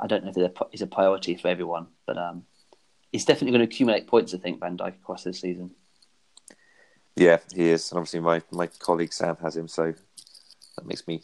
I 0.00 0.06
don't 0.08 0.24
know 0.24 0.32
if 0.34 0.52
it's 0.72 0.82
a 0.82 0.88
priority 0.88 1.36
for 1.36 1.46
everyone, 1.46 1.86
but 2.04 2.18
um, 2.18 2.42
he's 3.12 3.24
definitely 3.24 3.52
going 3.52 3.68
to 3.68 3.72
accumulate 3.72 4.08
points. 4.08 4.34
I 4.34 4.38
think 4.38 4.58
Van 4.58 4.76
Dijk 4.76 4.96
across 4.96 5.22
this 5.22 5.40
season. 5.40 5.70
Yeah, 7.14 7.38
he 7.54 7.68
is, 7.68 7.90
and 7.90 7.98
obviously 7.98 8.20
my 8.20 8.42
my 8.50 8.66
colleague 8.66 9.12
Sam 9.12 9.36
has 9.42 9.56
him, 9.56 9.68
so 9.68 9.92
that 10.76 10.86
makes 10.86 11.06
me 11.06 11.22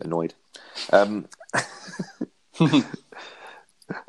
annoyed. 0.00 0.34
Um, 0.92 1.28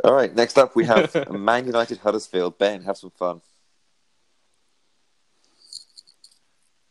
all 0.04 0.14
right, 0.14 0.34
next 0.34 0.58
up 0.58 0.76
we 0.76 0.86
have 0.86 1.30
Man 1.32 1.66
United 1.66 2.00
Huddersfield. 2.00 2.58
Ben, 2.58 2.84
have 2.84 2.98
some 2.98 3.12
fun. 3.12 3.42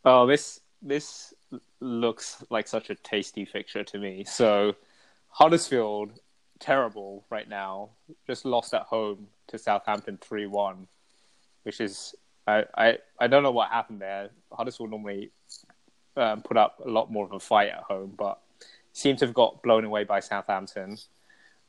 Oh, 0.05 0.26
this 0.26 0.61
this 0.83 1.35
looks 1.81 2.42
like 2.50 2.68
such 2.68 2.90
a 2.90 2.94
tasty 2.94 3.44
fixture 3.44 3.85
to 3.85 3.98
me. 3.98 4.24
So 4.24 4.74
Huddersfield 5.29 6.12
terrible 6.59 7.24
right 7.31 7.48
now. 7.48 7.90
Just 8.26 8.44
lost 8.44 8.74
at 8.74 8.83
home 8.83 9.29
to 9.48 9.59
Southampton 9.59 10.18
three 10.20 10.46
one, 10.46 10.87
which 11.64 11.81
is 11.81 12.14
I, 12.46 12.64
I 12.76 12.98
I 13.18 13.26
don't 13.26 13.42
know 13.42 13.50
what 13.50 13.70
happened 13.70 14.00
there. 14.00 14.31
Huddersfield 14.53 14.90
normally 14.90 15.31
um, 16.16 16.42
put 16.42 16.57
up 16.57 16.81
a 16.85 16.88
lot 16.88 17.11
more 17.11 17.24
of 17.24 17.33
a 17.33 17.40
fight 17.40 17.68
at 17.70 17.83
home, 17.83 18.14
but 18.16 18.40
seem 18.92 19.16
to 19.16 19.26
have 19.26 19.35
got 19.35 19.62
blown 19.62 19.85
away 19.85 20.05
by 20.05 20.20
Southampton. 20.20 20.98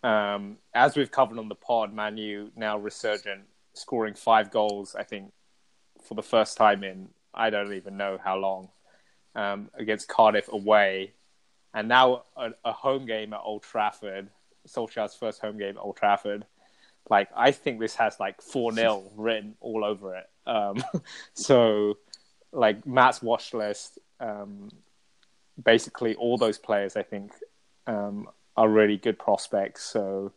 Um, 0.04 0.58
as 0.74 0.96
we've 0.96 1.12
covered 1.12 1.38
on 1.38 1.50
the 1.50 1.56
pod, 1.56 1.94
Manu 1.94 2.50
now 2.56 2.78
resurgent, 2.78 3.44
scoring 3.74 4.16
five 4.16 4.52
goals. 4.52 4.96
I 4.96 5.04
think 5.04 5.32
for 6.08 6.16
the 6.16 6.24
first 6.24 6.58
time 6.58 6.84
in 6.84 7.10
I 7.34 7.50
don't 7.50 7.74
even 7.74 7.98
know 7.98 8.18
how 8.22 8.38
long 8.38 8.70
um, 9.36 9.70
against 9.76 10.08
Cardiff 10.08 10.52
away, 10.52 11.14
and 11.74 11.88
now 11.88 12.24
a, 12.36 12.52
a, 12.66 12.74
home 12.74 13.06
game 13.06 13.34
at 13.34 13.40
Old 13.44 13.64
Trafford. 13.64 14.30
Solskjaer's 14.68 15.16
first 15.16 15.42
home 15.42 15.58
game 15.58 15.78
at 15.78 15.82
Old 15.82 15.98
Trafford. 15.98 16.46
Like 17.10 17.30
I 17.36 17.52
think 17.52 17.80
this 17.80 17.96
has 17.96 18.20
like 18.20 18.42
four 18.42 18.72
0 18.72 19.12
written 19.16 19.56
all 19.60 19.86
over 19.86 20.16
it. 20.16 20.30
Um, 20.46 20.84
so, 21.34 21.98
like 22.52 22.86
Matt's 22.86 23.22
watch 23.22 23.54
list, 23.54 24.00
um, 24.20 24.70
basically 25.64 26.16
all 26.16 26.38
those 26.38 26.58
players 26.58 26.96
I 26.96 27.04
think 27.04 27.32
um, 27.88 28.28
are 28.58 28.70
really 28.70 28.98
good 28.98 29.18
prospects. 29.18 29.84
So, 29.84 30.34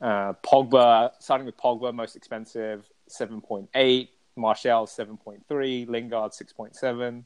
uh, 0.00 0.34
Pogba, 0.44 1.12
starting 1.18 1.46
with 1.46 1.56
Pogba, 1.56 1.94
most 1.94 2.16
expensive, 2.16 2.88
seven 3.06 3.40
point 3.40 3.68
eight. 3.74 4.10
Martial 4.36 4.86
seven 4.86 5.16
point 5.16 5.44
three. 5.48 5.86
Lingard 5.86 6.32
six 6.32 6.52
point 6.52 6.76
seven. 6.76 7.24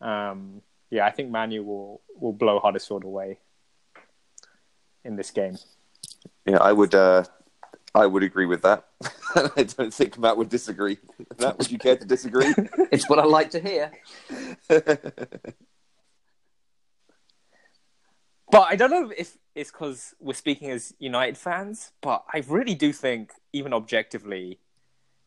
Um, 0.00 0.62
yeah, 0.90 1.06
I 1.06 1.10
think 1.10 1.30
Manu 1.30 1.62
will 1.62 2.00
will 2.14 2.32
blow 2.32 2.58
Huddersfield 2.58 3.04
away 3.04 3.38
in 5.04 5.16
this 5.16 5.30
game. 5.30 5.58
Yeah, 6.46 6.58
I 6.58 6.72
would. 6.72 6.94
Uh, 6.94 7.24
I 7.94 8.06
would 8.06 8.22
agree 8.22 8.46
with 8.46 8.62
that. 8.62 8.86
I 9.34 9.64
don't 9.64 9.92
think 9.92 10.18
Matt 10.18 10.36
would 10.36 10.48
disagree. 10.48 10.98
Matt, 11.38 11.58
would 11.58 11.70
you 11.70 11.78
care 11.78 11.96
to 11.96 12.04
disagree? 12.04 12.52
it's 12.92 13.08
what 13.08 13.18
I 13.18 13.24
like 13.24 13.50
to 13.50 13.60
hear. 13.60 13.90
but 18.50 18.62
I 18.62 18.76
don't 18.76 18.90
know 18.90 19.12
if 19.16 19.36
it's 19.54 19.70
because 19.70 20.14
we're 20.20 20.34
speaking 20.34 20.70
as 20.70 20.94
United 20.98 21.36
fans, 21.36 21.92
but 22.00 22.24
I 22.32 22.42
really 22.48 22.74
do 22.74 22.92
think, 22.92 23.32
even 23.52 23.72
objectively, 23.72 24.58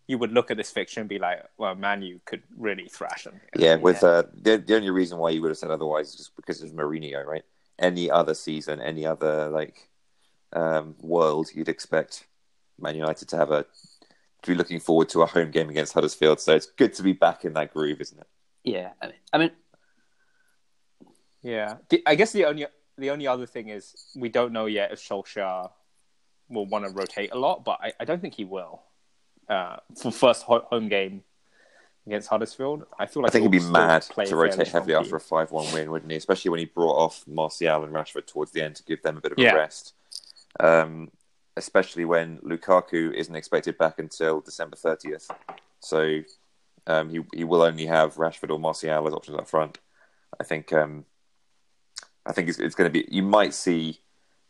you 0.08 0.18
would 0.18 0.32
look 0.32 0.52
at 0.52 0.58
this 0.58 0.72
fixture 0.72 1.00
and 1.00 1.10
be 1.10 1.20
like, 1.20 1.44
well, 1.58 1.76
Manu 1.76 2.20
could 2.26 2.44
really 2.58 2.88
thrash 2.88 3.24
them. 3.24 3.40
Yeah, 3.56 3.76
with 3.76 4.02
yeah. 4.02 4.10
Uh, 4.10 4.24
the, 4.34 4.58
the 4.58 4.76
only 4.76 4.90
reason 4.90 5.18
why 5.18 5.30
you 5.30 5.42
would 5.42 5.50
have 5.50 5.58
said 5.58 5.72
otherwise 5.72 6.10
is 6.10 6.16
just 6.16 6.36
because 6.36 6.62
of 6.62 6.72
Mourinho, 6.72 7.26
right? 7.26 7.44
Any 7.80 8.12
other 8.12 8.34
season, 8.34 8.82
any 8.82 9.06
other 9.06 9.50
like 9.50 9.90
um, 10.52 10.96
world, 11.00 11.50
you'd 11.54 11.70
expect 11.70 12.28
Man 12.80 12.96
United 12.96 13.28
to 13.30 13.38
have 13.38 13.52
a 13.52 13.66
to 14.44 14.52
be 14.52 14.56
looking 14.56 14.80
forward 14.80 15.08
to 15.10 15.22
a 15.22 15.26
home 15.26 15.52
game 15.52 15.70
against 15.70 15.94
Huddersfield. 15.94 16.42
So 16.42 16.54
it's 16.54 16.66
good 16.66 16.94
to 16.96 17.04
be 17.04 17.14
back 17.14 17.46
in 17.46 17.54
that 17.54 17.74
groove, 17.74 18.02
isn't 18.02 18.20
it? 18.20 18.28
Yeah, 18.66 18.90
I 19.02 19.08
mean, 19.08 19.16
I 19.32 19.38
mean 19.38 19.52
yeah. 21.44 21.76
I 22.06 22.16
guess 22.16 22.32
the 22.32 22.46
only 22.46 22.66
the 22.98 23.10
only 23.10 23.28
other 23.28 23.46
thing 23.46 23.70
is 23.70 23.96
we 24.16 24.30
don't 24.30 24.54
know 24.54 24.66
yet 24.66 24.92
if 24.92 25.00
Solskjaer 25.00 25.72
will 26.50 26.66
want 26.66 26.86
to 26.86 26.92
rotate 26.92 27.32
a 27.32 27.38
lot, 27.38 27.64
but 27.66 27.80
I, 27.82 27.94
I 28.00 28.06
don't 28.06 28.22
think 28.22 28.36
he 28.36 28.46
will 28.46 28.82
uh, 29.50 29.78
for 30.00 30.12
first 30.12 30.44
home 30.44 30.90
game 30.90 31.24
against 32.06 32.30
Huddersfield. 32.30 32.86
I 33.00 33.06
feel 33.06 33.24
like 33.24 33.32
I 33.32 33.34
think 33.34 33.44
he'd 33.44 33.60
be 33.60 33.72
mad 33.72 34.02
to 34.02 34.36
rotate 34.36 34.68
heavily 34.68 34.96
after 34.96 35.16
a 35.16 35.20
five-one 35.20 35.72
win, 35.74 35.90
wouldn't 35.90 36.12
he? 36.12 36.18
Especially 36.18 36.50
when 36.50 36.60
he 36.60 36.66
brought 36.66 36.96
off 36.96 37.24
Martial 37.28 37.84
and 37.84 37.94
Rashford 37.94 38.28
towards 38.28 38.52
the 38.52 38.62
end 38.62 38.76
to 38.76 38.84
give 38.84 39.02
them 39.02 39.18
a 39.18 39.22
bit 39.22 39.32
of 39.32 39.40
yeah. 39.40 39.54
a 39.54 39.56
rest. 39.56 39.94
Um, 40.60 41.12
especially 41.56 42.06
when 42.06 42.40
Lukaku 42.40 43.14
isn't 43.14 43.36
expected 43.36 43.78
back 43.78 44.00
until 44.00 44.42
December 44.42 44.76
30th. 44.76 45.30
So 45.80 46.22
um, 46.88 47.10
he 47.10 47.22
he 47.34 47.44
will 47.44 47.62
only 47.62 47.86
have 47.86 48.16
Rashford 48.16 48.50
or 48.50 48.60
Martial 48.60 49.08
as 49.08 49.14
options 49.14 49.38
up 49.38 49.48
front. 49.48 49.80
I 50.40 50.44
think 50.44 50.74
um, 50.74 51.06
I 52.26 52.32
think 52.32 52.50
it's, 52.50 52.60
it's 52.60 52.76
going 52.76 52.92
to 52.92 52.94
be. 52.94 53.08
You 53.10 53.24
might 53.24 53.54
see 53.54 54.00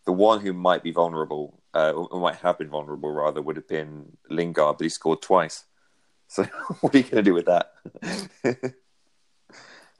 the 0.05 0.11
one 0.11 0.41
who 0.41 0.53
might 0.53 0.83
be 0.83 0.91
vulnerable, 0.91 1.61
uh, 1.73 1.91
or 1.91 2.19
might 2.19 2.35
have 2.35 2.57
been 2.57 2.69
vulnerable 2.69 3.11
rather, 3.11 3.41
would 3.41 3.55
have 3.55 3.67
been 3.67 4.17
Lingard, 4.29 4.77
but 4.77 4.83
he 4.83 4.89
scored 4.89 5.21
twice. 5.21 5.65
So 6.27 6.43
what 6.81 6.93
are 6.93 6.97
you 6.97 7.03
going 7.03 7.15
to 7.15 7.21
do 7.23 7.33
with 7.33 7.45
that? 7.45 7.71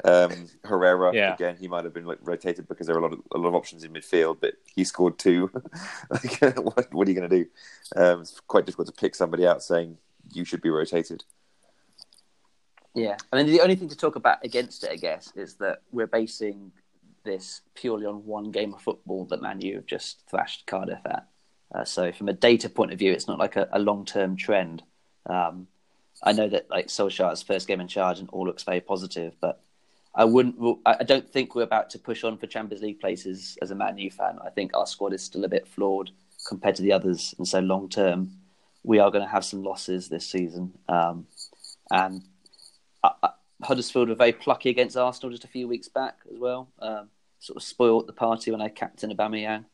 um, 0.03 0.49
Herrera 0.63 1.13
Yeah. 1.13 1.33
again, 1.33 1.55
he 1.59 1.67
might 1.67 1.83
have 1.83 1.93
been 1.93 2.05
like, 2.05 2.19
rotated 2.21 2.67
because 2.67 2.87
there 2.87 2.95
are 2.95 2.99
a 2.99 3.01
lot 3.01 3.13
of 3.13 3.19
a 3.33 3.37
lot 3.37 3.49
of 3.49 3.55
options 3.55 3.83
in 3.83 3.93
midfield, 3.93 4.37
but 4.41 4.55
he 4.65 4.83
scored 4.83 5.17
two. 5.17 5.49
Like, 6.09 6.57
what, 6.57 6.93
what 6.93 7.07
are 7.07 7.11
you 7.11 7.17
going 7.19 7.29
to 7.29 7.43
do? 7.43 7.49
Um, 7.95 8.21
it's 8.21 8.39
quite 8.41 8.65
difficult 8.65 8.87
to 8.87 8.93
pick 8.93 9.15
somebody 9.15 9.47
out 9.47 9.63
saying 9.63 9.97
you 10.31 10.45
should 10.45 10.61
be 10.61 10.69
rotated. 10.69 11.23
Yeah, 12.93 13.17
I 13.31 13.37
mean 13.37 13.47
the 13.47 13.61
only 13.61 13.75
thing 13.75 13.89
to 13.89 13.97
talk 13.97 14.15
about 14.15 14.43
against 14.43 14.83
it, 14.83 14.91
I 14.91 14.97
guess, 14.97 15.31
is 15.35 15.55
that 15.55 15.79
we're 15.91 16.07
basing 16.07 16.71
this 17.23 17.61
purely 17.75 18.05
on 18.05 18.25
one 18.25 18.51
game 18.51 18.73
of 18.73 18.81
football 18.81 19.25
that 19.25 19.41
Man 19.41 19.61
U 19.61 19.75
have 19.75 19.85
just 19.85 20.23
thrashed 20.29 20.65
Cardiff 20.65 21.05
at. 21.05 21.27
Uh, 21.73 21.85
so 21.85 22.11
from 22.11 22.29
a 22.29 22.33
data 22.33 22.69
point 22.69 22.93
of 22.93 22.99
view, 22.99 23.11
it's 23.11 23.27
not 23.27 23.39
like 23.39 23.55
a, 23.55 23.67
a 23.71 23.79
long 23.79 24.05
term 24.05 24.35
trend. 24.35 24.83
Um, 25.25 25.67
I 26.21 26.31
know 26.31 26.47
that 26.47 26.69
like 26.69 26.87
Solskjaer's 26.87 27.41
first 27.41 27.67
game 27.67 27.81
in 27.81 27.87
charge 27.87 28.19
and 28.19 28.29
all 28.29 28.45
looks 28.45 28.63
very 28.63 28.81
positive, 28.81 29.33
but 29.41 29.61
I 30.15 30.25
wouldn't. 30.25 30.55
I 30.85 31.03
don't 31.03 31.27
think 31.27 31.55
we're 31.55 31.63
about 31.63 31.89
to 31.91 31.99
push 31.99 32.23
on 32.23 32.37
for 32.37 32.45
Champions 32.45 32.83
League 32.83 32.99
places 32.99 33.57
as 33.61 33.71
a 33.71 33.75
Man 33.75 33.97
U 33.97 34.11
fan. 34.11 34.37
I 34.45 34.49
think 34.49 34.75
our 34.75 34.85
squad 34.85 35.13
is 35.13 35.23
still 35.23 35.43
a 35.43 35.49
bit 35.49 35.67
flawed 35.67 36.11
compared 36.47 36.75
to 36.75 36.83
the 36.83 36.91
others, 36.91 37.33
and 37.37 37.47
so 37.47 37.59
long 37.59 37.89
term, 37.89 38.31
we 38.83 38.99
are 38.99 39.09
going 39.09 39.23
to 39.23 39.29
have 39.31 39.45
some 39.45 39.63
losses 39.63 40.09
this 40.09 40.25
season. 40.25 40.73
Um, 40.87 41.25
and 41.89 42.23
Huddersfield 43.63 44.09
were 44.09 44.15
very 44.15 44.33
plucky 44.33 44.69
against 44.69 44.97
Arsenal 44.97 45.31
just 45.31 45.43
a 45.43 45.47
few 45.47 45.67
weeks 45.67 45.87
back 45.87 46.17
as 46.31 46.39
well. 46.39 46.69
Um, 46.79 47.09
sort 47.39 47.57
of 47.57 47.63
spoilt 47.63 48.07
the 48.07 48.13
party 48.13 48.51
when 48.51 48.61
I 48.61 48.69
captained 48.69 49.17
Aubameyang. 49.17 49.65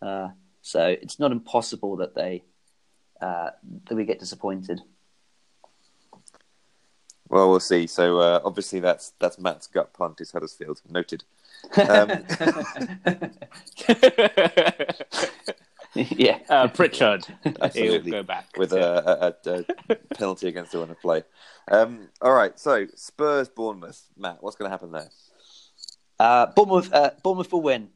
Uh, 0.00 0.28
so 0.62 0.86
it's 0.86 1.18
not 1.18 1.32
impossible 1.32 1.96
that 1.96 2.14
they 2.14 2.44
uh, 3.20 3.50
that 3.86 3.94
we 3.94 4.04
get 4.04 4.20
disappointed. 4.20 4.80
Well, 7.28 7.50
we'll 7.50 7.60
see. 7.60 7.86
So 7.86 8.18
uh, 8.18 8.40
obviously 8.44 8.80
that's 8.80 9.12
that's 9.18 9.38
Matt's 9.38 9.66
gut 9.66 9.92
punt 9.92 10.20
is 10.20 10.30
Huddersfield. 10.32 10.80
Noted. 10.88 11.24
Um, 11.76 12.10
yeah, 16.16 16.38
uh, 16.48 16.68
Pritchard, 16.68 17.26
he'll 17.74 18.00
go 18.02 18.22
back 18.22 18.46
with 18.56 18.72
Yeah. 18.72 19.00
a, 19.04 19.32
a, 19.46 19.64
a 19.90 19.94
penalty 20.14 20.48
against 20.48 20.72
the 20.72 20.80
winner 20.80 20.94
play. 20.94 21.22
Um, 21.70 22.08
all 22.22 22.32
right, 22.32 22.58
so 22.58 22.86
Spurs 22.94 23.48
Bournemouth. 23.48 24.02
Matt, 24.16 24.38
what's 24.42 24.56
going 24.56 24.68
to 24.68 24.70
happen 24.70 24.92
there? 24.92 25.10
uh, 26.18 26.46
Bournemouth. 26.46 26.92
Uh, 26.92 27.10
Bournemouth 27.22 27.52
will 27.52 27.62
win. 27.62 27.88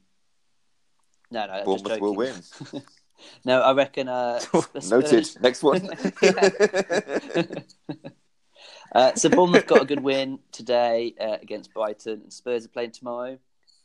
No, 1.31 1.47
no, 1.47 1.53
I'm 1.53 1.65
just 1.65 1.85
Bournemouth 1.85 2.01
will 2.01 2.15
win. 2.17 2.35
No, 3.45 3.61
I 3.61 3.73
reckon. 3.73 4.09
Uh, 4.09 4.41
the 4.53 4.89
Noted. 4.91 5.29
Next 5.41 5.63
one. 5.63 5.89
Uh, 8.95 9.15
so 9.15 9.29
Bournemouth 9.31 9.67
got 9.67 9.83
a 9.83 9.85
good 9.87 10.01
win 10.03 10.39
today 10.51 11.15
uh, 11.19 11.39
against 11.41 11.73
Brighton, 11.73 12.21
and 12.25 12.33
Spurs 12.33 12.65
are 12.67 12.69
playing 12.69 12.91
tomorrow. 12.91 13.39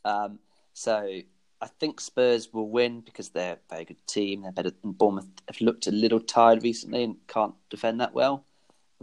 Um, 0.04 0.38
so 0.74 1.20
I 1.60 1.66
think 1.66 2.00
Spurs 2.00 2.52
will 2.52 2.68
win 2.68 3.00
because 3.00 3.30
they're 3.30 3.54
a 3.54 3.58
very 3.74 3.84
good 3.84 4.06
team. 4.06 4.42
They're 4.42 4.52
better 4.52 4.70
than 4.70 4.92
Bournemouth. 4.92 5.28
Have 5.48 5.60
looked 5.60 5.86
a 5.86 5.90
little 5.90 6.20
tired 6.20 6.62
recently 6.62 7.02
and 7.02 7.16
can't 7.26 7.54
defend 7.68 8.00
that 8.00 8.14
well. 8.14 8.44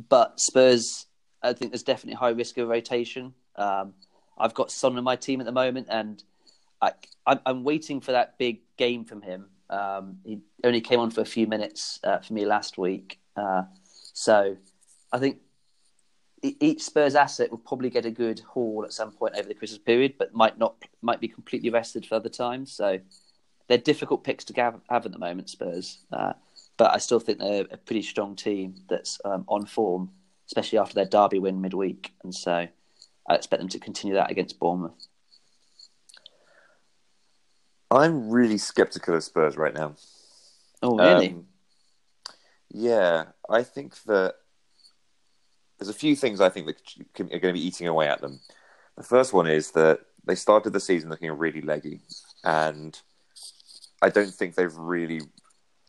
But 0.10 0.40
Spurs, 0.40 1.08
I 1.44 1.54
think 1.54 1.72
there's 1.72 1.84
definitely 1.84 2.16
high 2.16 2.30
risk 2.30 2.58
of 2.58 2.70
rotation. 2.70 3.34
Um, 3.56 3.94
I've 4.38 4.54
got 4.54 4.72
Son 4.72 4.98
in 4.98 5.04
my 5.04 5.16
team 5.16 5.40
at 5.40 5.46
the 5.46 5.52
moment, 5.52 5.88
and 5.90 6.24
I, 6.82 6.92
I'm, 7.26 7.40
I'm 7.46 7.64
waiting 7.64 8.02
for 8.02 8.12
that 8.14 8.38
big 8.38 8.60
game 8.78 9.06
from 9.06 9.22
him. 9.22 9.48
Um, 9.70 10.20
he 10.24 10.40
only 10.64 10.82
came 10.82 11.00
on 11.00 11.12
for 11.12 11.22
a 11.22 11.26
few 11.26 11.48
minutes 11.48 12.00
uh, 12.04 12.20
for 12.20 12.34
me 12.34 12.46
last 12.46 12.78
week, 12.78 13.20
uh, 13.36 13.64
so 14.14 14.58
I 15.12 15.18
think 15.18 15.40
each 16.42 16.84
Spurs 16.84 17.16
asset 17.16 17.50
will 17.50 17.58
probably 17.58 17.90
get 17.90 18.06
a 18.06 18.12
good 18.12 18.40
haul 18.42 18.84
at 18.86 18.94
some 18.94 19.12
point 19.12 19.36
over 19.36 19.48
the 19.48 19.54
Christmas 19.54 19.80
period, 19.80 20.16
but 20.18 20.34
might 20.34 20.58
not 20.58 20.76
might 21.02 21.20
be 21.20 21.28
completely 21.28 21.70
rested 21.70 22.06
for 22.06 22.16
other 22.16 22.30
times. 22.30 22.72
So 22.72 23.00
they're 23.68 23.78
difficult 23.78 24.24
picks 24.24 24.44
to 24.46 24.54
have, 24.62 24.80
have 24.90 25.06
at 25.06 25.12
the 25.12 25.18
moment, 25.20 25.50
Spurs. 25.50 26.00
Uh, 26.12 26.34
but 26.78 26.94
I 26.94 26.98
still 26.98 27.20
think 27.20 27.40
they're 27.40 27.66
a 27.72 27.78
pretty 27.78 28.02
strong 28.02 28.36
team 28.36 28.76
that's 28.90 29.20
um, 29.26 29.46
on 29.48 29.66
form, 29.66 30.12
especially 30.48 30.78
after 30.80 30.96
their 30.96 31.06
derby 31.06 31.40
win 31.40 31.62
midweek, 31.62 32.14
and 32.24 32.34
so 32.34 32.68
I 33.28 33.36
expect 33.36 33.62
them 33.62 33.70
to 33.70 33.80
continue 33.80 34.16
that 34.16 34.30
against 34.30 34.60
Bournemouth. 34.60 35.08
I'm 37.90 38.30
really 38.30 38.58
skeptical 38.58 39.16
of 39.16 39.24
Spurs 39.24 39.58
right 39.58 39.74
now. 39.74 39.96
Oh, 40.82 40.98
really? 40.98 41.30
Um, 41.30 41.46
yeah, 42.70 43.26
I 43.50 43.64
think 43.64 43.96
that 44.04 44.36
there's 45.78 45.90
a 45.90 45.94
few 45.94 46.16
things 46.16 46.42
I 46.42 46.50
think 46.50 46.68
that 46.68 46.82
are 47.20 47.40
going 47.40 47.54
to 47.54 47.54
be 47.54 47.66
eating 47.66 47.88
away 47.88 48.08
at 48.08 48.22
them. 48.22 48.40
The 48.98 49.04
first 49.04 49.34
one 49.34 49.48
is 49.48 49.72
that 49.72 50.00
they 50.26 50.36
started 50.36 50.74
the 50.74 50.80
season 50.80 51.10
looking 51.10 51.32
really 51.32 51.62
leggy, 51.62 52.02
and 52.44 53.00
I 54.02 54.10
don't 54.10 54.34
think 54.34 54.56
they've 54.56 54.76
really 54.76 55.22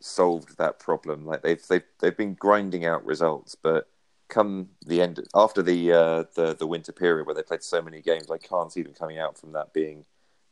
solved 0.01 0.59
that 0.59 0.79
problem. 0.79 1.25
Like 1.25 1.43
they've 1.43 1.65
they've 1.69 1.85
they've 2.01 2.17
been 2.17 2.35
grinding 2.35 2.85
out 2.85 3.07
results, 3.07 3.55
but 3.55 3.89
come 4.29 4.71
the 4.85 5.01
end 5.01 5.25
after 5.35 5.63
the 5.63 5.93
uh, 5.93 6.25
the 6.35 6.55
the 6.59 6.67
winter 6.67 6.93
period 6.93 7.27
where 7.27 7.35
they 7.35 7.43
played 7.43 7.63
so 7.63 7.81
many 7.81 8.01
games, 8.01 8.31
I 8.31 8.39
can't 8.39 8.73
see 8.73 8.83
them 8.83 8.95
coming 8.95 9.19
out 9.19 9.39
from 9.39 9.53
that 9.53 9.73
being 9.73 10.05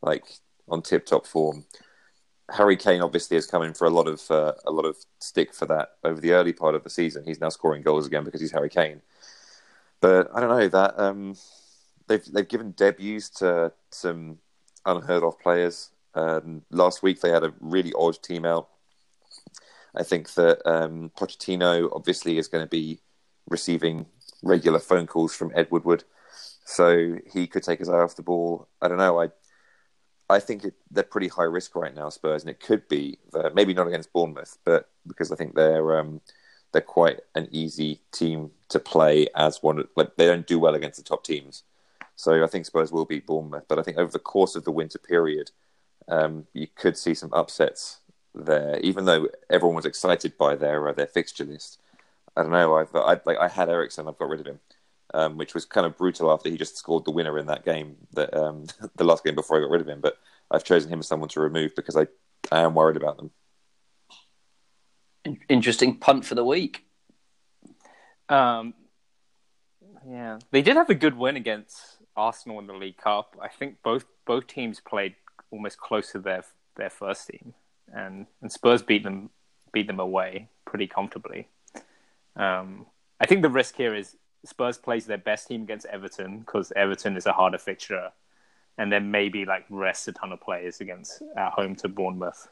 like 0.02 0.24
on 0.68 0.82
tip 0.82 1.06
top 1.06 1.26
form. 1.26 1.64
Harry 2.50 2.76
Kane 2.76 3.00
obviously 3.00 3.36
has 3.36 3.46
come 3.46 3.62
in 3.62 3.72
for 3.72 3.86
a 3.86 3.90
lot 3.90 4.06
of 4.06 4.30
uh, 4.30 4.52
a 4.66 4.70
lot 4.70 4.84
of 4.84 4.96
stick 5.18 5.54
for 5.54 5.66
that 5.66 5.92
over 6.04 6.20
the 6.20 6.32
early 6.32 6.52
part 6.52 6.74
of 6.74 6.84
the 6.84 6.90
season. 6.90 7.24
He's 7.24 7.40
now 7.40 7.48
scoring 7.48 7.82
goals 7.82 8.06
again 8.06 8.24
because 8.24 8.40
he's 8.40 8.52
Harry 8.52 8.68
Kane. 8.68 9.00
But 10.00 10.30
I 10.34 10.40
don't 10.40 10.50
know 10.50 10.68
that 10.68 10.98
um, 10.98 11.36
they've 12.08 12.24
they've 12.32 12.48
given 12.48 12.72
debuts 12.72 13.30
to 13.38 13.72
some 13.90 14.38
unheard 14.84 15.22
of 15.22 15.38
players. 15.40 15.90
Um, 16.14 16.62
last 16.70 17.02
week 17.02 17.20
they 17.20 17.30
had 17.30 17.44
a 17.44 17.54
really 17.60 17.92
odd 17.96 18.22
team 18.22 18.44
out. 18.44 18.68
I 19.94 20.02
think 20.02 20.34
that 20.34 20.60
um, 20.68 21.10
Pochettino 21.16 21.88
obviously 21.92 22.38
is 22.38 22.48
going 22.48 22.64
to 22.64 22.70
be 22.70 23.00
receiving 23.48 24.06
regular 24.42 24.78
phone 24.78 25.06
calls 25.06 25.34
from 25.34 25.52
Ed 25.54 25.68
Woodward, 25.70 26.04
so 26.64 27.16
he 27.32 27.46
could 27.46 27.62
take 27.62 27.78
his 27.78 27.88
eye 27.88 27.98
off 27.98 28.16
the 28.16 28.22
ball. 28.22 28.68
I 28.82 28.88
don't 28.88 28.98
know. 28.98 29.20
I 29.20 29.28
I 30.28 30.40
think 30.40 30.64
it, 30.64 30.74
they're 30.90 31.04
pretty 31.04 31.28
high 31.28 31.44
risk 31.44 31.74
right 31.76 31.94
now, 31.94 32.08
Spurs, 32.08 32.42
and 32.42 32.50
it 32.50 32.60
could 32.60 32.88
be 32.88 33.18
that 33.32 33.54
maybe 33.54 33.74
not 33.74 33.86
against 33.86 34.12
Bournemouth, 34.12 34.58
but 34.64 34.88
because 35.06 35.30
I 35.30 35.36
think 35.36 35.54
they're 35.54 35.98
um, 35.98 36.20
they're 36.72 36.82
quite 36.82 37.20
an 37.34 37.48
easy 37.50 38.00
team 38.10 38.50
to 38.74 38.80
play 38.80 39.28
as 39.34 39.62
one. 39.62 39.84
Like 39.96 40.16
they 40.16 40.26
don't 40.26 40.46
do 40.46 40.58
well 40.58 40.74
against 40.74 40.98
the 40.98 41.04
top 41.04 41.24
teams, 41.24 41.62
so 42.16 42.44
I 42.44 42.46
think 42.46 42.66
Spurs 42.66 42.92
will 42.92 43.06
beat 43.06 43.26
Bournemouth. 43.26 43.64
But 43.68 43.78
I 43.78 43.82
think 43.82 43.96
over 43.96 44.12
the 44.12 44.18
course 44.18 44.54
of 44.54 44.64
the 44.64 44.72
winter 44.72 44.98
period, 44.98 45.50
um, 46.08 46.46
you 46.52 46.66
could 46.66 46.98
see 46.98 47.14
some 47.14 47.32
upsets 47.32 48.00
there. 48.34 48.78
Even 48.80 49.04
though 49.04 49.28
everyone 49.48 49.76
was 49.76 49.86
excited 49.86 50.36
by 50.36 50.56
their 50.56 50.88
uh, 50.88 50.92
their 50.92 51.06
fixture 51.06 51.44
list, 51.44 51.80
I 52.36 52.42
don't 52.42 52.50
know. 52.50 52.76
I've 52.76 52.94
I, 52.94 53.20
like 53.24 53.38
I 53.38 53.48
had 53.48 53.68
Eriksen, 53.68 54.08
I've 54.08 54.18
got 54.18 54.28
rid 54.28 54.40
of 54.40 54.46
him. 54.46 54.60
Um, 55.12 55.36
which 55.36 55.54
was 55.54 55.64
kind 55.64 55.86
of 55.86 55.96
brutal 55.96 56.32
after 56.32 56.48
he 56.48 56.56
just 56.56 56.76
scored 56.76 57.04
the 57.04 57.12
winner 57.12 57.38
in 57.38 57.46
that 57.46 57.64
game, 57.64 57.94
that 58.14 58.34
um, 58.34 58.64
the 58.96 59.04
last 59.04 59.22
game 59.22 59.36
before 59.36 59.56
I 59.56 59.60
got 59.60 59.70
rid 59.70 59.80
of 59.80 59.88
him. 59.88 60.00
But 60.00 60.18
I've 60.50 60.64
chosen 60.64 60.90
him 60.90 60.98
as 60.98 61.06
someone 61.06 61.28
to 61.30 61.40
remove 61.40 61.76
because 61.76 61.96
I, 61.96 62.08
I 62.50 62.62
am 62.62 62.74
worried 62.74 62.96
about 62.96 63.18
them. 63.18 63.30
Interesting 65.48 65.98
punt 65.98 66.24
for 66.24 66.34
the 66.34 66.44
week. 66.44 66.84
Um, 68.28 68.74
yeah, 70.08 70.38
they 70.50 70.62
did 70.62 70.76
have 70.76 70.90
a 70.90 70.94
good 70.94 71.16
win 71.16 71.36
against 71.36 71.98
Arsenal 72.16 72.58
in 72.58 72.66
the 72.66 72.74
League 72.74 72.96
Cup. 72.96 73.36
I 73.40 73.48
think 73.48 73.82
both 73.82 74.04
both 74.26 74.46
teams 74.46 74.80
played 74.80 75.14
almost 75.50 75.78
close 75.78 76.12
to 76.12 76.18
their 76.18 76.44
their 76.76 76.90
first 76.90 77.28
team, 77.28 77.54
and, 77.92 78.26
and 78.42 78.50
Spurs 78.50 78.82
beat 78.82 79.02
them 79.02 79.30
beat 79.72 79.86
them 79.86 80.00
away 80.00 80.48
pretty 80.64 80.86
comfortably. 80.86 81.48
Um, 82.36 82.86
I 83.20 83.26
think 83.26 83.42
the 83.42 83.48
risk 83.50 83.76
here 83.76 83.94
is 83.94 84.16
Spurs 84.44 84.78
plays 84.78 85.06
their 85.06 85.18
best 85.18 85.48
team 85.48 85.62
against 85.62 85.86
Everton 85.86 86.40
because 86.40 86.72
Everton 86.76 87.16
is 87.16 87.26
a 87.26 87.32
harder 87.32 87.58
fixture, 87.58 88.10
and 88.78 88.92
then 88.92 89.10
maybe 89.10 89.44
like 89.44 89.64
rest 89.70 90.08
a 90.08 90.12
ton 90.12 90.32
of 90.32 90.40
players 90.40 90.80
against 90.80 91.22
at 91.36 91.52
home 91.52 91.74
to 91.76 91.88
Bournemouth, 91.88 92.48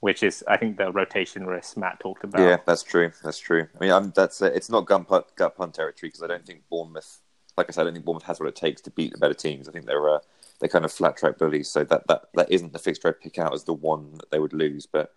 which 0.00 0.22
is 0.22 0.44
I 0.46 0.56
think 0.56 0.76
the 0.76 0.92
rotation 0.92 1.46
risk 1.46 1.76
Matt 1.76 2.00
talked 2.00 2.24
about. 2.24 2.40
Yeah, 2.40 2.58
that's 2.66 2.82
true. 2.82 3.12
That's 3.22 3.38
true. 3.38 3.68
I 3.74 3.84
mean, 3.84 3.92
I'm, 3.92 4.10
that's 4.10 4.42
uh, 4.42 4.46
it's 4.46 4.70
not 4.70 4.86
gut 4.86 5.08
punt, 5.08 5.26
gut 5.36 5.56
punt 5.56 5.74
territory 5.74 6.08
because 6.08 6.22
I 6.22 6.26
don't 6.26 6.46
think 6.46 6.62
Bournemouth, 6.70 7.20
like 7.56 7.66
I 7.68 7.72
said, 7.72 7.82
I 7.82 7.84
don't 7.84 7.94
think 7.94 8.04
Bournemouth 8.04 8.24
has 8.24 8.40
what 8.40 8.48
it 8.48 8.56
takes 8.56 8.80
to 8.82 8.90
beat 8.90 9.12
the 9.12 9.18
better 9.18 9.34
teams. 9.34 9.68
I 9.68 9.72
think 9.72 9.86
they're 9.86 10.08
uh, 10.08 10.18
they're 10.60 10.68
kind 10.68 10.84
of 10.84 10.92
flat 10.92 11.16
track 11.16 11.38
bullies, 11.38 11.68
so 11.68 11.84
that, 11.84 12.06
that 12.08 12.26
that 12.34 12.50
isn't 12.50 12.72
the 12.72 12.78
fixture 12.78 13.08
I'd 13.08 13.20
pick 13.20 13.38
out 13.38 13.54
as 13.54 13.64
the 13.64 13.74
one 13.74 14.12
that 14.18 14.30
they 14.30 14.38
would 14.38 14.52
lose. 14.52 14.86
But 14.86 15.14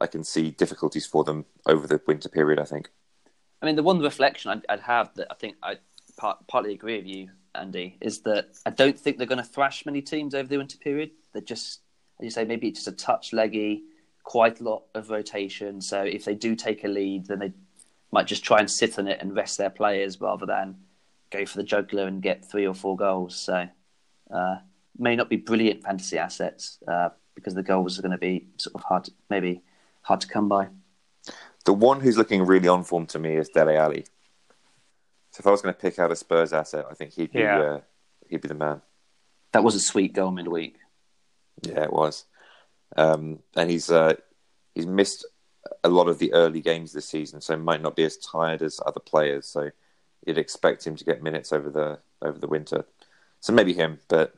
I 0.00 0.06
can 0.06 0.24
see 0.24 0.50
difficulties 0.50 1.06
for 1.06 1.24
them 1.24 1.44
over 1.66 1.86
the 1.86 2.00
winter 2.06 2.28
period. 2.28 2.58
I 2.58 2.64
think. 2.64 2.90
I 3.62 3.66
mean, 3.66 3.76
the 3.76 3.82
one 3.82 4.00
reflection 4.00 4.50
I'd, 4.50 4.66
I'd 4.68 4.80
have 4.80 5.14
that 5.14 5.28
I 5.30 5.34
think 5.34 5.56
I 5.62 5.78
part, 6.16 6.46
partly 6.46 6.72
agree 6.72 6.96
with 6.96 7.06
you, 7.06 7.30
Andy, 7.54 7.96
is 8.00 8.20
that 8.22 8.48
I 8.66 8.70
don't 8.70 8.98
think 8.98 9.18
they're 9.18 9.26
going 9.26 9.38
to 9.38 9.44
thrash 9.44 9.86
many 9.86 10.02
teams 10.02 10.34
over 10.34 10.48
the 10.48 10.56
winter 10.56 10.78
period. 10.78 11.10
they're 11.32 11.42
just, 11.42 11.80
as 12.20 12.24
you 12.24 12.30
say, 12.30 12.44
maybe 12.44 12.68
it's 12.68 12.84
just 12.84 12.88
a 12.88 13.04
touch 13.04 13.32
leggy, 13.32 13.84
quite 14.24 14.60
a 14.60 14.64
lot 14.64 14.82
of 14.94 15.10
rotation. 15.10 15.80
So 15.80 16.02
if 16.02 16.24
they 16.24 16.34
do 16.34 16.56
take 16.56 16.82
a 16.82 16.88
lead, 16.88 17.26
then 17.26 17.38
they 17.38 17.52
might 18.10 18.26
just 18.26 18.44
try 18.44 18.58
and 18.58 18.70
sit 18.70 18.98
on 18.98 19.06
it 19.06 19.20
and 19.20 19.36
rest 19.36 19.58
their 19.58 19.70
players 19.70 20.20
rather 20.20 20.46
than 20.46 20.76
go 21.30 21.46
for 21.46 21.58
the 21.58 21.62
juggler 21.62 22.06
and 22.06 22.22
get 22.22 22.44
three 22.44 22.66
or 22.66 22.74
four 22.74 22.96
goals. 22.96 23.36
So 23.36 23.68
uh, 24.34 24.56
may 24.98 25.14
not 25.14 25.28
be 25.28 25.36
brilliant 25.36 25.82
fantasy 25.82 26.18
assets 26.18 26.78
uh, 26.88 27.10
because 27.34 27.54
the 27.54 27.62
goals 27.62 27.98
are 27.98 28.02
going 28.02 28.12
to 28.12 28.18
be 28.18 28.46
sort 28.56 28.74
of 28.74 28.82
hard, 28.82 29.04
to, 29.04 29.12
maybe 29.30 29.62
hard 30.02 30.20
to 30.22 30.26
come 30.26 30.48
by. 30.48 30.68
The 31.64 31.72
one 31.72 32.00
who's 32.00 32.18
looking 32.18 32.42
really 32.44 32.68
on 32.68 32.84
form 32.84 33.06
to 33.06 33.18
me 33.18 33.36
is 33.36 33.48
Dele 33.48 33.76
Alli. 33.76 34.04
So 35.30 35.40
if 35.40 35.46
I 35.46 35.50
was 35.50 35.62
going 35.62 35.74
to 35.74 35.80
pick 35.80 35.98
out 35.98 36.12
a 36.12 36.16
Spurs 36.16 36.52
asset, 36.52 36.86
I 36.90 36.94
think 36.94 37.12
he'd 37.14 37.32
be 37.32 37.40
Yeah. 37.40 37.58
uh, 37.58 37.80
he'd 38.28 38.40
be 38.40 38.48
the 38.48 38.54
man. 38.54 38.82
That 39.52 39.64
was 39.64 39.74
a 39.74 39.80
sweet 39.80 40.12
goal 40.12 40.30
midweek. 40.30 40.76
Yeah, 41.62 41.82
it 41.84 41.92
was. 41.92 42.24
Um, 42.96 43.40
and 43.56 43.70
he's 43.70 43.90
uh, 43.90 44.14
he's 44.74 44.86
missed 44.86 45.26
a 45.82 45.88
lot 45.88 46.08
of 46.08 46.18
the 46.18 46.32
early 46.32 46.60
games 46.60 46.92
this 46.92 47.08
season, 47.08 47.40
so 47.40 47.56
might 47.56 47.82
not 47.82 47.96
be 47.96 48.04
as 48.04 48.16
tired 48.18 48.62
as 48.62 48.80
other 48.86 49.00
players. 49.00 49.46
So 49.46 49.70
you'd 50.26 50.38
expect 50.38 50.86
him 50.86 50.96
to 50.96 51.04
get 51.04 51.22
minutes 51.22 51.52
over 51.52 51.70
the 51.70 51.98
over 52.22 52.38
the 52.38 52.46
winter. 52.46 52.84
So 53.40 53.52
maybe 53.52 53.74
him, 53.74 54.00
but 54.08 54.34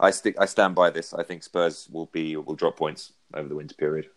I 0.00 0.10
stick. 0.10 0.36
I 0.38 0.46
stand 0.46 0.74
by 0.74 0.90
this. 0.90 1.14
I 1.14 1.22
think 1.22 1.42
Spurs 1.42 1.88
will 1.90 2.06
be 2.06 2.36
will 2.36 2.56
drop 2.56 2.76
points 2.76 3.12
over 3.34 3.48
the 3.48 3.56
winter 3.56 3.74
period. 3.74 4.08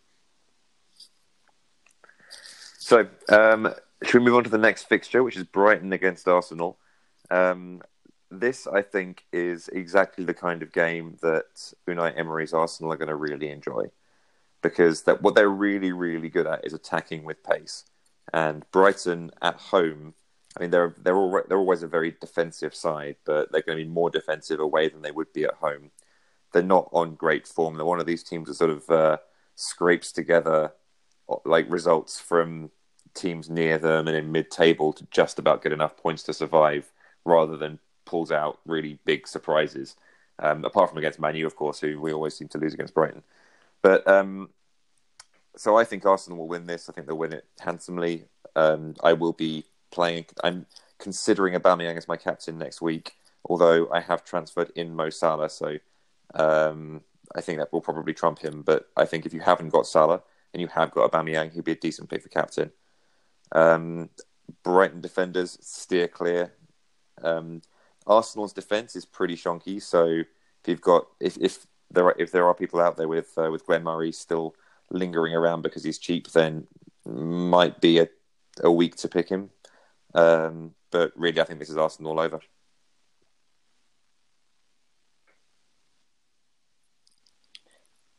So 2.79 3.07
um, 3.29 3.73
should 4.03 4.19
we 4.19 4.25
move 4.25 4.35
on 4.35 4.43
to 4.43 4.49
the 4.49 4.57
next 4.57 4.83
fixture, 4.83 5.23
which 5.23 5.37
is 5.37 5.43
Brighton 5.43 5.93
against 5.93 6.27
Arsenal? 6.27 6.77
Um, 7.31 7.81
this, 8.39 8.67
I 8.67 8.81
think, 8.81 9.25
is 9.31 9.67
exactly 9.69 10.25
the 10.25 10.33
kind 10.33 10.61
of 10.61 10.71
game 10.71 11.17
that 11.21 11.73
Unai 11.87 12.17
Emery's 12.17 12.53
Arsenal 12.53 12.93
are 12.93 12.97
going 12.97 13.09
to 13.09 13.15
really 13.15 13.49
enjoy, 13.49 13.85
because 14.61 15.03
that 15.03 15.21
what 15.21 15.35
they're 15.35 15.49
really, 15.49 15.91
really 15.91 16.29
good 16.29 16.47
at 16.47 16.65
is 16.65 16.73
attacking 16.73 17.23
with 17.23 17.43
pace. 17.43 17.85
And 18.33 18.65
Brighton 18.71 19.31
at 19.41 19.55
home, 19.55 20.13
I 20.57 20.61
mean, 20.61 20.71
they're 20.71 20.95
they're 20.97 21.17
all, 21.17 21.41
they're 21.47 21.57
always 21.57 21.83
a 21.83 21.87
very 21.87 22.15
defensive 22.19 22.73
side, 22.73 23.17
but 23.25 23.51
they're 23.51 23.61
going 23.61 23.77
to 23.77 23.83
be 23.83 23.89
more 23.89 24.09
defensive 24.09 24.59
away 24.59 24.89
than 24.89 25.01
they 25.01 25.11
would 25.11 25.31
be 25.33 25.43
at 25.43 25.55
home. 25.55 25.91
They're 26.53 26.63
not 26.63 26.89
on 26.91 27.15
great 27.15 27.47
form. 27.47 27.75
They're 27.75 27.85
one 27.85 27.99
of 27.99 28.05
these 28.05 28.23
teams 28.23 28.47
that 28.47 28.55
sort 28.55 28.71
of 28.71 28.89
uh, 28.89 29.17
scrapes 29.55 30.11
together 30.11 30.71
like 31.43 31.69
results 31.69 32.19
from 32.19 32.71
teams 33.13 33.49
near 33.49 33.77
them 33.77 34.07
and 34.07 34.15
in 34.15 34.31
mid-table 34.31 34.93
to 34.93 35.07
just 35.11 35.39
about 35.39 35.63
get 35.63 35.71
enough 35.71 35.97
points 35.97 36.23
to 36.23 36.33
survive, 36.33 36.91
rather 37.25 37.57
than 37.57 37.79
pulls 38.05 38.31
out 38.31 38.59
really 38.65 38.99
big 39.05 39.27
surprises. 39.27 39.95
Um, 40.37 40.65
apart 40.65 40.89
from 40.89 40.97
against 40.97 41.19
Manu, 41.19 41.45
of 41.45 41.55
course, 41.55 41.79
who 41.79 41.99
we 41.99 42.11
always 42.11 42.35
seem 42.35 42.49
to 42.49 42.57
lose 42.57 42.73
against 42.73 42.93
Brighton. 42.93 43.23
But 43.81 44.05
um, 44.07 44.49
so 45.55 45.77
I 45.77 45.83
think 45.83 46.05
Arsenal 46.05 46.39
will 46.39 46.47
win 46.47 46.65
this. 46.65 46.89
I 46.89 46.93
think 46.93 47.07
they'll 47.07 47.17
win 47.17 47.33
it 47.33 47.45
handsomely. 47.59 48.25
Um, 48.55 48.95
I 49.03 49.13
will 49.13 49.33
be 49.33 49.65
playing. 49.91 50.25
I'm 50.43 50.65
considering 50.99 51.53
Aubameyang 51.53 51.97
as 51.97 52.07
my 52.07 52.17
captain 52.17 52.57
next 52.57 52.81
week, 52.81 53.13
although 53.49 53.89
I 53.91 54.01
have 54.01 54.23
transferred 54.23 54.71
in 54.75 54.95
Mo 54.95 55.09
Salah, 55.09 55.49
so 55.49 55.77
um, 56.33 57.01
I 57.35 57.41
think 57.41 57.59
that 57.59 57.71
will 57.71 57.81
probably 57.81 58.13
trump 58.13 58.39
him. 58.39 58.61
But 58.61 58.87
I 58.97 59.05
think 59.05 59.25
if 59.25 59.33
you 59.33 59.39
haven't 59.39 59.69
got 59.69 59.87
Salah 59.87 60.21
and 60.53 60.61
you 60.61 60.67
have 60.67 60.91
got 60.91 61.11
Aubameyang, 61.11 61.53
he'd 61.53 61.63
be 61.63 61.73
a 61.73 61.75
decent 61.75 62.09
pick 62.09 62.23
for 62.23 62.29
captain. 62.29 62.71
Um, 63.51 64.09
Brighton 64.63 65.01
defenders 65.01 65.57
steer 65.61 66.07
clear. 66.07 66.53
Um, 67.21 67.61
Arsenal's 68.07 68.53
defense 68.53 68.95
is 68.95 69.05
pretty 69.05 69.35
shonky. 69.35 69.81
So 69.81 70.05
if 70.05 70.67
you've 70.67 70.81
got 70.81 71.07
if 71.19 71.37
if 71.37 71.65
there 71.91 72.05
are 72.05 72.15
if 72.17 72.31
there 72.31 72.45
are 72.45 72.53
people 72.53 72.79
out 72.79 72.97
there 72.97 73.07
with 73.07 73.37
uh, 73.37 73.49
with 73.51 73.65
Glenn 73.65 73.83
Murray 73.83 74.11
still 74.11 74.55
lingering 74.91 75.33
around 75.33 75.61
because 75.61 75.83
he's 75.83 75.97
cheap, 75.97 76.31
then 76.31 76.67
might 77.05 77.81
be 77.81 77.99
a 77.99 78.07
a 78.63 78.71
week 78.71 78.95
to 78.97 79.07
pick 79.07 79.29
him. 79.29 79.49
Um, 80.13 80.73
but 80.91 81.11
really, 81.15 81.41
I 81.41 81.43
think 81.43 81.59
this 81.59 81.69
is 81.69 81.77
Arsenal 81.77 82.11
all 82.11 82.19
over. 82.19 82.39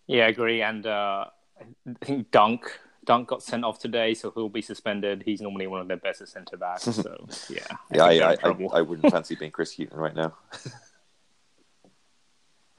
Yeah, 0.06 0.26
I 0.26 0.28
agree. 0.28 0.62
And 0.62 0.86
uh, 0.86 1.26
I 1.60 2.04
think 2.04 2.30
Dunk 2.30 2.78
Dunk 3.06 3.28
got 3.28 3.42
sent 3.42 3.64
off 3.64 3.78
today, 3.78 4.12
so 4.14 4.30
he'll 4.32 4.48
be 4.48 4.60
suspended. 4.60 5.22
He's 5.24 5.40
normally 5.40 5.66
one 5.66 5.80
of 5.80 5.88
their 5.88 5.96
best 5.96 6.26
centre 6.28 6.56
backs. 6.56 6.82
So 6.82 7.26
yeah, 7.48 7.60
I 7.92 8.12
yeah, 8.12 8.34
think 8.34 8.44
I, 8.44 8.48
I. 8.48 8.50
I, 8.50 8.78
I 8.78 8.82
wouldn't 8.82 9.10
fancy 9.12 9.36
being 9.36 9.52
Chris 9.52 9.76
Hughton 9.76 9.96
right 9.96 10.14
now. 10.14 10.34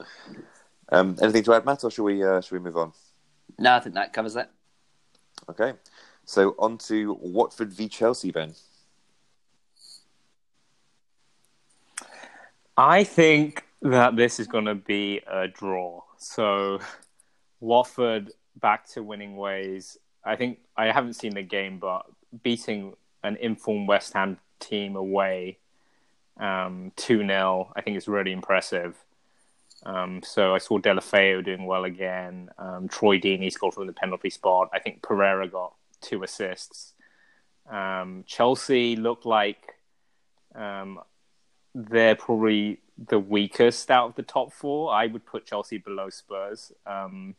um, 0.90 1.16
anything 1.20 1.42
to 1.44 1.54
add, 1.54 1.64
Matt, 1.64 1.82
or 1.82 1.90
should 1.90 2.04
we 2.04 2.22
uh, 2.22 2.40
should 2.40 2.52
we 2.52 2.60
move 2.60 2.76
on? 2.76 2.92
No, 3.58 3.74
I 3.74 3.80
think 3.80 3.94
that 3.94 4.12
covers 4.12 4.34
that. 4.34 4.52
Okay, 5.48 5.72
so 6.24 6.54
on 6.58 6.78
to 6.78 7.18
Watford 7.20 7.72
v 7.72 7.88
Chelsea, 7.88 8.30
Ben. 8.30 8.54
I 12.76 13.02
think 13.02 13.64
that 13.82 14.14
this 14.14 14.38
is 14.38 14.46
going 14.46 14.66
to 14.66 14.74
be 14.74 15.20
a 15.26 15.48
draw. 15.48 16.02
So 16.18 16.78
Watford 17.60 18.32
back 18.60 18.88
to 18.90 19.02
winning 19.02 19.36
ways. 19.36 19.98
I 20.24 20.36
think 20.36 20.58
I 20.76 20.86
haven't 20.92 21.14
seen 21.14 21.34
the 21.34 21.42
game, 21.42 21.78
but 21.78 22.06
beating 22.42 22.94
an 23.22 23.36
informed 23.36 23.88
West 23.88 24.12
Ham 24.12 24.38
team 24.60 24.96
away 24.96 25.58
um, 26.38 26.92
2 26.96 27.26
0, 27.26 27.72
I 27.74 27.80
think 27.80 27.96
is 27.96 28.08
really 28.08 28.32
impressive. 28.32 28.96
Um, 29.84 30.22
so 30.24 30.54
I 30.54 30.58
saw 30.58 30.78
Deulofeu 30.78 31.44
doing 31.44 31.64
well 31.64 31.84
again. 31.84 32.50
Um, 32.58 32.88
Troy 32.88 33.18
Deeney 33.18 33.52
scored 33.52 33.74
from 33.74 33.86
the 33.86 33.92
penalty 33.92 34.30
spot. 34.30 34.70
I 34.72 34.80
think 34.80 35.02
Pereira 35.02 35.48
got 35.48 35.74
two 36.00 36.22
assists. 36.22 36.94
Um, 37.70 38.24
Chelsea 38.26 38.96
looked 38.96 39.26
like 39.26 39.74
um, 40.54 41.00
they're 41.74 42.16
probably 42.16 42.80
the 43.06 43.18
weakest 43.18 43.90
out 43.90 44.10
of 44.10 44.14
the 44.16 44.22
top 44.22 44.52
four. 44.52 44.92
I 44.92 45.06
would 45.06 45.24
put 45.24 45.46
Chelsea 45.46 45.78
below 45.78 46.10
Spurs. 46.10 46.72
Um, 46.86 47.36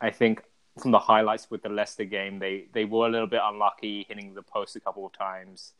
I 0.00 0.10
think 0.10 0.42
from 0.78 0.90
the 0.90 0.98
highlights 0.98 1.50
with 1.50 1.62
the 1.62 1.68
Leicester 1.68 2.04
game, 2.04 2.38
they 2.38 2.66
they 2.72 2.84
were 2.84 3.06
a 3.06 3.10
little 3.10 3.26
bit 3.26 3.40
unlucky 3.42 4.06
hitting 4.08 4.34
the 4.34 4.42
post 4.42 4.76
a 4.76 4.80
couple 4.80 5.06
of 5.06 5.12
times. 5.12 5.72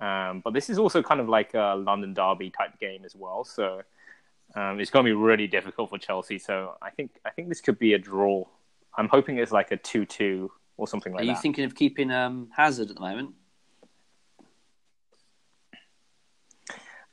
Um, 0.00 0.40
but 0.44 0.54
this 0.54 0.70
is 0.70 0.78
also 0.78 1.02
kind 1.02 1.20
of 1.20 1.28
like 1.28 1.54
a 1.54 1.74
London 1.76 2.14
derby 2.14 2.50
type 2.50 2.78
game 2.78 3.04
as 3.04 3.16
well, 3.16 3.44
so 3.44 3.82
um, 4.54 4.80
it's 4.80 4.90
going 4.90 5.04
to 5.04 5.08
be 5.08 5.14
really 5.14 5.46
difficult 5.46 5.90
for 5.90 5.98
Chelsea. 5.98 6.38
So 6.38 6.74
I 6.80 6.90
think 6.90 7.18
I 7.24 7.30
think 7.30 7.48
this 7.48 7.60
could 7.60 7.78
be 7.78 7.94
a 7.94 7.98
draw. 7.98 8.44
I'm 8.96 9.08
hoping 9.08 9.38
it's 9.38 9.52
like 9.52 9.70
a 9.70 9.76
two-two 9.76 10.50
or 10.76 10.88
something 10.88 11.12
like 11.12 11.20
that. 11.20 11.24
Are 11.24 11.26
you 11.26 11.34
that. 11.34 11.42
thinking 11.42 11.64
of 11.64 11.74
keeping 11.74 12.10
um, 12.10 12.48
Hazard 12.56 12.90
at 12.90 12.96
the 12.96 13.00
moment? 13.00 13.34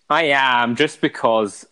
I 0.10 0.26
am 0.26 0.76
just 0.76 1.02
because 1.02 1.66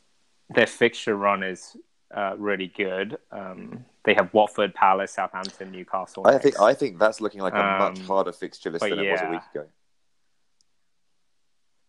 their 0.49 0.67
fixture 0.67 1.15
run 1.15 1.43
is 1.43 1.77
uh, 2.13 2.35
really 2.37 2.67
good. 2.67 3.17
Um, 3.31 3.85
they 4.05 4.13
have 4.13 4.33
Watford, 4.33 4.73
Palace, 4.75 5.11
Southampton, 5.13 5.71
Newcastle. 5.71 6.23
I 6.27 6.31
next. 6.31 6.43
think 6.43 6.59
I 6.59 6.73
think 6.73 6.99
that's 6.99 7.21
looking 7.21 7.41
like 7.41 7.53
a 7.53 7.57
much 7.79 7.99
Um, 7.99 8.05
harder 8.05 8.31
fixture 8.31 8.69
list 8.69 8.81
but 8.81 8.89
than 8.89 8.99
it 8.99 9.11
was 9.11 9.21
a 9.21 9.23
yeah. 9.23 9.31
week 9.31 9.41
ago. 9.53 9.67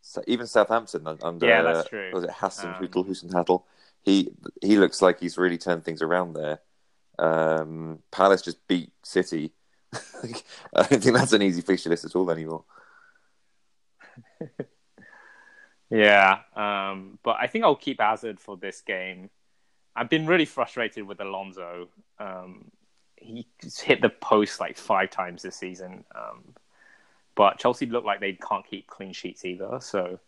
So 0.03 0.23
even 0.27 0.47
Southampton 0.47 1.07
un- 1.07 1.19
under 1.23 1.47
Yeah, 1.47 1.63
that's 1.63 1.89
true. 1.89 2.11
was 2.13 2.25
it 2.25 2.31
Hassan 2.33 2.75
Um, 2.75 2.83
Hüttel, 2.83 3.07
Husenhattel? 3.07 3.63
He 4.03 4.31
he 4.61 4.77
looks 4.77 5.01
like 5.01 5.19
he's 5.21 5.39
really 5.39 5.59
turned 5.59 5.85
things 5.85 6.03
around 6.03 6.35
there. 6.35 6.61
Um, 7.19 8.03
Palace 8.11 8.43
just 8.43 8.67
beat 8.69 8.93
City. 9.03 9.53
I 10.75 10.83
don't 10.83 11.03
think 11.03 11.17
that's 11.17 11.33
an 11.33 11.43
easy 11.43 11.63
fixture 11.63 11.89
list 11.91 12.05
at 12.05 12.15
all 12.17 12.31
anymore. 12.31 12.65
Yeah, 15.91 16.41
um, 16.57 17.19
but 17.23 17.37
I 17.39 17.47
think 17.47 17.65
I'll 17.65 17.77
keep 17.77 18.01
Hazard 18.01 18.41
for 18.41 18.57
this 18.57 18.81
game. 18.81 19.31
I've 19.97 20.11
been 20.11 20.27
really 20.27 20.45
frustrated 20.45 21.07
with 21.07 21.21
Alonso. 21.21 21.89
Um, 22.19 22.71
he 23.17 23.47
hit 23.83 24.03
the 24.03 24.11
post 24.11 24.61
like 24.61 24.77
five 24.77 25.11
times 25.11 25.43
this 25.43 25.57
season, 25.57 26.05
um, 26.15 26.55
but 27.35 27.59
Chelsea 27.59 27.87
look 27.87 28.05
like 28.05 28.21
they 28.21 28.33
can't 28.33 28.67
keep 28.67 28.87
clean 28.87 29.13
sheets 29.13 29.45
either. 29.45 29.79
So 29.81 30.19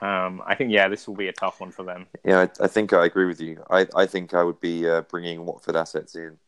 um, 0.00 0.42
I 0.46 0.54
think 0.54 0.72
yeah, 0.72 0.88
this 0.88 1.06
will 1.06 1.16
be 1.16 1.28
a 1.28 1.32
tough 1.32 1.60
one 1.60 1.70
for 1.70 1.84
them. 1.84 2.06
Yeah, 2.24 2.40
I, 2.40 2.64
I 2.64 2.68
think 2.68 2.92
I 2.92 3.04
agree 3.04 3.26
with 3.26 3.40
you. 3.40 3.62
I, 3.70 3.86
I 3.94 4.06
think 4.06 4.34
I 4.34 4.42
would 4.42 4.60
be 4.60 4.88
uh, 4.88 5.02
bringing 5.02 5.44
Watford 5.44 5.76
assets 5.76 6.14
in. 6.14 6.38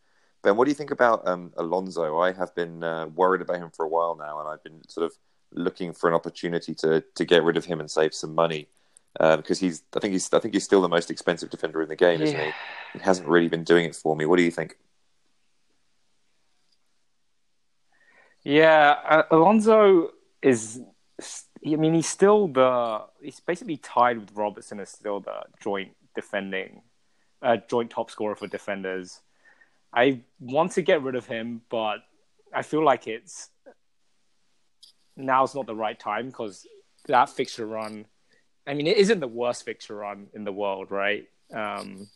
Ben, 0.43 0.57
what 0.57 0.65
do 0.67 0.71
you 0.71 0.75
think 0.75 0.91
about 0.91 1.27
um, 1.27 1.53
Alonso? 1.57 2.19
I 2.19 2.33
have 2.33 2.55
been 2.55 2.85
uh, 2.85 3.07
worried 3.07 3.41
about 3.41 3.57
him 3.57 3.71
for 3.71 3.85
a 3.85 3.89
while 3.89 4.15
now, 4.15 4.41
and 4.41 4.49
I've 4.49 4.63
been 4.63 4.87
sort 4.89 5.07
of 5.07 5.17
looking 5.53 5.93
for 5.93 6.09
an 6.09 6.15
opportunity 6.15 6.75
to 6.75 7.03
to 7.15 7.25
get 7.25 7.43
rid 7.43 7.57
of 7.57 7.65
him 7.65 7.81
and 7.81 7.91
save 7.91 8.13
some 8.13 8.35
money 8.35 8.69
uh, 9.21 9.37
because 9.37 9.61
he's. 9.61 9.83
I 9.95 10.01
think 10.01 10.12
he's. 10.12 10.33
I 10.33 10.39
think 10.39 10.55
he's 10.55 10.65
still 10.65 10.83
the 10.83 10.89
most 10.89 11.11
expensive 11.11 11.51
defender 11.51 11.83
in 11.83 11.89
the 11.89 11.97
game, 11.97 12.21
isn't 12.21 12.37
he? 12.37 12.47
Yeah. 12.47 12.53
He 12.95 12.99
hasn't 13.01 13.29
really 13.29 13.49
been 13.49 13.65
doing 13.65 13.85
it 13.87 13.97
for 13.97 14.17
me. 14.17 14.27
What 14.27 14.37
do 14.37 14.43
you 14.43 14.51
think? 14.51 14.77
Yeah, 18.43 18.97
uh, 19.09 19.23
Alonso 19.31 20.11
is. 20.43 20.81
I 21.67 21.77
mean, 21.77 21.95
he's 21.95 22.09
still 22.09 22.49
the. 22.49 23.03
He's 23.21 23.41
basically 23.41 23.79
tied 23.79 24.19
with 24.19 24.33
Robertson 24.35 24.81
as 24.81 24.91
still 24.91 25.21
the 25.21 25.43
joint 25.62 25.93
defending 26.15 26.83
a 27.45 27.59
joint 27.59 27.91
top 27.91 28.11
scorer 28.11 28.35
for 28.35 28.49
defenders. 28.49 29.21
I 29.93 30.23
want 30.41 30.73
to 30.73 30.83
get 30.83 31.03
rid 31.03 31.15
of 31.15 31.27
him, 31.27 31.61
but 31.71 31.99
I 32.53 32.62
feel 32.62 32.85
like 32.85 33.07
it's 33.07 33.51
now's 35.17 35.55
not 35.55 35.67
the 35.67 35.75
right 35.75 35.99
time 35.99 36.27
because 36.27 36.67
that 37.07 37.29
fixture 37.29 37.67
run. 37.67 38.07
I 38.67 38.75
mean, 38.75 38.87
it 38.87 38.97
isn't 38.97 39.21
the 39.21 39.29
worst 39.29 39.65
fixture 39.65 39.97
run 39.97 40.29
in 40.33 40.45
the 40.45 40.53
world, 40.53 40.91
right? 40.91 41.29
Um, 41.53 42.09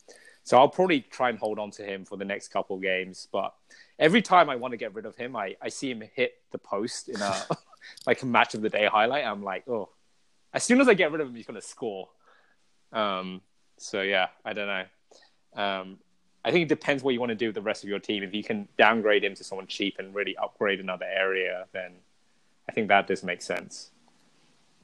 so 0.44 0.57
I'll 0.57 0.68
probably 0.68 1.03
try 1.03 1.28
and 1.28 1.38
hold 1.38 1.59
on 1.59 1.70
to 1.72 1.82
him 1.82 2.05
for 2.05 2.16
the 2.16 2.24
next 2.24 2.49
couple 2.49 2.78
games. 2.78 3.28
But 3.30 3.55
every 3.99 4.22
time 4.22 4.49
I 4.49 4.57
want 4.57 4.72
to 4.72 4.78
get 4.78 4.94
rid 4.94 5.05
of 5.05 5.14
him, 5.14 5.36
I, 5.36 5.57
I 5.61 5.68
see 5.68 5.90
him 5.90 6.03
hit 6.14 6.34
the 6.53 6.59
post 6.59 7.09
in 7.09 7.20
a 7.20 7.34
like 8.07 8.22
a 8.22 8.26
match 8.26 8.55
of 8.55 8.62
the 8.62 8.70
day 8.70 8.86
highlight. 8.86 9.26
I'm 9.26 9.42
like, 9.42 9.68
oh, 9.68 9.90
as 10.55 10.64
soon 10.64 10.80
as 10.80 10.88
I 10.88 10.94
get 10.94 11.12
rid 11.12 11.20
of 11.20 11.28
him, 11.28 11.34
he's 11.34 11.46
going 11.46 11.61
to 11.61 11.66
score. 11.66 12.09
Um, 12.92 13.42
so 13.76 14.01
yeah, 14.01 14.28
I 14.44 14.55
don't 14.55 14.66
know. 14.66 14.84
Um, 15.62 15.99
I 16.44 16.51
think 16.51 16.62
it 16.62 16.68
depends 16.68 17.03
what 17.03 17.12
you 17.12 17.20
want 17.20 17.30
to 17.30 17.36
do 17.36 17.49
with 17.49 17.55
the 17.55 17.62
rest 17.62 17.82
of 17.82 17.90
your 17.90 17.99
team. 17.99 18.22
If 18.22 18.32
you 18.32 18.42
can 18.42 18.68
downgrade 18.78 19.24
him 19.24 19.34
to 19.34 19.44
someone 19.44 19.66
cheap 19.66 19.96
and 19.99 20.14
really 20.14 20.36
upgrade 20.36 20.80
another 20.80 21.05
area, 21.05 21.66
then 21.72 21.92
I 22.68 22.72
think 22.72 22.88
that 22.88 23.07
does 23.07 23.22
make 23.22 23.42
sense. 23.42 23.90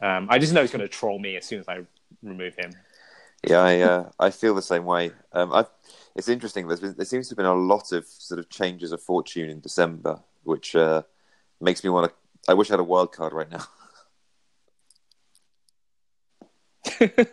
Um, 0.01 0.29
I 0.31 0.39
just 0.39 0.53
know 0.53 0.61
he's 0.61 0.71
going 0.71 0.83
to 0.83 0.89
troll 0.89 1.19
me 1.19 1.37
as 1.37 1.45
soon 1.45 1.61
as 1.61 1.69
I 1.69 1.81
remove 2.23 2.55
him. 2.57 2.73
Yeah, 3.47 3.59
I 3.59 3.81
uh, 3.81 4.11
I 4.19 4.31
feel 4.31 4.55
the 4.55 4.63
same 4.63 4.85
way. 4.85 5.13
Um, 5.33 5.53
i 5.53 5.67
it's 6.17 6.29
interesting. 6.29 6.69
There's 6.69 6.81
been, 6.81 6.95
there 6.97 7.05
seems 7.05 7.29
to 7.29 7.33
have 7.33 7.39
been 7.39 7.47
a 7.47 7.55
lot 7.55 7.91
of 7.93 8.07
sort 8.07 8.39
of 8.39 8.49
changes 8.49 8.93
of 8.93 9.03
fortune 9.03 9.51
in 9.51 9.61
December, 9.61 10.21
which 10.45 10.77
uh, 10.77 11.03
makes 11.61 11.83
me 11.83 11.91
want 11.91 12.11
to. 12.11 12.51
I 12.51 12.55
wish 12.55 12.71
I 12.71 12.75
had 12.75 12.81
a 12.81 12.85
wild 12.85 13.13
card 13.13 13.33
right 13.33 13.51
now. 13.51 13.65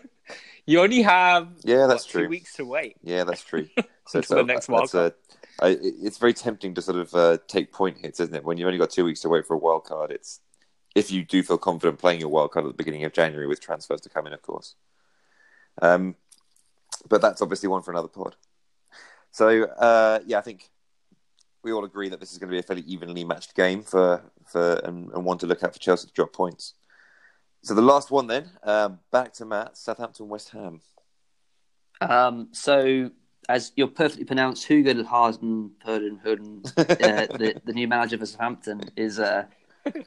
you 0.65 0.81
only 0.81 1.01
have 1.01 1.49
yeah, 1.63 1.87
that's 1.87 2.05
what, 2.05 2.11
true. 2.11 2.23
Two 2.23 2.29
weeks 2.29 2.55
to 2.55 2.65
wait. 2.65 2.97
Yeah, 3.03 3.23
that's 3.23 3.43
true. 3.43 3.67
So 4.07 4.19
it's 4.19 4.27
the 4.27 4.43
next 4.43 4.67
wild 4.67 4.91
card. 4.91 5.13
A, 5.61 5.65
I, 5.65 5.77
it's 5.79 6.17
very 6.17 6.33
tempting 6.33 6.73
to 6.73 6.81
sort 6.81 6.97
of 6.97 7.15
uh, 7.15 7.37
take 7.47 7.71
point 7.71 7.97
hits, 7.99 8.19
isn't 8.19 8.35
it? 8.35 8.43
When 8.43 8.57
you've 8.57 8.65
only 8.65 8.79
got 8.79 8.89
two 8.89 9.05
weeks 9.05 9.21
to 9.21 9.29
wait 9.29 9.47
for 9.47 9.53
a 9.53 9.57
wild 9.57 9.85
card, 9.85 10.11
it's 10.11 10.41
if 10.95 11.11
you 11.11 11.23
do 11.23 11.43
feel 11.43 11.57
confident 11.57 11.99
playing 11.99 12.19
your 12.19 12.29
wild 12.29 12.51
card 12.51 12.65
at 12.65 12.69
the 12.69 12.77
beginning 12.77 13.05
of 13.05 13.13
January 13.13 13.47
with 13.47 13.61
transfers 13.61 14.01
to 14.01 14.09
come 14.09 14.27
in, 14.27 14.33
of 14.33 14.41
course. 14.41 14.75
Um, 15.81 16.15
but 17.09 17.21
that's 17.21 17.41
obviously 17.41 17.69
one 17.69 17.81
for 17.81 17.91
another 17.91 18.07
pod. 18.07 18.35
So 19.31 19.63
uh, 19.63 20.19
yeah, 20.25 20.37
I 20.37 20.41
think 20.41 20.69
we 21.63 21.71
all 21.71 21.85
agree 21.85 22.09
that 22.09 22.19
this 22.19 22.31
is 22.31 22.37
going 22.37 22.49
to 22.49 22.55
be 22.55 22.59
a 22.59 22.63
fairly 22.63 22.83
evenly 22.83 23.23
matched 23.23 23.55
game 23.55 23.83
for 23.83 24.21
for 24.45 24.73
and, 24.83 25.11
and 25.13 25.23
one 25.23 25.37
to 25.39 25.47
look 25.47 25.63
at 25.63 25.73
for 25.73 25.79
Chelsea 25.79 26.07
to 26.07 26.13
drop 26.13 26.33
points. 26.33 26.73
So 27.63 27.75
the 27.75 27.81
last 27.81 28.09
one 28.09 28.27
then, 28.27 28.49
um, 28.63 28.99
back 29.11 29.33
to 29.33 29.45
Matt, 29.45 29.77
Southampton 29.77 30.27
West 30.27 30.49
Ham. 30.49 30.81
Um, 32.01 32.49
so 32.51 33.11
as 33.47 33.71
you're 33.75 33.87
perfectly 33.87 34.25
pronounced, 34.25 34.65
Hugo 34.65 35.03
Harden 35.03 35.71
Hurden 35.85 36.17
Hurden, 36.17 36.63
uh, 36.77 36.83
the 36.83 37.61
the 37.63 37.73
new 37.73 37.87
manager 37.87 38.17
for 38.17 38.25
Southampton 38.25 38.81
is 38.95 39.19
uh, 39.19 39.45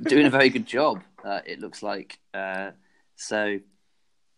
doing 0.02 0.26
a 0.26 0.30
very 0.30 0.50
good 0.50 0.66
job. 0.66 1.02
Uh, 1.24 1.40
it 1.46 1.60
looks 1.60 1.82
like 1.82 2.18
uh, 2.32 2.70
so 3.16 3.58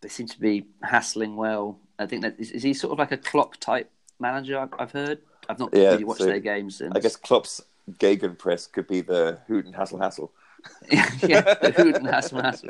they 0.01 0.09
seem 0.09 0.27
to 0.27 0.39
be 0.39 0.65
hassling 0.83 1.35
well. 1.35 1.79
I 1.99 2.05
think 2.05 2.21
that 2.21 2.35
is, 2.39 2.51
is 2.51 2.63
he 2.63 2.73
sort 2.73 2.93
of 2.93 2.99
like 2.99 3.11
a 3.11 3.17
Klopp 3.17 3.57
type 3.57 3.89
manager. 4.19 4.59
I've, 4.59 4.73
I've 4.77 4.91
heard. 4.91 5.19
I've 5.49 5.59
not 5.59 5.69
yeah, 5.73 5.91
really 5.91 6.03
watched 6.03 6.19
so 6.19 6.25
their 6.25 6.39
games. 6.39 6.77
Since. 6.77 6.93
I 6.95 6.99
guess 6.99 7.15
Klopp's 7.15 7.61
Gegenpress 7.91 8.71
could 8.71 8.87
be 8.87 9.01
the 9.01 9.39
Hoot 9.47 9.65
and 9.65 9.75
Hassle 9.75 9.99
Hassle. 9.99 10.31
yeah, 10.91 11.53
the 11.61 11.73
Hoot 11.75 11.95
and 11.95 12.07
Hassle 12.07 12.41
Hassle. 12.41 12.69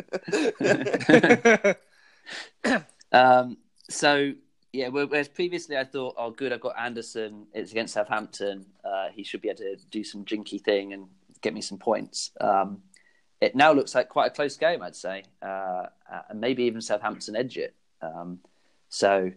um, 3.11 3.57
so 3.89 4.33
yeah, 4.73 4.89
whereas 4.89 5.27
previously 5.27 5.77
I 5.77 5.85
thought, 5.85 6.15
oh, 6.17 6.29
good, 6.29 6.53
I've 6.53 6.61
got 6.61 6.77
Anderson. 6.77 7.47
It's 7.53 7.71
against 7.71 7.93
Southampton. 7.95 8.65
Uh, 8.85 9.07
he 9.11 9.23
should 9.23 9.41
be 9.41 9.49
able 9.49 9.59
to 9.59 9.77
do 9.89 10.03
some 10.03 10.23
jinky 10.25 10.59
thing 10.59 10.93
and 10.93 11.07
get 11.41 11.53
me 11.53 11.61
some 11.61 11.77
points. 11.77 12.31
Um, 12.39 12.81
it 13.39 13.55
now 13.55 13.71
looks 13.71 13.93
like 13.93 14.09
quite 14.09 14.27
a 14.27 14.35
close 14.35 14.57
game, 14.57 14.81
I'd 14.81 14.95
say, 14.95 15.23
uh, 15.41 15.85
and 16.29 16.41
maybe 16.41 16.63
even 16.63 16.81
Southampton 16.81 17.35
edge 17.35 17.57
it. 17.57 17.75
Um, 18.01 18.39
so 18.89 19.31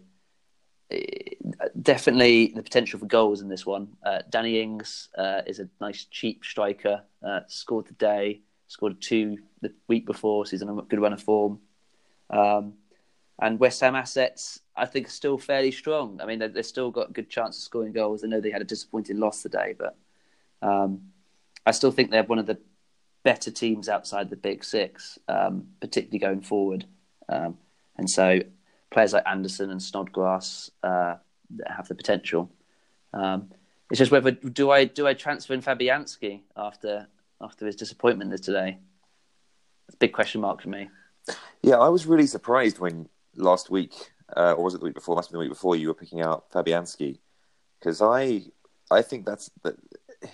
definitely 1.81 2.51
the 2.55 2.63
potential 2.63 2.99
for 2.99 3.05
goals 3.05 3.41
in 3.41 3.47
this 3.47 3.65
one. 3.65 3.89
Uh, 4.03 4.19
Danny 4.29 4.61
Ings 4.61 5.09
uh, 5.17 5.41
is 5.45 5.59
a 5.59 5.69
nice 5.79 6.05
cheap 6.05 6.43
striker. 6.43 7.03
Uh, 7.25 7.41
scored 7.47 7.85
today, 7.85 8.41
scored 8.67 8.99
two 9.01 9.37
the 9.61 9.73
week 9.87 10.05
before, 10.05 10.45
so 10.45 10.51
he's 10.51 10.61
in 10.61 10.69
a 10.69 10.81
good 10.81 10.99
run 10.99 11.13
of 11.13 11.21
form. 11.21 11.59
Um, 12.29 12.73
and 13.39 13.59
West 13.59 13.81
Ham 13.81 13.95
assets, 13.95 14.59
I 14.75 14.85
think, 14.85 15.07
are 15.07 15.11
still 15.11 15.37
fairly 15.37 15.71
strong. 15.71 16.19
I 16.21 16.25
mean, 16.25 16.39
they've, 16.39 16.53
they've, 16.53 16.65
still 16.65 16.91
got 16.91 17.09
a 17.09 17.13
good 17.13 17.29
chance 17.29 17.57
of 17.57 17.63
scoring 17.63 17.91
goals. 17.91 18.23
I 18.23 18.27
know 18.27 18.39
they 18.39 18.51
had 18.51 18.61
a 18.61 18.65
disappointing 18.65 19.19
loss 19.19 19.41
today, 19.41 19.75
but 19.77 19.97
um, 20.61 21.01
I 21.65 21.71
still 21.71 21.91
think 21.91 22.11
they're 22.11 22.23
one 22.23 22.39
of 22.39 22.45
the 22.45 22.57
better 23.23 23.51
teams 23.51 23.87
outside 23.87 24.29
the 24.29 24.35
big 24.35 24.63
six, 24.63 25.19
um, 25.27 25.67
particularly 25.79 26.19
going 26.19 26.41
forward. 26.41 26.85
Um, 27.29 27.57
and 27.97 28.09
so 28.09 28.39
players 28.89 29.13
like 29.13 29.23
Anderson 29.27 29.69
and 29.69 29.81
Snodgrass 29.81 30.71
uh, 30.83 31.15
have 31.67 31.87
the 31.87 31.95
potential. 31.95 32.51
Um, 33.13 33.49
it's 33.89 33.99
just 33.99 34.11
whether 34.11 34.31
do 34.31 34.71
I 34.71 34.85
do 34.85 35.05
I 35.05 35.13
transfer 35.13 35.53
in 35.53 35.61
Fabianski 35.61 36.41
after 36.55 37.07
after 37.41 37.65
his 37.65 37.75
disappointment 37.75 38.31
today? 38.41 38.77
It's 39.87 39.95
a 39.95 39.97
big 39.97 40.13
question 40.13 40.41
mark 40.41 40.61
for 40.61 40.69
me. 40.69 40.89
Yeah, 41.61 41.75
I 41.75 41.89
was 41.89 42.05
really 42.05 42.25
surprised 42.25 42.79
when 42.79 43.09
last 43.35 43.69
week, 43.69 43.93
uh, 44.35 44.53
or 44.53 44.63
was 44.63 44.73
it 44.73 44.79
the 44.79 44.85
week 44.85 44.93
before? 44.93 45.15
Must 45.15 45.27
have 45.27 45.33
been 45.33 45.39
the 45.39 45.49
week 45.49 45.53
before. 45.53 45.75
You 45.75 45.89
were 45.89 45.93
picking 45.93 46.21
out 46.21 46.49
Fabianski 46.51 47.19
because 47.79 48.01
I 48.01 48.43
I 48.89 49.01
think 49.01 49.25
that's 49.25 49.51
that 49.63 49.75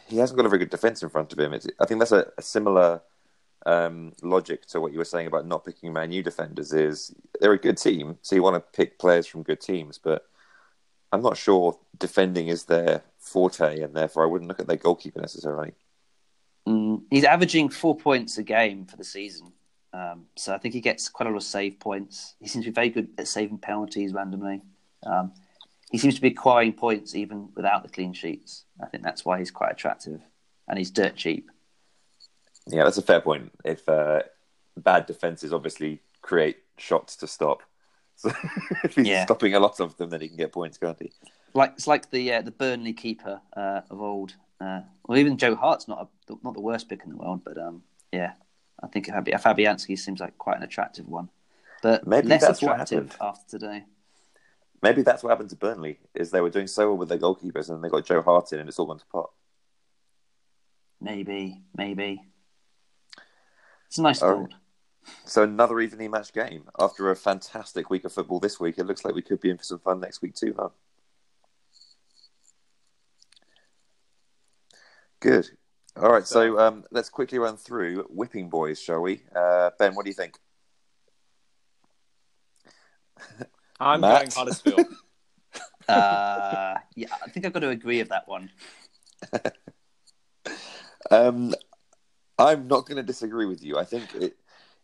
he 0.08 0.18
hasn't 0.18 0.38
got 0.38 0.46
a 0.46 0.50
very 0.50 0.60
good 0.60 0.70
defense 0.70 1.04
in 1.04 1.10
front 1.10 1.34
of 1.34 1.40
him. 1.40 1.54
It's, 1.54 1.68
I 1.80 1.86
think 1.86 2.00
that's 2.00 2.12
a, 2.12 2.28
a 2.38 2.42
similar 2.42 3.02
um, 3.66 4.14
logic 4.22 4.66
to 4.68 4.82
what 4.82 4.92
you 4.92 4.98
were 4.98 5.06
saying 5.06 5.28
about 5.28 5.46
not 5.46 5.66
picking 5.66 5.94
Man 5.94 6.12
U 6.12 6.24
defenders 6.24 6.74
is 6.74 7.14
they're 7.40 7.54
a 7.54 7.58
good 7.58 7.78
team, 7.78 8.18
so 8.22 8.36
you 8.36 8.44
want 8.44 8.56
to 8.56 8.78
pick 8.78 9.00
players 9.00 9.28
from 9.28 9.44
good 9.44 9.62
teams, 9.62 9.98
but 9.98 10.26
I'm 11.12 11.22
not 11.22 11.38
sure 11.38 11.78
defending 11.98 12.48
is 12.48 12.66
their 12.66 13.04
forte, 13.20 13.82
and 13.82 13.94
therefore 13.94 14.24
I 14.24 14.28
wouldn't 14.28 14.48
look 14.48 14.60
at 14.60 14.68
their 14.68 14.78
goalkeeper 14.78 15.20
necessarily. 15.20 15.74
Mm, 16.68 17.04
he's 17.10 17.24
averaging 17.24 17.70
four 17.70 17.96
points 17.96 18.38
a 18.38 18.44
game 18.44 18.86
for 18.86 18.98
the 18.98 19.04
season, 19.04 19.52
um, 19.94 20.26
so 20.36 20.54
I 20.54 20.58
think 20.58 20.74
he 20.74 20.82
gets 20.82 21.10
quite 21.10 21.28
a 21.28 21.32
lot 21.32 21.38
of 21.38 21.44
save 21.44 21.80
points. 21.80 22.36
He 22.40 22.48
seems 22.48 22.66
to 22.66 22.72
be 22.72 22.76
very 22.76 22.90
good 22.90 23.10
at 23.18 23.28
saving 23.28 23.60
penalties 23.60 24.14
randomly. 24.14 24.62
Um, 25.06 25.34
he 25.92 25.98
seems 25.98 26.16
to 26.16 26.22
be 26.22 26.30
acquiring 26.30 26.74
points 26.74 27.16
even 27.16 27.50
without 27.56 27.84
the 27.84 27.90
clean 27.90 28.14
sheets. 28.14 28.66
I 28.82 28.88
think 28.88 29.04
that's 29.04 29.24
why 29.24 29.40
he's 29.40 29.52
quite 29.52 29.72
attractive, 29.72 30.22
and 30.68 30.78
he's 30.78 30.92
dirt 30.92 31.16
cheap. 31.16 31.50
Yeah, 32.68 32.84
that's 32.84 32.98
a 32.98 33.02
fair 33.02 33.22
point. 33.22 33.52
If 33.64 33.88
uh, 33.88 34.24
bad 34.76 35.06
defenses 35.06 35.54
obviously 35.54 36.02
create 36.22 36.58
shots 36.78 37.16
to 37.18 37.28
stop, 37.28 37.62
so 38.18 38.32
if 38.84 38.96
he's 38.96 39.08
yeah. 39.08 39.26
stopping 39.26 39.54
a 39.54 39.60
lot 39.60 39.80
of 39.80 39.96
them, 39.98 40.10
then 40.10 40.22
he 40.22 40.28
can 40.28 40.38
get 40.38 40.52
points, 40.52 40.78
can't 40.78 41.00
he? 41.00 41.12
Like 41.54 41.74
it's 41.74 41.88
like 41.88 42.10
the 42.12 42.34
uh, 42.34 42.42
the 42.42 42.52
Burnley 42.52 42.94
keeper 42.94 43.42
uh, 43.56 43.82
of 43.90 44.02
old. 44.02 44.36
Uh, 44.60 44.82
well, 45.08 45.18
even 45.18 45.38
Joe 45.38 45.56
Hart's 45.56 45.88
not 45.88 46.10
a, 46.30 46.36
not 46.44 46.56
the 46.56 46.62
worst 46.62 46.90
pick 46.90 47.04
in 47.04 47.12
the 47.12 47.16
world, 47.16 47.42
but 47.46 47.58
um, 47.58 47.84
yeah, 48.12 48.34
I 48.84 48.88
think 48.88 49.08
Fabianski 49.08 49.98
seems 49.98 50.20
like 50.20 50.38
quite 50.38 50.58
an 50.58 50.64
attractive 50.64 51.08
one, 51.08 51.30
but 51.82 52.06
maybe 52.06 52.28
less 52.28 52.44
attractive 52.44 53.16
after 53.22 53.60
today. 53.60 53.86
Maybe 54.82 55.02
that's 55.02 55.24
what 55.24 55.30
happened 55.30 55.50
to 55.50 55.56
Burnley 55.56 56.00
is 56.14 56.30
they 56.30 56.42
were 56.42 56.50
doing 56.50 56.68
so 56.68 56.90
well 56.90 56.98
with 56.98 57.10
their 57.10 57.18
goalkeepers, 57.18 57.70
and 57.70 57.84
they 57.84 57.90
got 57.90 58.06
Joe 58.06 58.22
Hart 58.22 58.54
in, 58.54 58.60
and 58.60 58.70
it's 58.70 58.78
all 58.78 58.86
gone 58.86 59.00
to 59.00 59.06
pot. 59.06 59.32
Maybe, 61.02 61.62
maybe. 61.76 62.22
It's 63.88 63.98
a 63.98 64.02
nice 64.02 64.20
thought. 64.20 64.54
So 65.26 65.44
another 65.44 65.80
evenly 65.80 66.08
matched 66.08 66.34
game. 66.34 66.66
After 66.80 67.10
a 67.10 67.16
fantastic 67.16 67.90
week 67.90 68.06
of 68.06 68.14
football 68.14 68.40
this 68.40 68.60
week, 68.60 68.78
it 68.78 68.86
looks 68.86 69.06
like 69.06 69.16
we 69.16 69.22
could 69.22 69.40
be 69.40 69.50
in 69.50 69.58
for 69.58 69.64
some 69.64 69.80
fun 69.80 70.00
next 70.00 70.22
week 70.22 70.36
too, 70.36 70.54
huh? 70.58 70.70
Good. 75.20 75.50
All 75.96 76.12
right, 76.12 76.28
so 76.28 76.60
um, 76.60 76.84
let's 76.92 77.10
quickly 77.10 77.40
run 77.40 77.58
through 77.58 78.04
whipping 78.10 78.50
boys, 78.50 78.80
shall 78.80 79.02
we? 79.02 79.24
Uh, 79.36 79.72
ben, 79.80 79.96
what 79.96 80.06
do 80.06 80.12
you 80.12 80.14
think? 80.14 80.38
I'm 83.80 84.02
Matt? 84.02 84.22
going 84.22 84.32
Huddersfield. 84.32 84.86
uh, 85.88 86.76
yeah, 86.96 87.08
I 87.24 87.30
think 87.30 87.46
I've 87.46 87.54
got 87.54 87.60
to 87.62 87.70
agree 87.70 88.00
with 88.00 88.10
that 88.10 88.28
one. 88.28 88.50
um, 91.12 91.54
I'm 92.40 92.68
not 92.68 92.86
going 92.86 92.98
to 92.98 93.04
disagree 93.04 93.46
with 93.46 93.64
you. 93.64 93.78
I 93.78 93.84
think 93.84 94.14
it, 94.16 94.38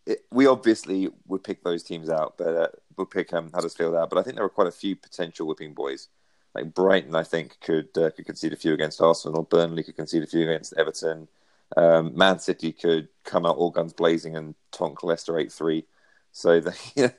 it, 0.05 0.25
we 0.31 0.47
obviously 0.47 1.09
would 1.27 1.43
pick 1.43 1.63
those 1.63 1.83
teams 1.83 2.09
out, 2.09 2.35
but 2.37 2.47
uh, 2.47 2.67
would 2.97 3.09
pick 3.09 3.33
um, 3.33 3.51
Huddersfield 3.53 3.95
out. 3.95 4.09
But 4.09 4.19
I 4.19 4.23
think 4.23 4.35
there 4.35 4.45
are 4.45 4.49
quite 4.49 4.67
a 4.67 4.71
few 4.71 4.95
potential 4.95 5.47
whipping 5.47 5.73
boys. 5.73 6.09
Like 6.55 6.73
Brighton, 6.73 7.15
I 7.15 7.23
think 7.23 7.59
could 7.61 7.89
uh, 7.97 8.11
could 8.11 8.25
concede 8.25 8.53
a 8.53 8.57
few 8.57 8.73
against 8.73 9.01
Arsenal. 9.01 9.43
Burnley 9.43 9.83
could 9.83 9.95
concede 9.95 10.23
a 10.23 10.27
few 10.27 10.43
against 10.43 10.73
Everton. 10.77 11.27
Um, 11.75 12.15
Man 12.15 12.37
City 12.37 12.71
could 12.71 13.07
come 13.23 13.45
out 13.45 13.57
all 13.57 13.71
guns 13.71 13.93
blazing 13.93 14.35
and 14.35 14.53
tonk 14.71 15.03
Leicester 15.03 15.39
eight 15.39 15.51
three. 15.51 15.85
So 16.31 16.59
the, 16.59 16.77
you 16.95 17.03
know, 17.03 17.11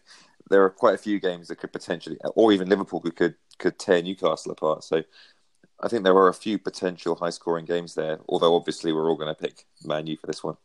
there 0.51 0.63
are 0.65 0.71
quite 0.71 0.95
a 0.95 0.99
few 0.99 1.19
games 1.21 1.49
that 1.49 1.57
could 1.57 1.73
potentially, 1.73 2.19
or 2.35 2.53
even 2.53 2.69
Liverpool 2.69 3.01
could 3.01 3.17
could, 3.17 3.35
could 3.59 3.79
tear 3.79 4.03
Newcastle 4.03 4.53
apart. 4.53 4.85
So 4.85 5.03
I 5.81 5.89
think 5.89 6.05
there 6.05 6.17
are 6.17 6.29
a 6.29 6.35
few 6.35 6.59
potential 6.59 7.17
high 7.17 7.31
scoring 7.31 7.65
games 7.65 7.95
there. 7.95 8.19
Although 8.29 8.55
obviously 8.55 8.93
we're 8.93 9.09
all 9.09 9.17
going 9.17 9.35
to 9.35 9.41
pick 9.41 9.65
Man 9.85 10.07
U 10.07 10.17
for 10.17 10.27
this 10.27 10.45
one. 10.45 10.57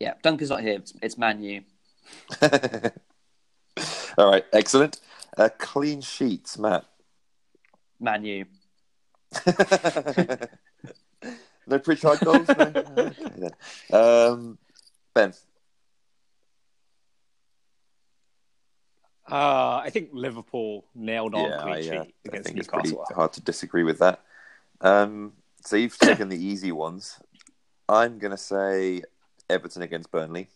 Yeah, 0.00 0.14
Duncan's 0.22 0.50
not 0.50 0.62
here. 0.62 0.74
It's, 0.74 0.92
it's 1.02 1.18
Man 1.18 1.42
U. 1.42 1.62
all 4.18 4.30
right, 4.30 4.44
excellent. 4.52 5.00
Uh, 5.36 5.48
clean 5.58 6.00
sheets, 6.00 6.58
Matt. 6.58 6.84
Man 8.00 8.24
U. 8.24 8.44
no 11.66 11.78
Pritchard 11.78 12.20
goals. 12.20 12.46
No? 12.48 12.54
okay, 12.98 13.14
then. 13.36 13.50
Um, 13.92 14.58
ben. 15.12 15.32
Uh, 19.30 19.80
I 19.82 19.90
think 19.90 20.10
Liverpool 20.12 20.84
nailed 20.94 21.34
on 21.34 21.50
yeah, 21.50 21.62
clean 21.62 21.74
I, 21.74 21.80
sheet 21.80 21.92
uh, 21.92 22.02
I 22.02 22.06
against 22.26 22.46
think 22.48 22.58
it's 22.58 22.68
pretty 22.68 22.90
Newcastle. 22.90 23.14
hard 23.14 23.32
to 23.34 23.40
disagree 23.40 23.82
with 23.82 23.98
that. 24.00 24.20
Um, 24.80 25.32
so 25.64 25.76
you've 25.76 25.98
taken 25.98 26.28
the 26.28 26.42
easy 26.42 26.72
ones. 26.72 27.18
I'm 27.88 28.18
going 28.18 28.32
to 28.32 28.36
say 28.36 29.02
Everton 29.48 29.82
against 29.82 30.10
Burnley. 30.10 30.48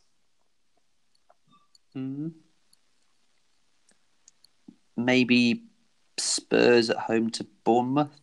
Mm. 1.97 2.33
Maybe 4.97 5.64
Spurs 6.19 6.91
at 6.91 6.99
home 6.99 7.31
to 7.31 7.47
Bournemouth. 7.64 8.21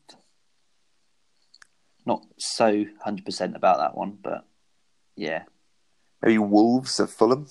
Not 2.05 2.23
so 2.37 2.85
100% 3.05 3.55
about 3.55 3.79
that 3.79 3.97
one, 3.97 4.17
but 4.21 4.45
yeah. 5.15 5.43
Maybe 6.21 6.37
Wolves 6.37 6.99
at 6.99 7.09
Fulham. 7.09 7.47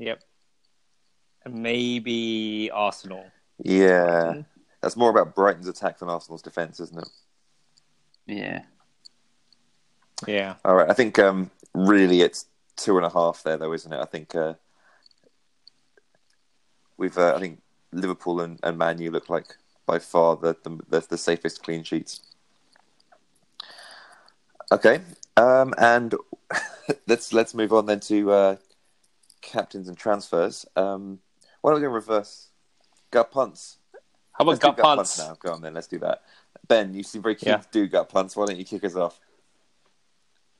Yep. 0.00 0.24
And 1.44 1.54
maybe 1.62 2.70
Arsenal. 2.72 3.24
Yeah, 3.62 4.42
that's 4.80 4.96
more 4.96 5.10
about 5.10 5.34
Brighton's 5.34 5.68
attack 5.68 5.98
than 5.98 6.08
Arsenal's 6.08 6.40
defense, 6.40 6.80
isn't 6.80 6.98
it? 6.98 7.08
Yeah. 8.26 8.62
Yeah. 10.26 10.54
All 10.64 10.74
right, 10.74 10.88
I 10.88 10.94
think 10.94 11.18
um, 11.18 11.50
really 11.74 12.22
it's 12.22 12.46
two 12.76 12.96
and 12.96 13.04
a 13.04 13.10
half 13.10 13.42
there, 13.42 13.58
though, 13.58 13.74
isn't 13.74 13.92
it? 13.92 14.00
I 14.00 14.06
think 14.06 14.34
uh, 14.34 14.54
we've. 16.96 17.16
Uh, 17.16 17.34
I 17.36 17.40
think 17.40 17.60
Liverpool 17.92 18.40
and, 18.40 18.58
and 18.62 18.78
Man 18.78 18.98
U 19.00 19.10
look 19.10 19.28
like 19.28 19.54
by 19.84 19.98
far 19.98 20.36
the 20.36 20.56
the, 20.62 20.78
the, 20.88 21.06
the 21.10 21.18
safest 21.18 21.62
clean 21.62 21.82
sheets. 21.82 22.22
Okay, 24.72 25.00
um, 25.36 25.74
and 25.76 26.14
let's 27.06 27.34
let's 27.34 27.52
move 27.54 27.74
on 27.74 27.84
then 27.84 28.00
to 28.00 28.30
uh, 28.30 28.56
captains 29.40 29.88
and 29.88 29.96
transfers. 29.96 30.66
Um, 30.76 31.20
why 31.60 31.70
don't 31.70 31.80
we 31.80 31.86
go 31.86 31.92
reverse? 31.92 32.48
Gut 33.10 33.30
punts. 33.30 33.78
How 34.32 34.44
about 34.44 34.60
do 34.60 34.68
gut 34.68 34.78
punts? 34.78 35.18
now. 35.18 35.36
Go 35.38 35.52
on 35.52 35.60
then, 35.60 35.74
let's 35.74 35.86
do 35.88 35.98
that. 35.98 36.22
Ben, 36.66 36.94
you 36.94 37.02
seem 37.02 37.22
very 37.22 37.34
keen 37.34 37.50
Yeah. 37.50 37.56
to 37.58 37.68
do 37.72 37.86
gut 37.86 38.08
punts. 38.08 38.36
Why 38.36 38.46
don't 38.46 38.56
you 38.56 38.64
kick 38.64 38.84
us 38.84 38.96
off? 38.96 39.20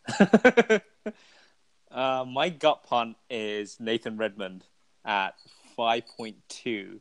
uh, 1.91 2.25
my 2.27 2.49
gut 2.49 2.83
punt 2.85 3.17
is 3.29 3.79
Nathan 3.81 4.17
Redmond 4.17 4.65
at 5.05 5.35
5.2. 5.79 7.01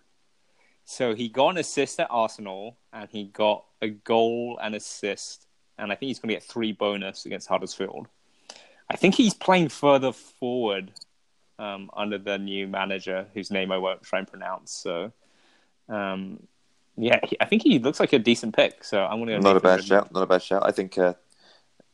So 0.86 1.14
he 1.14 1.30
got 1.30 1.50
an 1.50 1.58
assist 1.58 2.00
at 2.00 2.08
Arsenal 2.10 2.78
and 2.92 3.10
he 3.12 3.26
got 3.26 3.66
a 3.82 3.90
goal 3.90 4.60
and 4.62 4.74
assist. 4.76 5.46
And 5.78 5.92
I 5.92 5.96
think 5.96 6.08
he's 6.08 6.20
going 6.20 6.30
to 6.30 6.36
get 6.36 6.44
three 6.44 6.72
bonus 6.72 7.26
against 7.26 7.48
Huddersfield. 7.48 8.08
I 8.90 8.96
think 8.96 9.16
he's 9.16 9.34
playing 9.34 9.70
further 9.70 10.12
forward 10.12 10.92
um, 11.60 11.92
under 11.96 12.18
the 12.18 12.38
new 12.38 12.68
manager, 12.68 13.28
whose 13.34 13.52
name 13.52 13.72
I 13.72 13.78
won't 13.78 14.02
try 14.02 14.20
and 14.20 14.28
pronounce. 14.28 14.72
So, 14.72 15.12
um, 15.90 16.40
yeah, 16.98 17.20
he, 17.24 17.38
I 17.40 17.46
think 17.46 17.62
he 17.62 17.78
looks 17.80 18.00
like 18.00 18.14
a 18.14 18.20
decent 18.20 18.56
pick. 18.56 18.84
So 18.84 19.06
I'm 19.06 19.20
going 19.20 19.30
to 19.30 19.40
Not 19.40 19.58
a 19.58 19.60
bad 19.60 19.84
shout. 19.84 20.12
Not 20.12 20.24
a 20.24 20.26
bad 20.26 20.42
shout. 20.42 20.64
I 20.66 20.72
think 20.72 20.98
uh, 20.98 21.14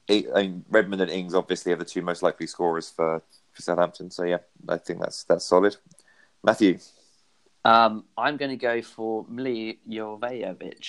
I 0.09 0.25
I 0.35 0.41
mean, 0.43 0.65
Redmond 0.69 1.01
and 1.01 1.11
Ings 1.11 1.33
obviously 1.33 1.71
are 1.73 1.77
the 1.77 1.85
two 1.85 2.01
most 2.01 2.23
likely 2.23 2.47
scorers 2.47 2.89
for, 2.89 3.21
for 3.51 3.61
Southampton. 3.61 4.11
So 4.11 4.23
yeah, 4.23 4.37
I 4.69 4.77
think 4.77 4.99
that's 5.01 5.23
that's 5.23 5.45
solid. 5.45 5.75
Matthew, 6.43 6.77
Um, 7.65 8.05
I'm 8.15 8.37
going 8.37 8.51
to 8.51 8.57
go 8.57 8.81
for 8.83 9.25
Mli 9.25 9.79
Jovejovic. 9.89 10.85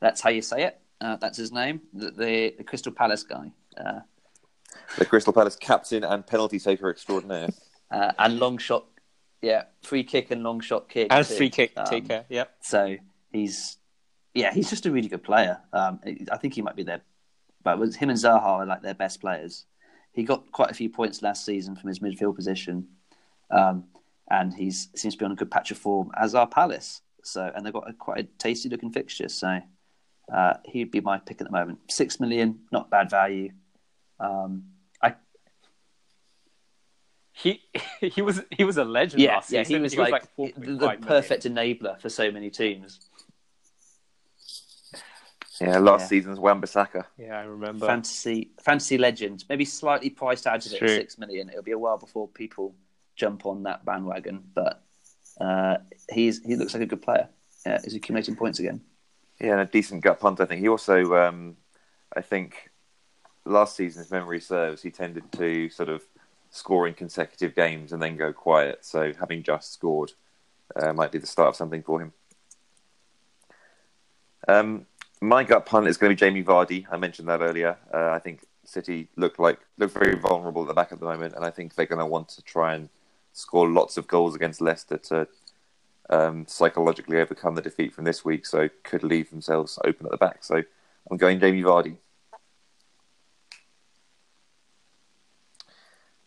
That's 0.00 0.20
how 0.20 0.30
you 0.30 0.42
say 0.42 0.64
it. 0.64 0.80
Uh, 1.00 1.16
that's 1.16 1.38
his 1.38 1.52
name. 1.52 1.80
The, 1.94 2.10
the, 2.10 2.54
the 2.58 2.64
Crystal 2.64 2.92
Palace 2.92 3.22
guy. 3.22 3.52
Uh, 3.76 4.00
the 4.98 5.04
Crystal 5.04 5.32
Palace 5.32 5.56
captain 5.56 6.04
and 6.04 6.26
penalty 6.26 6.58
taker 6.58 6.90
extraordinaire. 6.90 7.48
uh, 7.90 8.12
and 8.18 8.38
long 8.38 8.58
shot. 8.58 8.86
Yeah, 9.42 9.64
free 9.82 10.04
kick 10.04 10.30
and 10.30 10.42
long 10.42 10.60
shot 10.60 10.88
kick. 10.88 11.08
And 11.10 11.26
too. 11.26 11.34
free 11.34 11.50
kick 11.50 11.72
Um, 11.76 11.86
taker. 11.86 12.24
Yep. 12.28 12.56
So 12.60 12.96
he's, 13.32 13.78
yeah, 14.34 14.52
he's 14.52 14.68
just 14.68 14.86
a 14.86 14.90
really 14.90 15.08
good 15.08 15.22
player. 15.22 15.58
Um, 15.72 16.00
I 16.30 16.36
think 16.36 16.54
he 16.54 16.62
might 16.62 16.76
be 16.76 16.82
there, 16.82 17.00
but 17.62 17.78
with 17.78 17.96
him 17.96 18.10
and 18.10 18.18
Zaha 18.18 18.42
are 18.42 18.66
like 18.66 18.82
their 18.82 18.94
best 18.94 19.20
players. 19.20 19.64
He 20.12 20.24
got 20.24 20.50
quite 20.52 20.70
a 20.70 20.74
few 20.74 20.90
points 20.90 21.22
last 21.22 21.44
season 21.44 21.76
from 21.76 21.88
his 21.88 22.00
midfield 22.00 22.34
position, 22.34 22.88
um, 23.50 23.84
and 24.30 24.52
he 24.52 24.70
seems 24.70 25.14
to 25.14 25.18
be 25.18 25.24
on 25.24 25.32
a 25.32 25.36
good 25.36 25.50
patch 25.50 25.70
of 25.70 25.78
form. 25.78 26.10
As 26.20 26.34
are 26.34 26.46
Palace. 26.46 27.00
So 27.22 27.50
and 27.54 27.64
they've 27.64 27.72
got 27.72 27.88
a, 27.88 27.92
quite 27.92 28.18
a 28.18 28.22
tasty 28.38 28.68
looking 28.68 28.90
fixture. 28.92 29.28
So 29.28 29.60
uh, 30.32 30.54
he'd 30.64 30.90
be 30.90 31.00
my 31.00 31.18
pick 31.18 31.40
at 31.40 31.46
the 31.46 31.52
moment. 31.52 31.78
Six 31.90 32.20
million, 32.20 32.60
not 32.72 32.90
bad 32.90 33.10
value. 33.10 33.52
Um, 34.20 34.64
I 35.02 35.14
He 37.32 37.62
he 38.00 38.22
was 38.22 38.42
he 38.50 38.64
was 38.64 38.76
a 38.76 38.84
legend 38.84 39.22
yeah, 39.22 39.34
last 39.36 39.50
yeah, 39.50 39.62
season. 39.62 39.76
he 39.76 39.82
was 39.82 39.96
like, 39.96 40.36
the, 40.36 40.42
4.5 40.52 40.54
the 40.54 40.70
million. 40.76 41.00
perfect 41.02 41.44
enabler 41.44 42.00
for 42.00 42.08
so 42.08 42.30
many 42.30 42.50
teams. 42.50 43.00
Yeah, 45.60 45.78
last 45.78 46.02
Yeah. 46.02 46.06
season's 46.06 46.38
Wan-Bissaka. 46.38 47.04
Yeah, 47.18 47.38
I 47.38 47.42
remember. 47.42 47.86
fantasy 47.86 48.50
fantasy 48.62 48.96
legend, 48.96 49.44
maybe 49.48 49.64
slightly 49.66 50.08
priced 50.08 50.46
out 50.46 50.64
of 50.64 50.72
it, 50.72 50.82
at 50.82 50.88
six 50.90 51.18
million. 51.18 51.50
It'll 51.50 51.62
be 51.62 51.72
a 51.72 51.78
while 51.78 51.98
before 51.98 52.28
people 52.28 52.74
jump 53.14 53.44
on 53.44 53.64
that 53.64 53.84
bandwagon, 53.84 54.42
but 54.54 54.82
uh, 55.38 55.76
he's 56.10 56.42
he 56.42 56.56
looks 56.56 56.72
like 56.72 56.82
a 56.82 56.86
good 56.86 57.02
player. 57.02 57.28
Yeah, 57.66 57.78
he's 57.84 57.94
accumulating 57.94 58.36
points 58.36 58.58
again. 58.58 58.80
Yeah, 59.38 59.52
and 59.52 59.60
a 59.60 59.66
decent 59.66 60.02
gut 60.02 60.18
punt. 60.18 60.40
I 60.40 60.46
think 60.46 60.60
he 60.62 60.68
also, 60.68 61.14
um, 61.16 61.56
I 62.16 62.22
think, 62.22 62.69
last 63.44 63.76
season, 63.76 64.02
if 64.02 64.10
memory 64.10 64.40
serves, 64.40 64.82
he 64.82 64.90
tended 64.90 65.30
to 65.32 65.68
sort 65.70 65.88
of 65.88 66.02
score 66.50 66.86
in 66.86 66.94
consecutive 66.94 67.54
games 67.54 67.92
and 67.92 68.02
then 68.02 68.16
go 68.16 68.32
quiet. 68.32 68.84
So 68.84 69.12
having 69.18 69.42
just 69.42 69.72
scored 69.72 70.12
uh, 70.76 70.92
might 70.92 71.12
be 71.12 71.18
the 71.18 71.26
start 71.26 71.48
of 71.48 71.56
something 71.56 71.82
for 71.82 72.00
him. 72.00 72.12
Um, 74.48 74.86
my 75.20 75.44
gut 75.44 75.66
punt 75.66 75.86
is 75.86 75.96
going 75.96 76.10
to 76.10 76.14
be 76.14 76.26
Jamie 76.26 76.42
Vardy. 76.42 76.86
I 76.90 76.96
mentioned 76.96 77.28
that 77.28 77.40
earlier. 77.40 77.76
Uh, 77.92 78.10
I 78.10 78.18
think 78.18 78.40
City 78.64 79.08
look 79.16 79.38
like 79.38 79.58
look 79.78 79.92
very 79.92 80.16
vulnerable 80.16 80.62
at 80.62 80.68
the 80.68 80.74
back 80.74 80.92
at 80.92 81.00
the 81.00 81.06
moment, 81.06 81.34
and 81.34 81.44
I 81.44 81.50
think 81.50 81.74
they're 81.74 81.86
going 81.86 81.98
to 81.98 82.06
want 82.06 82.28
to 82.30 82.42
try 82.42 82.74
and 82.74 82.88
score 83.32 83.68
lots 83.68 83.96
of 83.96 84.06
goals 84.06 84.34
against 84.34 84.60
Leicester 84.60 84.96
to 84.96 85.28
um, 86.08 86.46
psychologically 86.46 87.18
overcome 87.18 87.54
the 87.54 87.62
defeat 87.62 87.92
from 87.92 88.04
this 88.04 88.24
week. 88.24 88.46
So 88.46 88.68
could 88.82 89.02
leave 89.02 89.30
themselves 89.30 89.78
open 89.84 90.06
at 90.06 90.12
the 90.12 90.18
back. 90.18 90.42
So 90.44 90.62
I'm 91.10 91.16
going 91.16 91.40
Jamie 91.40 91.62
Vardy. 91.62 91.96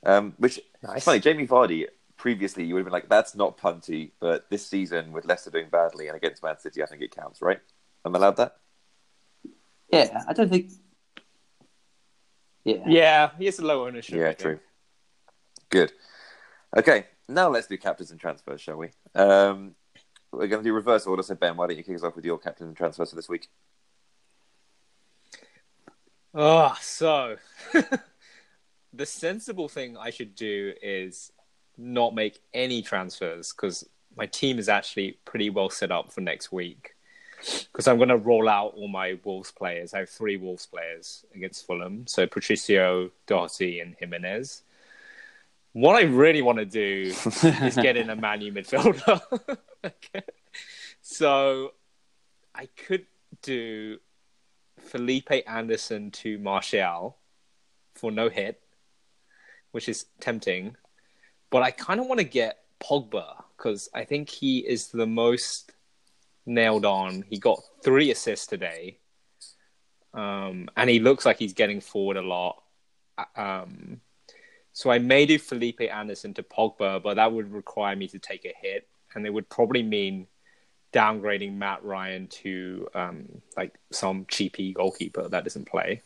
Um, 0.06 0.34
which 0.38 0.60
Nice. 0.82 0.98
it's 0.98 1.06
funny, 1.06 1.20
Jamie 1.20 1.48
Vardy. 1.48 1.88
Previously, 2.18 2.64
you 2.64 2.74
would 2.74 2.82
have 2.82 2.86
been 2.86 2.94
like, 2.94 3.10
"That's 3.10 3.36
not 3.36 3.58
punty," 3.58 4.12
but 4.20 4.50
this 4.50 4.66
season, 4.66 5.12
with 5.12 5.26
Leicester 5.26 5.50
doing 5.50 5.70
badly 5.70 6.08
and 6.08 6.16
against 6.16 6.44
Man 6.44 6.58
City, 6.60 6.82
I 6.84 6.86
think 6.86 7.02
it 7.02 7.14
counts, 7.16 7.42
right? 7.42 7.60
I'm 8.06 8.16
allowed 8.16 8.38
that. 8.38 8.58
Yeah, 9.92 10.24
I 10.28 10.34
don't 10.34 10.50
think. 10.50 10.72
Yeah, 12.64 12.84
Yeah, 12.88 13.32
he 13.38 13.46
has 13.46 13.60
a 13.60 13.66
low 13.66 13.86
ownership. 13.86 14.16
Yeah, 14.16 14.32
true. 14.34 14.60
Good. 15.70 15.92
Okay, 16.78 17.08
now 17.28 17.50
let's 17.50 17.68
do 17.68 17.78
captains 17.78 18.12
and 18.12 18.20
transfers, 18.20 18.62
shall 18.62 18.78
we? 18.78 18.90
Um, 19.16 19.76
we're 20.32 20.48
going 20.48 20.64
to 20.64 20.70
do 20.70 20.74
reverse 20.74 21.06
order. 21.06 21.24
So, 21.24 21.36
Ben, 21.36 21.58
why 21.58 21.68
don't 21.68 21.78
you 21.78 21.84
kick 21.84 21.96
us 21.96 22.04
off 22.04 22.16
with 22.16 22.26
your 22.26 22.38
captains 22.38 22.68
and 22.70 22.78
transfers 22.78 23.10
for 23.10 23.16
this 23.16 23.28
week? 23.30 23.50
Oh, 26.34 26.76
so 26.82 27.36
the 28.94 29.06
sensible 29.06 29.68
thing 29.68 29.98
I 29.98 30.12
should 30.12 30.36
do 30.36 30.74
is 30.82 31.32
not 31.78 32.14
make 32.14 32.40
any 32.54 32.82
transfers 32.82 33.52
because 33.52 33.88
my 34.16 34.28
team 34.28 34.60
is 34.60 34.70
actually 34.70 35.18
pretty 35.26 35.50
well 35.50 35.70
set 35.70 35.92
up 35.92 36.12
for 36.12 36.22
next 36.22 36.52
week. 36.52 36.96
Because 37.72 37.88
I'm 37.88 37.98
going 37.98 38.10
to 38.10 38.18
roll 38.18 38.48
out 38.48 38.74
all 38.76 38.88
my 38.88 39.18
Wolves 39.24 39.52
players. 39.52 39.94
I 39.94 40.00
have 40.00 40.10
three 40.10 40.38
Wolves 40.38 40.66
players 40.66 41.26
against 41.36 41.66
Fulham. 41.66 42.08
So 42.08 42.26
Patricio, 42.26 43.10
Doherty, 43.26 43.82
and 43.82 43.96
Jimenez. 44.00 44.64
What 45.74 45.96
I 45.96 46.04
really 46.04 46.42
want 46.42 46.60
to 46.60 46.66
do 46.66 47.12
is 47.44 47.76
get 47.76 47.98
in 47.98 48.10
a 48.12 48.16
Man 48.16 48.42
U 48.42 48.54
midfielder. 48.54 49.22
okay. 49.86 50.24
So 51.02 51.74
I 52.56 52.68
could 52.68 53.08
do 53.42 53.98
Felipe 54.80 55.32
Anderson 55.48 56.12
to 56.12 56.38
Martial 56.38 57.18
for 57.96 58.12
no 58.12 58.30
hit, 58.30 58.62
which 59.74 59.90
is 59.90 60.06
tempting. 60.20 60.76
but 61.50 61.62
I 61.62 61.72
kind 61.72 62.00
of 62.00 62.08
want 62.08 62.20
to 62.20 62.26
get 62.26 62.64
Pogba 62.80 63.44
because 63.58 63.90
I 63.94 64.06
think 64.06 64.30
he 64.30 64.60
is 64.60 64.88
the 64.88 65.06
most 65.06 65.72
nailed 66.46 66.86
on. 66.86 67.24
He 67.30 67.38
got 67.38 67.60
three 67.84 68.10
assists 68.12 68.48
today, 68.48 68.98
um, 70.14 70.70
and 70.78 70.90
he 70.90 71.00
looks 71.00 71.26
like 71.26 71.38
he's 71.38 71.54
getting 71.54 71.82
forward 71.82 72.18
a 72.18 72.22
lot. 72.22 72.64
Um, 73.36 74.02
so 74.74 74.90
I 74.90 75.00
may 75.00 75.26
do 75.26 75.38
Felipe 75.38 75.82
Anderson 75.82 76.34
to 76.36 76.44
Pogba, 76.44 77.02
but 77.04 77.16
that 77.16 77.32
would 77.32 77.52
require 77.52 77.96
me 77.96 78.08
to 78.08 78.20
take 78.20 78.46
a 78.46 78.54
hit, 78.60 78.88
and 79.14 79.26
it 79.26 79.34
would 79.34 79.50
probably 79.50 79.84
mean 79.84 80.28
downgrading 80.94 81.56
Matt 81.56 81.84
Ryan 81.84 82.28
to 82.28 82.88
um, 82.94 83.42
like 83.58 83.74
some 83.92 84.26
cheapy 84.28 84.74
goalkeeper 84.74 85.28
that 85.28 85.44
doesn't 85.44 85.68
play. 85.68 86.02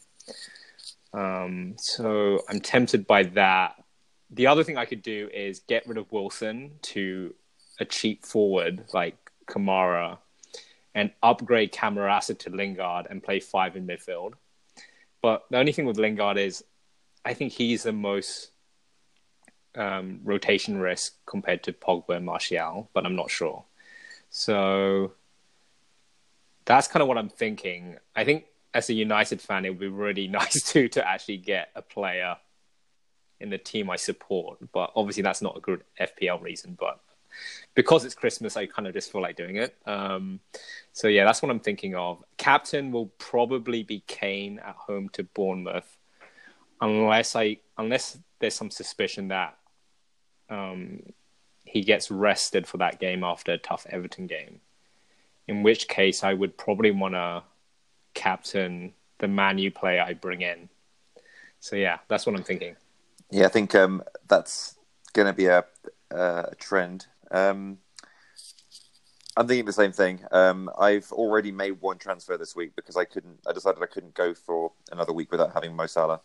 Um, 1.14 1.76
so 1.78 2.42
I'm 2.50 2.60
tempted 2.60 3.08
by 3.08 3.24
that. 3.24 3.76
The 4.30 4.48
other 4.48 4.64
thing 4.64 4.78
I 4.78 4.86
could 4.86 5.02
do 5.02 5.30
is 5.34 5.62
get 5.62 5.88
rid 5.88 5.98
of 5.98 6.12
Wilson 6.12 6.72
to 6.84 7.34
a 7.80 7.86
cheap 7.86 8.26
forward 8.26 8.86
like 8.94 9.16
Kamara 9.48 10.18
and 10.94 11.12
upgrade 11.24 11.72
Camarasa 11.72 12.38
to 12.40 12.50
Lingard 12.50 13.08
and 13.10 13.24
play 13.24 13.40
five 13.40 13.76
in 13.76 13.88
midfield. 13.88 14.34
But 15.22 15.46
the 15.50 15.58
only 15.58 15.72
thing 15.72 15.86
with 15.86 15.98
Lingard 15.98 16.38
is 16.38 16.64
I 17.24 17.34
think 17.34 17.54
he's 17.54 17.84
the 17.84 17.94
most 17.94 18.52
um, 19.76 20.22
rotation 20.24 20.80
risk 20.80 21.16
compared 21.26 21.64
to 21.64 21.74
Pogba 21.74 22.16
and 22.18 22.26
Martial, 22.26 22.90
but 22.94 23.06
I'm 23.06 23.16
not 23.16 23.30
sure. 23.30 23.64
So 24.30 25.14
that's 26.66 26.88
kind 26.88 27.02
of 27.02 27.08
what 27.08 27.18
I'm 27.18 27.30
thinking. 27.30 27.98
I 28.16 28.24
think 28.24 28.46
as 28.78 28.92
a 28.92 28.94
United 28.94 29.42
fan, 29.42 29.66
it 29.66 29.70
would 29.70 29.80
be 29.80 29.88
really 29.88 30.28
nice 30.40 30.62
to 30.72 30.88
to 30.90 31.06
actually 31.06 31.38
get 31.38 31.70
a 31.76 31.82
player 31.82 32.38
in 33.40 33.50
the 33.50 33.58
team 33.58 33.90
I 33.90 33.96
support. 33.96 34.60
But 34.72 34.92
obviously, 34.96 35.24
that's 35.24 35.42
not 35.42 35.58
a 35.58 35.62
good 35.62 35.84
FPL 36.00 36.42
reason. 36.42 36.78
But 36.80 37.00
because 37.74 38.06
it's 38.06 38.16
Christmas, 38.16 38.56
I 38.56 38.68
kind 38.68 38.88
of 38.88 38.94
just 38.94 39.12
feel 39.12 39.22
like 39.22 39.36
doing 39.36 39.58
it. 39.58 39.76
Um, 39.86 40.40
so 40.94 41.08
yeah, 41.08 41.26
that's 41.26 41.42
what 41.42 41.50
I'm 41.50 41.60
thinking 41.60 41.96
of. 41.96 42.24
Captain 42.38 42.92
will 42.92 43.08
probably 43.18 43.84
be 43.84 44.04
Kane 44.06 44.60
at 44.60 44.76
home 44.76 45.10
to 45.10 45.24
Bournemouth, 45.24 45.98
unless 46.80 47.36
I 47.36 47.58
unless 47.78 48.18
there's 48.40 48.54
some 48.54 48.70
suspicion 48.70 49.30
that 49.30 49.58
um, 50.52 51.02
he 51.66 51.82
gets 51.82 52.12
rested 52.12 52.68
for 52.68 52.78
that 52.78 53.00
game 53.00 53.24
after 53.24 53.54
a 53.54 53.58
tough 53.58 53.88
Everton 53.90 54.28
game. 54.28 54.62
In 55.48 55.64
which 55.64 55.88
case, 55.88 56.24
I 56.24 56.34
would 56.34 56.58
probably 56.58 56.92
want 56.92 57.16
to 57.16 57.42
captain 58.18 58.94
the 59.20 59.28
Man 59.28 59.60
U 59.60 59.72
player 59.72 60.02
I 60.02 60.14
bring 60.14 60.42
in. 60.42 60.70
So 61.60 61.76
yeah, 61.76 62.00
that's 62.08 62.26
what 62.26 62.36
I'm 62.36 62.44
thinking. 62.44 62.76
Yeah, 63.30 63.46
I 63.46 63.50
think 63.50 63.76
um, 63.76 64.04
that's 64.28 64.76
going 65.14 65.28
to 65.28 65.34
be 65.34 65.46
a, 65.46 65.64
a 66.12 66.56
trend. 66.58 67.06
Um, 67.30 67.78
I'm 69.36 69.48
thinking 69.48 69.66
the 69.66 69.74
same 69.74 69.92
thing. 69.92 70.22
Um, 70.32 70.70
I've 70.80 71.12
already 71.12 71.52
made 71.52 71.74
one 71.74 72.00
transfer 72.00 72.38
this 72.38 72.56
week 72.56 72.76
because 72.76 72.98
I 72.98 73.06
couldn't. 73.06 73.40
I 73.48 73.54
decided 73.54 73.84
I 73.84 73.86
couldn't 73.86 74.16
go 74.16 74.34
for 74.34 74.72
another 74.92 75.14
week 75.14 75.32
without 75.32 75.54
having 75.54 75.76
Mo 75.76 75.86
Salah. 75.86 76.22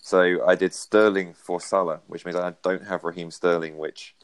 So 0.00 0.46
I 0.46 0.54
did 0.54 0.72
Sterling 0.72 1.34
for 1.34 1.60
Salah, 1.60 2.00
which 2.06 2.24
means 2.24 2.36
I 2.36 2.54
don't 2.62 2.86
have 2.86 3.02
Raheem 3.02 3.30
Sterling, 3.30 3.78
which 3.78 4.14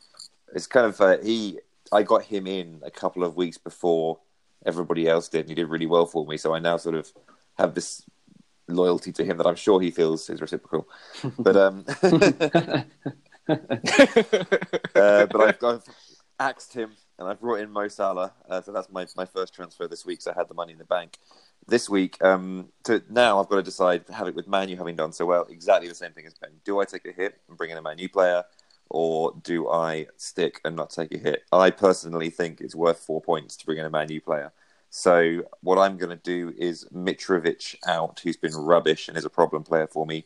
is 0.54 0.66
kind 0.68 0.86
of 0.86 1.00
uh, 1.00 1.18
he. 1.18 1.58
I 1.92 2.04
got 2.04 2.22
him 2.22 2.46
in 2.46 2.80
a 2.84 2.90
couple 2.90 3.24
of 3.24 3.36
weeks 3.36 3.58
before 3.58 4.20
everybody 4.66 5.08
else 5.08 5.28
did, 5.28 5.40
and 5.40 5.48
he 5.48 5.54
did 5.54 5.68
really 5.68 5.86
well 5.86 6.06
for 6.06 6.26
me. 6.26 6.36
So 6.36 6.54
I 6.54 6.58
now 6.58 6.76
sort 6.76 6.94
of 6.94 7.12
have 7.58 7.74
this 7.74 8.02
loyalty 8.68 9.12
to 9.12 9.24
him 9.24 9.36
that 9.38 9.46
I'm 9.46 9.56
sure 9.56 9.80
he 9.80 9.90
feels 9.90 10.28
is 10.30 10.40
reciprocal. 10.40 10.88
But 11.38 11.56
um, 11.56 11.84
uh, 13.48 15.26
but 15.26 15.40
I've, 15.40 15.64
I've 15.64 15.84
axed 16.38 16.72
him 16.74 16.92
and 17.18 17.28
I've 17.28 17.40
brought 17.40 17.60
in 17.60 17.70
Mo 17.70 17.88
Salah. 17.88 18.32
Uh, 18.48 18.60
so 18.62 18.72
that's 18.72 18.90
my, 18.90 19.06
my 19.16 19.26
first 19.26 19.54
transfer 19.54 19.86
this 19.86 20.06
week. 20.06 20.22
So 20.22 20.32
I 20.32 20.34
had 20.38 20.48
the 20.48 20.54
money 20.54 20.72
in 20.72 20.78
the 20.78 20.84
bank 20.84 21.18
this 21.68 21.88
week, 21.88 22.22
um, 22.24 22.68
to 22.84 23.02
now 23.10 23.38
I've 23.38 23.48
got 23.48 23.56
to 23.56 23.62
decide, 23.62 24.06
to 24.06 24.14
have 24.14 24.26
it 24.26 24.34
with 24.34 24.48
Manu 24.48 24.76
having 24.76 24.96
done 24.96 25.12
so 25.12 25.26
well, 25.26 25.46
exactly 25.50 25.88
the 25.88 25.94
same 25.94 26.12
thing 26.12 26.26
as 26.26 26.34
Ben. 26.34 26.50
Do 26.64 26.80
I 26.80 26.84
take 26.84 27.06
a 27.06 27.12
hit 27.12 27.38
and 27.48 27.56
bring 27.56 27.70
in 27.70 27.76
a 27.76 27.82
Manu 27.82 28.08
player, 28.08 28.42
or 28.90 29.32
do 29.42 29.68
I 29.70 30.08
stick 30.16 30.60
and 30.64 30.76
not 30.76 30.90
take 30.90 31.14
a 31.14 31.18
hit? 31.18 31.44
I 31.52 31.70
personally 31.70 32.30
think 32.30 32.60
it's 32.60 32.74
worth 32.74 32.98
four 33.00 33.20
points 33.20 33.56
to 33.56 33.66
bring 33.66 33.78
in 33.78 33.86
a 33.86 33.90
Manu 33.90 34.20
player. 34.20 34.52
So 34.90 35.44
what 35.62 35.78
I'm 35.78 35.96
going 35.96 36.10
to 36.10 36.16
do 36.16 36.52
is 36.58 36.86
Mitrovic 36.92 37.76
out, 37.86 38.20
who's 38.22 38.36
been 38.36 38.54
rubbish 38.54 39.08
and 39.08 39.16
is 39.16 39.24
a 39.24 39.30
problem 39.30 39.62
player 39.62 39.86
for 39.86 40.04
me, 40.04 40.24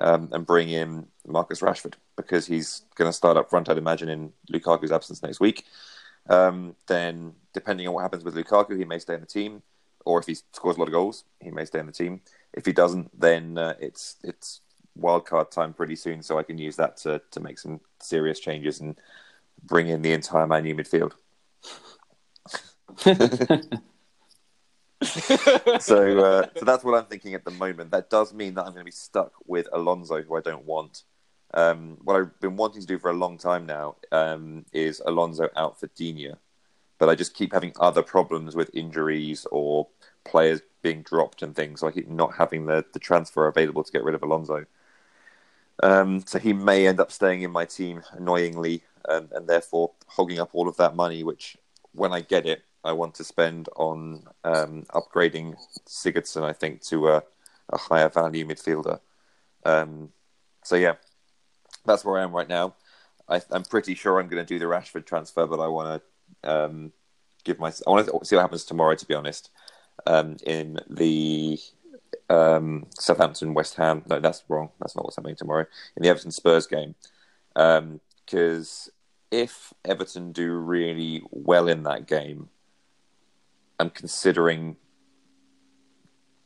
um, 0.00 0.28
and 0.32 0.44
bring 0.44 0.68
in 0.68 1.06
Marcus 1.26 1.60
Rashford 1.60 1.94
because 2.16 2.46
he's 2.46 2.82
going 2.96 3.08
to 3.08 3.12
start 3.12 3.36
up 3.36 3.48
front. 3.48 3.68
I'd 3.68 3.78
imagine 3.78 4.08
in 4.08 4.32
Lukaku's 4.52 4.92
absence 4.92 5.22
next 5.22 5.38
week. 5.38 5.64
Um, 6.28 6.74
then, 6.88 7.34
depending 7.54 7.86
on 7.86 7.94
what 7.94 8.02
happens 8.02 8.24
with 8.24 8.34
Lukaku, 8.34 8.76
he 8.76 8.84
may 8.84 8.98
stay 8.98 9.14
in 9.14 9.20
the 9.20 9.26
team 9.26 9.62
or 10.04 10.18
if 10.18 10.26
he 10.26 10.34
scores 10.34 10.76
a 10.76 10.80
lot 10.80 10.88
of 10.88 10.92
goals, 10.92 11.24
he 11.40 11.50
may 11.50 11.64
stay 11.64 11.78
in 11.78 11.86
the 11.86 11.92
team. 11.92 12.20
If 12.52 12.66
he 12.66 12.72
doesn't, 12.72 13.18
then 13.18 13.58
uh, 13.58 13.74
it's 13.80 14.16
it's 14.22 14.60
wildcard 14.98 15.50
time 15.50 15.72
pretty 15.72 15.96
soon, 15.96 16.22
so 16.22 16.38
I 16.38 16.42
can 16.42 16.58
use 16.58 16.76
that 16.76 16.96
to 16.98 17.20
to 17.30 17.40
make 17.40 17.58
some 17.58 17.80
serious 18.02 18.40
changes 18.40 18.80
and 18.80 18.98
bring 19.62 19.88
in 19.88 20.02
the 20.02 20.12
entire 20.12 20.46
Man 20.46 20.66
U 20.66 20.74
midfield. 20.74 21.12
so 25.80 26.18
uh, 26.18 26.46
so 26.56 26.64
that's 26.64 26.84
what 26.84 26.98
I'm 26.98 27.06
thinking 27.06 27.34
at 27.34 27.44
the 27.44 27.52
moment. 27.52 27.90
That 27.90 28.10
does 28.10 28.34
mean 28.34 28.54
that 28.54 28.62
I'm 28.62 28.72
going 28.72 28.80
to 28.80 28.84
be 28.84 28.90
stuck 28.90 29.32
with 29.46 29.68
Alonso, 29.72 30.22
who 30.22 30.36
I 30.36 30.40
don't 30.40 30.66
want. 30.66 31.04
Um, 31.52 31.98
what 32.04 32.16
I've 32.16 32.40
been 32.40 32.56
wanting 32.56 32.80
to 32.80 32.86
do 32.86 32.98
for 32.98 33.10
a 33.10 33.14
long 33.14 33.36
time 33.36 33.66
now 33.66 33.96
um, 34.12 34.64
is 34.72 35.02
Alonso 35.04 35.48
out 35.56 35.80
for 35.80 35.88
Digne 35.88 36.34
but 37.00 37.08
I 37.08 37.16
just 37.16 37.34
keep 37.34 37.52
having 37.52 37.72
other 37.80 38.02
problems 38.02 38.54
with 38.54 38.70
injuries 38.74 39.46
or 39.50 39.88
players 40.24 40.60
being 40.82 41.02
dropped 41.02 41.42
and 41.42 41.56
things. 41.56 41.80
So 41.80 41.88
I 41.88 41.92
keep 41.92 42.08
not 42.08 42.34
having 42.36 42.66
the, 42.66 42.84
the 42.92 42.98
transfer 42.98 43.48
available 43.48 43.82
to 43.82 43.90
get 43.90 44.04
rid 44.04 44.14
of 44.14 44.22
Alonso. 44.22 44.66
Um, 45.82 46.24
so 46.26 46.38
he 46.38 46.52
may 46.52 46.86
end 46.86 47.00
up 47.00 47.10
staying 47.10 47.42
in 47.42 47.50
my 47.50 47.64
team 47.64 48.02
annoyingly 48.12 48.82
and, 49.08 49.30
and, 49.32 49.48
therefore 49.48 49.92
hogging 50.06 50.38
up 50.38 50.50
all 50.52 50.68
of 50.68 50.76
that 50.76 50.94
money, 50.94 51.24
which 51.24 51.56
when 51.92 52.12
I 52.12 52.20
get 52.20 52.46
it, 52.46 52.62
I 52.84 52.92
want 52.92 53.14
to 53.14 53.24
spend 53.24 53.68
on 53.76 54.24
um, 54.44 54.84
upgrading 54.94 55.56
Sigurdsson, 55.86 56.42
I 56.42 56.52
think, 56.52 56.82
to 56.84 57.08
a, 57.08 57.22
a 57.70 57.78
higher 57.78 58.08
value 58.08 58.46
midfielder. 58.46 59.00
Um, 59.64 60.10
so 60.64 60.76
yeah, 60.76 60.94
that's 61.86 62.04
where 62.04 62.18
I 62.18 62.24
am 62.24 62.32
right 62.32 62.48
now. 62.48 62.74
I, 63.28 63.40
am 63.52 63.64
pretty 63.64 63.94
sure 63.94 64.18
I'm 64.18 64.28
going 64.28 64.44
to 64.44 64.48
do 64.48 64.58
the 64.58 64.64
Rashford 64.66 65.06
transfer, 65.06 65.46
but 65.46 65.60
I 65.60 65.68
want 65.68 66.02
to 66.42 66.50
um, 66.50 66.92
give 67.44 67.58
my. 67.58 67.68
I 67.86 67.90
want 67.90 68.06
to 68.06 68.24
see 68.24 68.36
what 68.36 68.42
happens 68.42 68.64
tomorrow. 68.64 68.94
To 68.94 69.06
be 69.06 69.14
honest, 69.14 69.50
um, 70.06 70.36
in 70.44 70.78
the 70.88 71.58
um, 72.30 72.86
Southampton 72.98 73.52
West 73.52 73.74
Ham. 73.74 74.02
No, 74.08 74.20
that's 74.20 74.44
wrong. 74.48 74.70
That's 74.80 74.96
not 74.96 75.04
what's 75.04 75.16
happening 75.16 75.36
tomorrow 75.36 75.66
in 75.96 76.02
the 76.02 76.08
Everton 76.08 76.30
Spurs 76.30 76.66
game. 76.66 76.94
Because 77.54 78.88
um, 78.88 78.94
if 79.30 79.74
Everton 79.84 80.32
do 80.32 80.52
really 80.52 81.22
well 81.30 81.68
in 81.68 81.82
that 81.82 82.06
game, 82.06 82.48
I'm 83.78 83.90
considering 83.90 84.76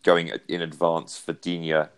going 0.02 0.30
in 0.48 0.62
advance 0.62 1.18
for 1.18 1.32
Digne 1.32 1.88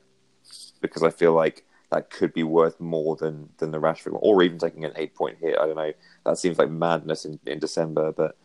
because 0.81 1.03
I 1.03 1.11
feel 1.11 1.33
like 1.33 1.65
that 1.91 2.11
could 2.11 2.33
be 2.33 2.43
worth 2.43 2.81
more 2.81 3.17
than 3.17 3.51
than 3.59 3.71
the 3.71 3.79
Rashford, 3.79 4.13
one, 4.13 4.21
or 4.23 4.43
even 4.43 4.59
taking 4.59 4.85
an 4.85 4.93
eight 4.97 5.15
point 5.15 5.39
hit. 5.41 5.57
I 5.59 5.67
don't 5.67 5.77
know. 5.77 5.93
That 6.25 6.39
seems 6.39 6.59
like 6.59 6.71
madness 6.71 7.25
in, 7.25 7.39
in 7.47 7.61
December, 7.61 8.13
but 8.13 8.37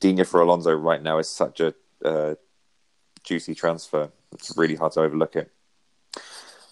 Digne 0.00 0.24
for 0.24 0.40
Alonso 0.40 0.72
right 0.72 1.02
now 1.02 1.18
is 1.18 1.28
such 1.28 1.60
a 1.60 1.74
uh, 2.04 2.34
juicy 3.22 3.54
transfer. 3.54 4.10
It's 4.32 4.56
really 4.56 4.76
hard 4.76 4.92
to 4.92 5.00
overlook 5.00 5.36
it. 5.36 5.50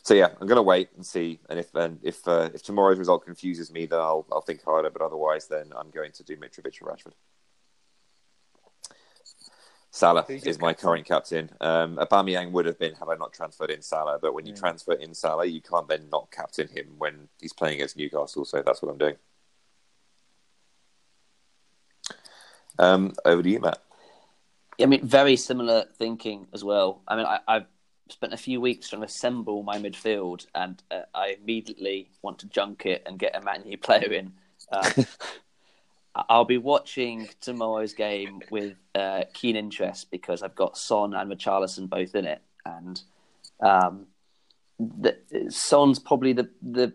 So 0.03 0.15
yeah, 0.15 0.29
I'm 0.41 0.47
going 0.47 0.57
to 0.57 0.63
wait 0.63 0.91
and 0.95 1.05
see, 1.05 1.41
and 1.51 1.59
if 1.59 1.75
and 1.75 1.99
if 2.03 2.27
uh, 2.29 2.51
if 2.55 2.63
tomorrow's 2.63 2.99
result 2.99 3.25
confuses 3.25 3.73
me, 3.73 3.87
then 3.87 3.99
I'll 3.99 4.25
I'll 4.31 4.41
think 4.41 4.63
harder. 4.65 4.91
But 4.91 5.03
otherwise, 5.03 5.49
then 5.49 5.73
I'm 5.77 5.91
going 5.91 6.13
to 6.13 6.23
do 6.23 6.37
Mitrovic 6.37 6.81
or 6.81 6.93
Rashford. 6.93 7.15
Salah 9.91 10.27
is 10.29 10.61
my 10.61 10.75
current 10.75 11.07
captain. 11.07 11.51
Um, 11.61 11.97
Aubameyang 11.97 12.53
would 12.53 12.67
have 12.67 12.79
been 12.79 12.95
had 12.95 13.09
I 13.09 13.17
not 13.17 13.33
transferred 13.33 13.71
in 13.71 13.81
Salah, 13.81 14.19
but 14.21 14.35
when 14.35 14.45
you 14.45 14.53
mm. 14.53 14.59
transfer 14.61 14.93
in 14.93 15.15
Salah, 15.15 15.47
you 15.47 15.63
can't 15.63 15.89
then 15.89 16.09
not 16.13 16.31
captain 16.31 16.69
him 16.69 16.97
when 16.99 17.29
he's 17.41 17.55
playing 17.55 17.77
against 17.77 17.97
Newcastle. 17.97 18.45
So 18.45 18.63
that's 18.63 18.83
what 18.83 18.93
I'm 18.93 18.99
doing. 18.99 19.17
Um, 22.79 23.15
over 23.25 23.43
to 23.43 23.49
you, 23.49 23.59
Matt. 23.59 23.83
I 24.81 24.87
mean, 24.87 25.07
very 25.07 25.37
similar 25.37 25.87
thinking 25.99 26.47
as 26.53 26.63
well. 26.63 27.03
I 27.09 27.17
mean, 27.17 27.27
I, 27.27 27.41
have 27.49 27.67
spent 28.09 28.33
a 28.33 28.37
few 28.37 28.61
weeks 28.61 28.89
trying 28.89 29.03
to 29.03 29.07
assemble 29.07 29.63
my 29.63 29.79
midfield, 29.79 30.47
and 30.55 30.83
uh, 30.91 31.03
I 31.15 31.37
immediately 31.41 32.11
want 32.23 32.39
to 32.41 32.47
junk 32.49 32.87
it 32.87 33.03
and 33.07 33.19
get 33.19 33.35
a 33.35 33.43
Man 33.43 33.63
U 33.67 33.79
player 33.79 34.13
in. 34.13 34.33
Uh, 34.71 34.91
I'll 36.29 36.45
be 36.45 36.59
watching 36.59 37.29
tomorrow's 37.41 37.93
game 37.93 38.41
with 38.51 38.77
uh, 38.95 39.25
keen 39.35 39.57
interest 39.57 40.11
because 40.11 40.43
I've 40.43 40.55
got 40.55 40.79
Son 40.79 41.15
and 41.15 41.31
Richarlison 41.31 41.89
both 41.89 42.15
in 42.15 42.25
it, 42.25 42.43
and 42.65 43.01
um, 43.61 44.07
the, 44.79 45.17
Son's 45.51 45.99
probably 45.99 46.33
the 46.33 46.49
the 46.63 46.93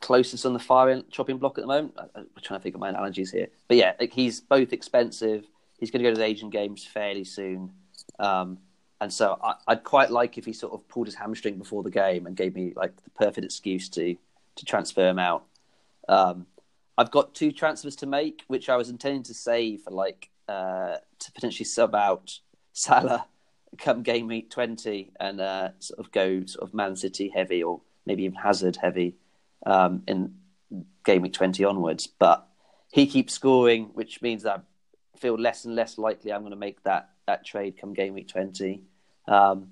closest 0.00 0.44
on 0.44 0.52
the 0.52 0.58
firing 0.58 1.04
chopping 1.10 1.38
block 1.38 1.58
at 1.58 1.62
the 1.62 1.68
moment. 1.68 1.94
I, 1.98 2.20
am 2.20 2.26
trying 2.42 2.60
to 2.60 2.62
think 2.62 2.74
of 2.74 2.80
my 2.80 2.88
analogies 2.88 3.30
here, 3.30 3.48
but 3.68 3.76
yeah, 3.76 3.92
like 3.98 4.12
he's 4.12 4.40
both 4.40 4.72
expensive. 4.72 5.46
He's 5.78 5.90
going 5.90 6.02
to 6.02 6.08
go 6.08 6.14
to 6.14 6.18
the 6.18 6.26
Asian 6.26 6.50
Games 6.50 6.84
fairly 6.84 7.24
soon, 7.24 7.72
um, 8.18 8.58
and 9.00 9.12
so 9.12 9.38
I, 9.42 9.74
would 9.74 9.84
quite 9.84 10.10
like 10.10 10.38
if 10.38 10.44
he 10.44 10.52
sort 10.52 10.72
of 10.72 10.88
pulled 10.88 11.06
his 11.06 11.14
hamstring 11.14 11.58
before 11.58 11.82
the 11.82 11.90
game 11.90 12.26
and 12.26 12.36
gave 12.36 12.54
me 12.54 12.72
like 12.74 12.96
the 13.04 13.10
perfect 13.10 13.44
excuse 13.44 13.88
to 13.90 14.16
to 14.56 14.64
transfer 14.64 15.08
him 15.08 15.18
out. 15.18 15.44
Um, 16.08 16.46
I've 16.96 17.10
got 17.10 17.34
two 17.34 17.52
transfers 17.52 17.96
to 17.96 18.06
make, 18.06 18.42
which 18.46 18.70
I 18.70 18.76
was 18.76 18.88
intending 18.88 19.22
to 19.24 19.34
save 19.34 19.82
for 19.82 19.90
like 19.90 20.30
uh, 20.48 20.96
to 21.18 21.32
potentially 21.32 21.66
sub 21.66 21.94
out 21.94 22.38
Salah 22.72 23.26
come 23.78 24.02
game 24.02 24.28
week 24.28 24.50
twenty 24.50 25.12
and 25.20 25.40
uh, 25.40 25.70
sort 25.80 26.00
of 26.00 26.10
go 26.12 26.44
sort 26.46 26.66
of 26.66 26.74
Man 26.74 26.96
City 26.96 27.28
heavy 27.28 27.62
or 27.62 27.80
maybe 28.06 28.22
even 28.24 28.36
Hazard 28.36 28.76
heavy 28.76 29.16
um, 29.66 30.02
in 30.06 30.34
game 31.04 31.22
week 31.22 31.32
20 31.32 31.64
onwards. 31.64 32.06
But 32.06 32.46
he 32.90 33.06
keeps 33.06 33.34
scoring, 33.34 33.90
which 33.92 34.22
means 34.22 34.44
that 34.44 34.64
feel 35.16 35.34
less 35.34 35.64
and 35.64 35.74
less 35.74 35.98
likely 35.98 36.32
I'm 36.32 36.42
going 36.42 36.50
to 36.50 36.56
make 36.56 36.82
that, 36.84 37.10
that 37.26 37.44
trade 37.44 37.76
come 37.78 37.94
game 37.94 38.14
week 38.14 38.28
20. 38.28 38.82
Um, 39.28 39.68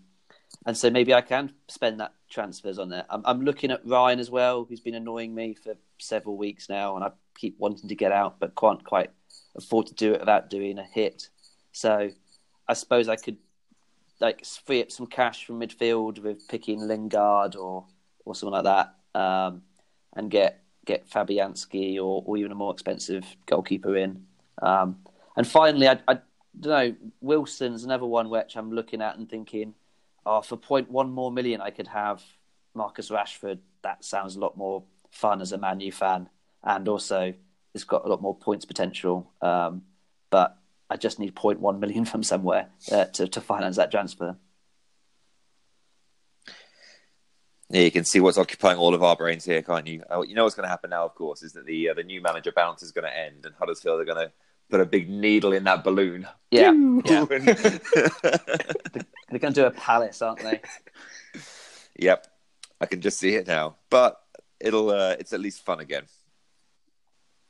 and 0.67 0.77
so 0.77 0.91
maybe 0.91 1.13
I 1.13 1.21
can 1.21 1.53
spend 1.69 2.01
that 2.01 2.15
transfers 2.31 2.79
on 2.79 2.89
there. 2.89 3.05
I'm, 3.11 3.23
I'm, 3.25 3.43
looking 3.43 3.71
at 3.71 3.87
Ryan 3.87 4.19
as 4.19 4.31
well, 4.31 4.65
who's 4.65 4.81
been 4.81 4.95
annoying 4.95 5.35
me 5.35 5.55
for 5.55 5.75
several 5.99 6.37
weeks 6.37 6.69
now, 6.69 6.97
and 6.97 7.05
I 7.05 7.11
keep 7.37 7.59
wanting 7.59 7.89
to 7.89 7.95
get 7.95 8.13
out, 8.13 8.41
but 8.41 8.57
can't 8.57 8.83
quite 8.85 9.11
afford 9.57 9.87
to 9.89 9.95
do 9.95 10.13
it 10.13 10.21
without 10.21 10.51
doing 10.51 10.79
a 10.79 10.85
hit. 10.85 11.29
So 11.73 12.11
I 12.69 12.75
suppose 12.75 13.09
I 13.09 13.17
could 13.17 13.37
like 14.21 14.45
free 14.45 14.81
up 14.81 14.91
some 14.91 15.07
cash 15.07 15.45
from 15.45 15.61
midfield 15.61 16.21
with 16.21 16.49
picking 16.49 16.81
Lingard 16.81 17.57
or 17.57 17.87
or 18.25 18.35
something 18.35 18.55
like 18.55 18.65
that. 18.65 19.19
Um, 19.19 19.63
and 20.17 20.31
get 20.31 20.63
get 20.87 21.09
Fabianski 21.09 21.97
or, 21.97 22.23
or 22.27 22.37
even 22.37 22.53
a 22.53 22.55
more 22.55 22.73
expensive 22.73 23.25
goalkeeper 23.47 23.97
in. 23.97 24.25
Um, 24.63 24.99
and 25.37 25.47
finally, 25.47 25.89
I, 25.89 25.99
I 26.07 26.19
don't 26.59 26.65
know, 26.65 27.09
Wilson's 27.21 27.85
another 27.85 28.07
one 28.07 28.31
which 28.31 28.57
I'm 28.57 28.73
looking 28.73 29.03
at 29.03 29.17
and 29.17 29.29
thinking, 29.29 29.75
oh, 30.25 30.41
for 30.41 30.57
point 30.57 30.91
one 30.91 31.11
more 31.11 31.33
million, 31.33 31.61
I 31.61 31.71
could 31.71 31.89
have 31.89 32.23
Marcus 32.75 33.11
Rashford. 33.11 33.59
That 33.83 34.05
sounds 34.05 34.37
a 34.37 34.41
lot 34.41 34.57
more 34.57 34.85
fun 35.11 35.41
as 35.41 35.53
a 35.53 35.59
Man 35.59 35.81
U 35.81 35.93
fan, 35.93 36.29
and 36.63 36.89
also 36.89 37.35
it's 37.75 37.85
got 37.85 38.05
a 38.05 38.09
lot 38.09 38.23
more 38.23 38.37
points 38.37 38.65
potential. 38.65 39.33
Um, 39.41 39.83
but 40.31 40.57
I 40.89 40.97
just 40.97 41.19
need 41.19 41.35
0.1 41.35 41.79
million 41.79 42.05
from 42.13 42.23
somewhere 42.23 42.69
uh, 42.91 43.07
to 43.07 43.27
to 43.29 43.41
finance 43.41 43.77
that 43.77 43.91
transfer. 43.91 44.37
Yeah, 47.71 47.81
you 47.81 47.91
can 47.91 48.05
see 48.05 48.21
what's 48.21 48.39
occupying 48.39 48.79
all 48.79 48.95
of 48.95 49.03
our 49.03 49.17
brains 49.17 49.45
here, 49.45 49.63
can't 49.63 49.87
you? 49.87 50.03
Oh, 50.11 50.23
you 50.23 50.35
know 50.35 50.45
what's 50.45 50.55
going 50.55 50.65
to 50.65 50.71
happen 50.71 50.91
now, 50.91 51.05
of 51.05 51.15
course, 51.15 51.43
is 51.43 51.55
that 51.55 51.67
the 51.67 51.91
uh, 51.91 51.95
the 51.95 52.05
new 52.05 52.21
manager 52.21 52.53
bounce 52.55 52.83
is 52.83 52.93
going 52.93 53.05
to 53.05 53.17
end, 53.17 53.47
and 53.47 53.55
Huddersfield 53.59 54.01
are 54.01 54.05
going 54.05 54.29
to 54.29 54.33
put 54.71 54.81
a 54.81 54.87
big 54.87 55.09
needle 55.09 55.53
in 55.53 55.65
that 55.65 55.85
balloon. 55.85 56.27
Yeah, 56.51 56.73
yeah. 57.05 57.25
they're 57.25 57.39
going 59.39 59.53
to 59.53 59.53
do 59.53 59.67
a 59.67 59.71
palace, 59.71 60.23
aren't 60.23 60.41
they? 60.41 60.61
Yep, 61.99 62.27
I 62.81 62.87
can 62.87 63.01
just 63.01 63.19
see 63.19 63.35
it 63.35 63.47
now. 63.47 63.77
But 63.91 64.21
it'll 64.61 64.91
uh, 64.91 65.17
it's 65.19 65.33
at 65.33 65.41
least 65.41 65.65
fun 65.65 65.81
again. 65.81 66.05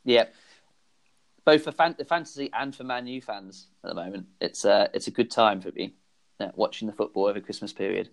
Yep, 0.04 0.34
both 1.44 1.64
for 1.64 1.72
fan- 1.72 1.96
the 1.98 2.04
fantasy 2.04 2.50
and 2.52 2.74
for 2.74 2.84
Man 2.84 3.06
U 3.06 3.20
fans 3.20 3.68
at 3.82 3.88
the 3.88 3.94
moment. 3.94 4.26
It's 4.40 4.64
uh, 4.64 4.88
it's 4.92 5.06
a 5.06 5.10
good 5.10 5.30
time 5.30 5.60
for 5.60 5.70
me 5.72 5.94
uh, 6.40 6.48
watching 6.54 6.86
the 6.86 6.94
football 6.94 7.26
over 7.26 7.40
Christmas 7.40 7.72
period. 7.72 8.10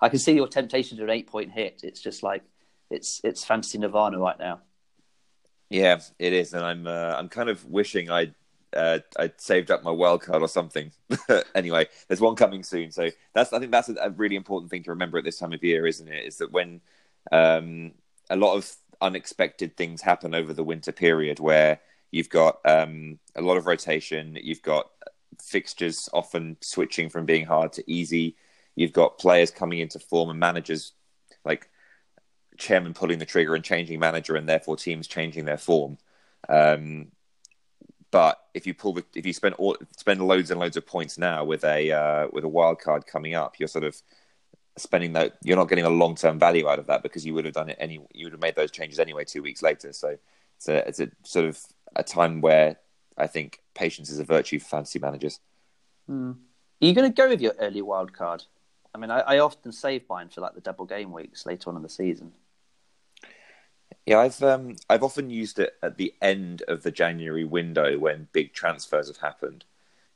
I 0.00 0.08
can 0.08 0.18
see 0.18 0.34
your 0.34 0.48
temptation 0.48 0.98
to 0.98 1.04
an 1.04 1.10
eight 1.10 1.26
point 1.26 1.52
hit. 1.52 1.80
It's 1.82 2.00
just 2.00 2.22
like 2.22 2.42
it's 2.90 3.20
it's 3.24 3.44
fantasy 3.44 3.78
nirvana 3.78 4.18
right 4.18 4.38
now. 4.38 4.60
Yeah, 5.70 6.00
it 6.18 6.32
is, 6.32 6.52
and 6.52 6.64
I'm 6.64 6.86
uh, 6.86 7.14
I'm 7.16 7.28
kind 7.28 7.48
of 7.48 7.64
wishing 7.64 8.10
I'd 8.10 8.34
uh, 8.76 8.98
I'd 9.18 9.40
saved 9.40 9.70
up 9.70 9.82
my 9.82 9.90
wild 9.90 10.22
card 10.22 10.42
or 10.42 10.48
something. 10.48 10.92
anyway, 11.54 11.86
there's 12.08 12.20
one 12.20 12.36
coming 12.36 12.62
soon, 12.62 12.90
so 12.90 13.10
that's 13.34 13.52
I 13.52 13.58
think 13.58 13.72
that's 13.72 13.88
a, 13.88 13.94
a, 13.94 14.10
really 14.10 14.36
important 14.36 14.70
thing 14.70 14.82
to 14.84 14.90
remember 14.90 15.18
at 15.18 15.24
this 15.24 15.38
time 15.38 15.52
of 15.52 15.62
year, 15.62 15.86
isn't 15.86 16.08
it? 16.08 16.24
Is 16.24 16.38
that 16.38 16.52
when 16.52 16.80
um, 17.30 17.92
a 18.30 18.36
lot 18.36 18.56
of 18.56 18.74
unexpected 19.00 19.76
things 19.76 20.00
happen 20.00 20.34
over 20.34 20.52
the 20.52 20.64
winter 20.64 20.92
period, 20.92 21.40
where 21.40 21.80
you've 22.10 22.30
got 22.30 22.58
um, 22.64 23.18
a 23.36 23.42
lot 23.42 23.56
of 23.56 23.66
rotation, 23.66 24.38
you've 24.40 24.62
got 24.62 24.90
fixtures 25.40 26.08
often 26.12 26.56
switching 26.60 27.08
from 27.08 27.26
being 27.26 27.46
hard 27.46 27.72
to 27.72 27.84
easy 27.90 28.36
you've 28.74 28.92
got 28.92 29.18
players 29.18 29.50
coming 29.50 29.78
into 29.78 29.98
form 29.98 30.30
and 30.30 30.40
managers 30.40 30.92
like 31.44 31.68
chairman 32.58 32.94
pulling 32.94 33.18
the 33.18 33.26
trigger 33.26 33.54
and 33.54 33.64
changing 33.64 33.98
manager, 33.98 34.36
and 34.36 34.48
therefore 34.48 34.76
teams 34.76 35.06
changing 35.06 35.44
their 35.44 35.58
form. 35.58 35.98
Um, 36.48 37.08
but 38.12 38.44
if 38.52 38.66
you 38.66 38.74
pull 38.74 38.92
the, 38.92 39.04
if 39.16 39.26
you 39.26 39.32
spend 39.32 39.56
all, 39.56 39.76
spend 39.96 40.22
loads 40.22 40.50
and 40.50 40.60
loads 40.60 40.76
of 40.76 40.86
points 40.86 41.18
now 41.18 41.44
with 41.44 41.64
a 41.64 41.90
uh, 41.90 42.28
with 42.30 42.44
a 42.44 42.48
wild 42.48 42.78
card 42.78 43.06
coming 43.06 43.34
up, 43.34 43.58
you're 43.58 43.68
sort 43.68 43.84
of 43.84 44.00
spending 44.76 45.14
that. 45.14 45.38
You're 45.42 45.56
not 45.56 45.68
getting 45.68 45.86
a 45.86 45.90
long 45.90 46.14
term 46.14 46.38
value 46.38 46.68
out 46.68 46.78
of 46.78 46.86
that 46.86 47.02
because 47.02 47.26
you 47.26 47.32
would 47.34 47.46
have 47.46 47.54
done 47.54 47.70
it 47.70 47.78
any. 47.80 47.94
You 48.12 48.26
would 48.26 48.34
have 48.34 48.40
made 48.40 48.54
those 48.54 48.70
changes 48.70 49.00
anyway 49.00 49.24
two 49.24 49.42
weeks 49.42 49.62
later. 49.62 49.92
So 49.94 50.18
it's 50.58 50.68
a 50.68 50.86
it's 50.86 51.00
a 51.00 51.10
sort 51.22 51.46
of 51.46 51.58
a 51.96 52.04
time 52.04 52.42
where 52.42 52.76
I 53.16 53.26
think 53.26 53.60
patience 53.74 54.10
is 54.10 54.18
a 54.18 54.24
virtue 54.24 54.58
for 54.58 54.66
fantasy 54.66 54.98
managers. 54.98 55.40
Mm. 56.08 56.32
Are 56.34 56.86
you 56.86 56.94
going 56.94 57.10
to 57.10 57.14
go 57.14 57.30
with 57.30 57.40
your 57.40 57.54
early 57.58 57.80
wild 57.80 58.12
card? 58.12 58.44
I 58.94 58.98
mean, 58.98 59.10
I, 59.10 59.20
I 59.20 59.38
often 59.38 59.72
save 59.72 60.06
mine 60.06 60.28
for 60.28 60.42
like 60.42 60.54
the 60.54 60.60
double 60.60 60.84
game 60.84 61.12
weeks 61.12 61.46
later 61.46 61.70
on 61.70 61.76
in 61.76 61.82
the 61.82 61.88
season. 61.88 62.32
Yeah, 64.06 64.18
I've 64.18 64.42
um, 64.42 64.76
I've 64.90 65.02
often 65.04 65.30
used 65.30 65.58
it 65.58 65.74
at 65.82 65.96
the 65.96 66.14
end 66.20 66.62
of 66.68 66.82
the 66.82 66.90
January 66.90 67.44
window 67.44 67.98
when 67.98 68.28
big 68.32 68.52
transfers 68.52 69.06
have 69.08 69.18
happened, 69.18 69.64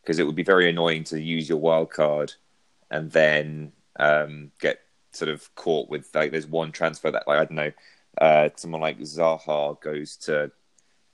because 0.03 0.19
it 0.19 0.25
would 0.27 0.35
be 0.35 0.43
very 0.43 0.69
annoying 0.69 1.05
to 1.05 1.21
use 1.21 1.49
your 1.49 1.59
wild 1.59 1.91
card 1.91 2.35
and 2.91 3.11
then 3.13 3.73
um, 3.99 4.51
get 4.61 4.81
sort 5.13 5.31
of 5.31 5.55
caught 5.55 5.89
with 5.89 6.11
like 6.15 6.33
there's 6.33 6.47
one 6.47 6.73
transfer 6.73 7.11
that 7.11 7.29
like 7.29 7.39
I 7.39 7.45
don't 7.45 7.53
know, 7.53 7.73
uh, 8.21 8.49
someone 8.57 8.81
like 8.81 8.99
Zaha 9.01 9.81
goes 9.81 10.17
to 10.19 10.51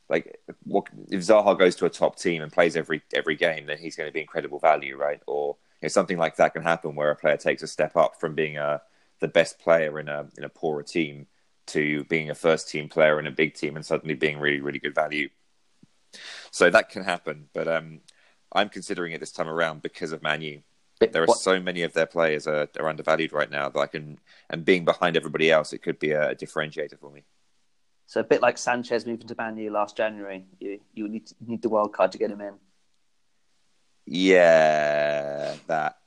like 0.08 0.38
what, 0.64 0.88
if 1.10 1.20
Zaha 1.22 1.58
goes 1.58 1.76
to 1.76 1.86
a 1.86 1.90
top 1.90 2.16
team 2.16 2.42
and 2.42 2.52
plays 2.52 2.76
every 2.76 3.02
every 3.14 3.36
game, 3.36 3.66
then 3.66 3.78
he's 3.78 3.96
going 3.96 4.08
to 4.08 4.12
be 4.12 4.20
incredible 4.20 4.58
value, 4.58 4.96
right? 4.96 5.20
Or 5.26 5.56
know, 5.82 5.88
something 5.88 6.18
like 6.18 6.36
that 6.36 6.54
can 6.54 6.62
happen 6.62 6.94
where 6.94 7.10
a 7.10 7.16
player 7.16 7.36
takes 7.36 7.62
a 7.62 7.66
step 7.66 7.96
up 7.96 8.18
from 8.20 8.34
being 8.34 8.56
a 8.58 8.82
the 9.20 9.28
best 9.28 9.58
player 9.58 10.00
in 10.00 10.08
a 10.08 10.26
in 10.38 10.44
a 10.44 10.48
poorer 10.48 10.82
team 10.82 11.26
to 11.66 12.04
being 12.04 12.30
a 12.30 12.34
first 12.34 12.68
team 12.68 12.88
player 12.88 13.18
in 13.18 13.26
a 13.26 13.30
big 13.30 13.54
team 13.54 13.76
and 13.76 13.84
suddenly 13.84 14.14
being 14.14 14.38
really 14.38 14.60
really 14.60 14.78
good 14.78 14.94
value. 14.94 15.28
So 16.50 16.68
that 16.68 16.90
can 16.90 17.04
happen, 17.04 17.48
but 17.54 17.66
um, 17.68 18.00
I'm 18.52 18.68
considering 18.68 19.12
it 19.12 19.20
this 19.20 19.32
time 19.32 19.48
around 19.48 19.82
because 19.82 20.12
of 20.12 20.22
Man 20.22 20.42
U. 20.42 20.62
There 21.10 21.22
are 21.22 21.26
what? 21.26 21.38
so 21.38 21.58
many 21.58 21.82
of 21.82 21.92
their 21.94 22.06
players 22.06 22.46
are, 22.46 22.68
are 22.78 22.88
undervalued 22.88 23.32
right 23.32 23.50
now 23.50 23.68
that 23.68 23.78
I 23.78 23.86
can, 23.86 24.20
and 24.50 24.64
being 24.64 24.84
behind 24.84 25.16
everybody 25.16 25.50
else, 25.50 25.72
it 25.72 25.82
could 25.82 25.98
be 25.98 26.12
a, 26.12 26.34
differentiator 26.34 26.98
for 27.00 27.10
me. 27.10 27.24
So 28.06 28.20
a 28.20 28.24
bit 28.24 28.40
like 28.40 28.56
Sanchez 28.58 29.04
moving 29.06 29.26
to 29.26 29.34
Man 29.36 29.56
U 29.56 29.70
last 29.70 29.96
January, 29.96 30.44
you 30.60 30.80
you 30.92 31.08
need 31.08 31.26
to, 31.26 31.34
need 31.44 31.62
the 31.62 31.68
wild 31.68 31.92
card 31.92 32.12
to 32.12 32.18
get 32.18 32.30
him 32.30 32.40
in. 32.40 32.54
Yeah, 34.06 35.54
that. 35.66 35.98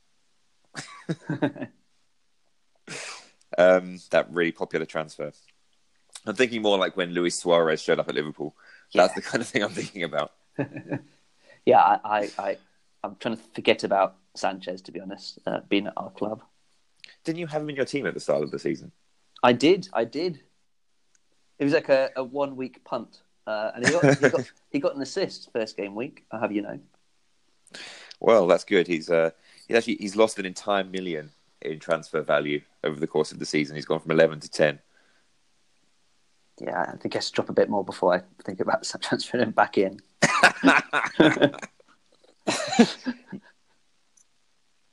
um, 3.57 3.99
that 4.11 4.31
really 4.31 4.51
popular 4.51 4.85
transfer. 4.85 5.31
I'm 6.25 6.35
thinking 6.35 6.61
more 6.61 6.77
like 6.77 6.97
when 6.97 7.11
Luis 7.11 7.37
Suarez 7.37 7.81
showed 7.81 7.99
up 7.99 8.09
at 8.09 8.15
Liverpool. 8.15 8.55
Yeah. 8.91 9.03
That's 9.03 9.15
the 9.15 9.21
kind 9.21 9.41
of 9.41 9.47
thing 9.47 9.63
I'm 9.63 9.69
thinking 9.69 10.03
about. 10.03 10.31
yeah, 11.65 11.79
I, 11.79 11.99
I, 12.03 12.31
I, 12.39 12.57
am 13.03 13.15
trying 13.19 13.37
to 13.37 13.43
forget 13.53 13.83
about 13.83 14.15
Sanchez 14.35 14.81
to 14.83 14.91
be 14.91 14.99
honest. 14.99 15.39
Uh, 15.45 15.59
being 15.69 15.87
at 15.87 15.93
our 15.97 16.09
club. 16.09 16.41
Didn't 17.23 17.39
you 17.39 17.47
have 17.47 17.61
him 17.61 17.69
in 17.69 17.75
your 17.75 17.85
team 17.85 18.05
at 18.07 18.13
the 18.13 18.19
start 18.19 18.43
of 18.43 18.51
the 18.51 18.59
season? 18.59 18.91
I 19.43 19.53
did. 19.53 19.87
I 19.93 20.05
did. 20.05 20.39
It 21.59 21.63
was 21.63 21.73
like 21.73 21.89
a, 21.89 22.09
a 22.15 22.23
one 22.23 22.55
week 22.55 22.83
punt, 22.83 23.21
uh, 23.47 23.71
and 23.75 23.85
he 23.85 23.91
got, 23.91 24.17
he 24.17 24.29
got 24.29 24.51
he 24.71 24.79
got 24.79 24.95
an 24.95 25.01
assist 25.01 25.51
first 25.53 25.77
game 25.77 25.95
week. 25.95 26.25
I 26.31 26.39
have 26.39 26.51
you 26.51 26.61
know. 26.61 26.79
Well, 28.19 28.47
that's 28.47 28.63
good. 28.63 28.87
He's 28.87 29.09
uh, 29.09 29.31
he's 29.67 29.77
actually 29.77 29.95
he's 29.95 30.15
lost 30.15 30.39
an 30.39 30.45
entire 30.45 30.83
million 30.83 31.31
in 31.65 31.79
transfer 31.79 32.21
value 32.21 32.61
over 32.83 32.99
the 32.99 33.07
course 33.07 33.31
of 33.31 33.39
the 33.39 33.45
season. 33.45 33.75
He's 33.75 33.85
gone 33.85 33.99
from 33.99 34.11
eleven 34.11 34.39
to 34.39 34.49
ten. 34.49 34.79
Yeah, 36.61 36.85
I 36.93 36.97
think 36.97 37.15
I 37.15 37.19
should 37.19 37.33
drop 37.33 37.49
a 37.49 37.53
bit 37.53 37.69
more 37.69 37.83
before 37.83 38.13
I 38.13 38.21
think 38.43 38.59
about 38.59 38.83
transferring 39.01 39.43
him 39.43 39.51
back 39.51 39.77
in. 39.77 39.99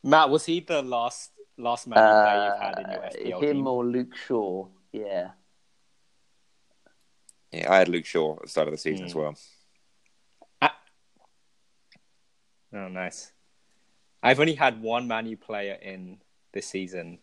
Matt, 0.04 0.30
was 0.30 0.44
he 0.46 0.60
the 0.60 0.82
last 0.82 1.30
last 1.56 1.86
man 1.86 1.98
uh, 1.98 2.50
you've 2.50 2.62
had 2.62 2.78
in 2.78 2.90
your 2.90 3.00
FPL 3.38 3.42
Him 3.42 3.56
team? 3.56 3.66
or 3.66 3.84
Luke 3.84 4.16
Shaw? 4.26 4.66
Yeah. 4.92 5.30
Yeah, 7.52 7.72
I 7.72 7.78
had 7.78 7.88
Luke 7.88 8.06
Shaw 8.06 8.36
at 8.36 8.42
the 8.42 8.48
start 8.48 8.68
of 8.68 8.72
the 8.72 8.78
season 8.78 9.04
mm. 9.04 9.08
as 9.08 9.14
well. 9.14 9.36
Oh, 12.74 12.88
nice. 12.88 13.32
I've 14.22 14.40
only 14.40 14.54
had 14.54 14.80
one 14.80 15.06
Man 15.06 15.26
U 15.26 15.36
player 15.36 15.74
in 15.74 16.18
this 16.52 16.66
season, 16.66 17.18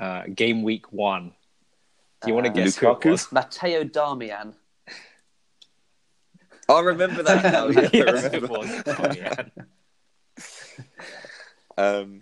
uh, 0.00 0.24
game 0.34 0.62
week 0.62 0.92
one, 0.92 1.34
Do 2.22 2.28
you 2.28 2.34
want 2.34 2.46
to 2.46 2.50
Uh, 2.52 2.54
guess 2.54 2.76
who 2.76 2.88
it 2.90 3.00
Lukaku? 3.00 3.10
was? 3.10 3.32
Matteo 3.32 3.84
Darmian. 3.84 4.54
I 6.68 6.80
remember 6.80 7.22
that 7.24 7.42
now. 7.52 7.66
Yeah, 7.68 7.80
I 7.82 7.90
yes, 7.92 8.24
it 8.32 8.48
was. 8.48 8.66
Darmian. 8.68 9.50
Um, 11.78 12.20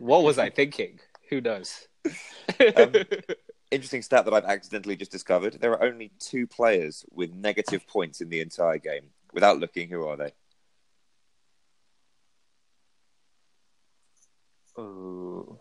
What 0.00 0.22
was 0.22 0.38
I 0.38 0.48
thinking? 0.50 0.98
Who 1.28 1.40
knows? 1.42 1.86
Um, 2.76 2.92
interesting 3.70 4.00
stat 4.02 4.24
that 4.24 4.32
I've 4.32 4.44
accidentally 4.44 4.96
just 4.96 5.12
discovered: 5.12 5.58
there 5.60 5.72
are 5.72 5.82
only 5.82 6.10
two 6.18 6.46
players 6.46 7.04
with 7.12 7.32
negative 7.34 7.86
points 7.86 8.20
in 8.22 8.30
the 8.30 8.40
entire 8.40 8.78
game. 8.78 9.10
Without 9.34 9.58
looking, 9.58 9.88
who 9.90 10.06
are 10.06 10.16
they? 10.16 10.32
Oh, 14.76 15.58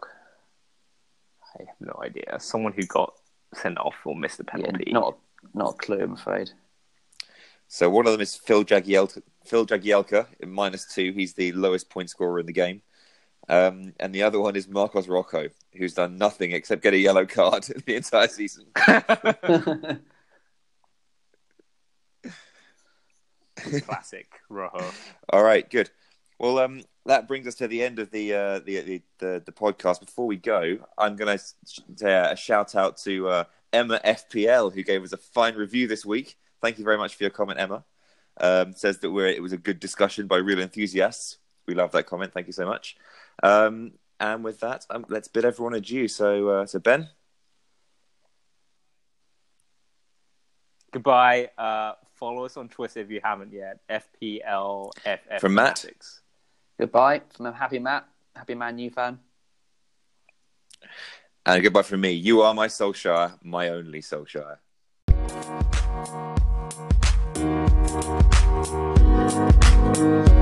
I 1.55 1.64
have 1.68 1.76
no 1.80 1.99
idea. 2.03 2.38
Someone 2.39 2.74
who 2.74 2.86
got 2.86 3.14
sent 3.53 3.78
off 3.78 3.95
or 4.05 4.16
missed 4.16 4.39
a 4.39 4.43
Yeah, 4.55 4.66
penalty. 4.66 4.91
not 4.91 5.18
not 5.53 5.76
a 5.76 5.78
clue, 5.78 5.99
I'm 6.01 6.14
afraid. 6.14 6.49
So 7.68 7.89
one 7.89 8.05
of 8.05 8.11
them 8.11 8.22
is 8.22 8.36
Phil 8.36 8.64
Jagielka. 8.64 9.22
Phil 9.45 9.66
Jagielka 9.66 10.28
in 10.39 10.51
minus 10.51 10.86
two. 10.93 11.11
He's 11.11 11.34
the 11.34 11.51
lowest 11.53 11.89
point 11.89 12.09
scorer 12.09 12.39
in 12.39 12.45
the 12.45 12.53
game. 12.53 12.82
Um, 13.49 13.93
and 13.99 14.16
the 14.16 14.24
other 14.24 14.39
one 14.39 14.55
is 14.55 14.68
Marcos 14.70 15.07
Rojo, 15.07 15.49
who's 15.76 15.93
done 15.93 16.18
nothing 16.18 16.51
except 16.53 16.82
get 16.82 16.93
a 16.93 16.97
yellow 16.97 17.26
card 17.26 17.64
the 17.86 17.95
entire 17.95 18.28
season. 18.28 18.68
Classic 23.86 24.28
Rojo. 24.49 24.91
All 25.30 25.43
right, 25.43 25.70
good. 25.70 25.89
Well, 26.43 26.59
um, 26.59 26.81
that 27.05 27.25
brings 27.29 27.47
us 27.47 27.55
to 27.55 27.69
the 27.69 27.81
end 27.81 27.99
of 27.99 28.11
the 28.11 28.33
uh, 28.33 28.59
the, 28.59 28.81
the, 28.81 29.01
the 29.19 29.43
the 29.45 29.51
podcast. 29.53 30.01
Before 30.01 30.27
we 30.27 30.35
go, 30.35 30.77
I'm 30.97 31.15
going 31.15 31.37
to 31.37 31.43
say 31.95 32.13
a 32.13 32.35
shout 32.35 32.75
out 32.75 32.97
to 32.97 33.29
uh, 33.29 33.43
Emma 33.71 34.01
FPL 34.03 34.73
who 34.73 34.83
gave 34.83 35.03
us 35.03 35.13
a 35.13 35.17
fine 35.17 35.55
review 35.55 35.87
this 35.87 36.05
week. 36.05 36.37
Thank 36.61 36.79
you 36.79 36.83
very 36.83 36.97
much 36.97 37.15
for 37.15 37.23
your 37.23 37.29
comment, 37.29 37.61
Emma. 37.61 37.85
Um, 38.41 38.73
says 38.73 38.97
that 38.97 39.11
we're, 39.11 39.27
it 39.27 39.41
was 39.41 39.53
a 39.53 39.57
good 39.57 39.79
discussion 39.79 40.27
by 40.27 40.35
real 40.35 40.59
enthusiasts. 40.59 41.37
We 41.65 41.75
love 41.75 41.93
that 41.93 42.07
comment. 42.07 42.33
Thank 42.33 42.47
you 42.47 42.53
so 42.53 42.65
much. 42.65 42.97
Um, 43.41 43.93
and 44.19 44.43
with 44.43 44.59
that, 44.59 44.85
um, 44.89 45.05
let's 45.07 45.29
bid 45.29 45.45
everyone 45.45 45.75
adieu. 45.75 46.09
So, 46.09 46.49
uh, 46.49 46.65
so 46.65 46.77
Ben, 46.77 47.07
Goodbye. 50.91 51.49
Uh, 51.57 51.93
follow 52.15 52.45
us 52.45 52.55
on 52.55 52.69
Twitter 52.69 52.99
if 52.99 53.09
you 53.09 53.21
haven't 53.23 53.51
yet. 53.51 53.79
FPLFF. 53.89 55.39
From 55.39 55.53
Matt? 55.55 55.85
Goodbye 56.84 57.21
from 57.29 57.45
a 57.45 57.53
happy 57.53 57.79
Matt, 57.79 58.05
happy 58.36 58.55
Man 58.55 58.77
U 58.77 58.89
fan. 58.89 59.17
And 61.45 61.63
goodbye 61.63 61.84
from 61.84 62.01
me. 62.01 62.11
You 62.11 62.41
are 62.41 62.53
my 62.53 62.67
Solskjaer, 62.67 63.39
my 63.41 63.69
only 63.69 64.01
Solskjaer. 64.01 64.57
Thank 69.95 70.32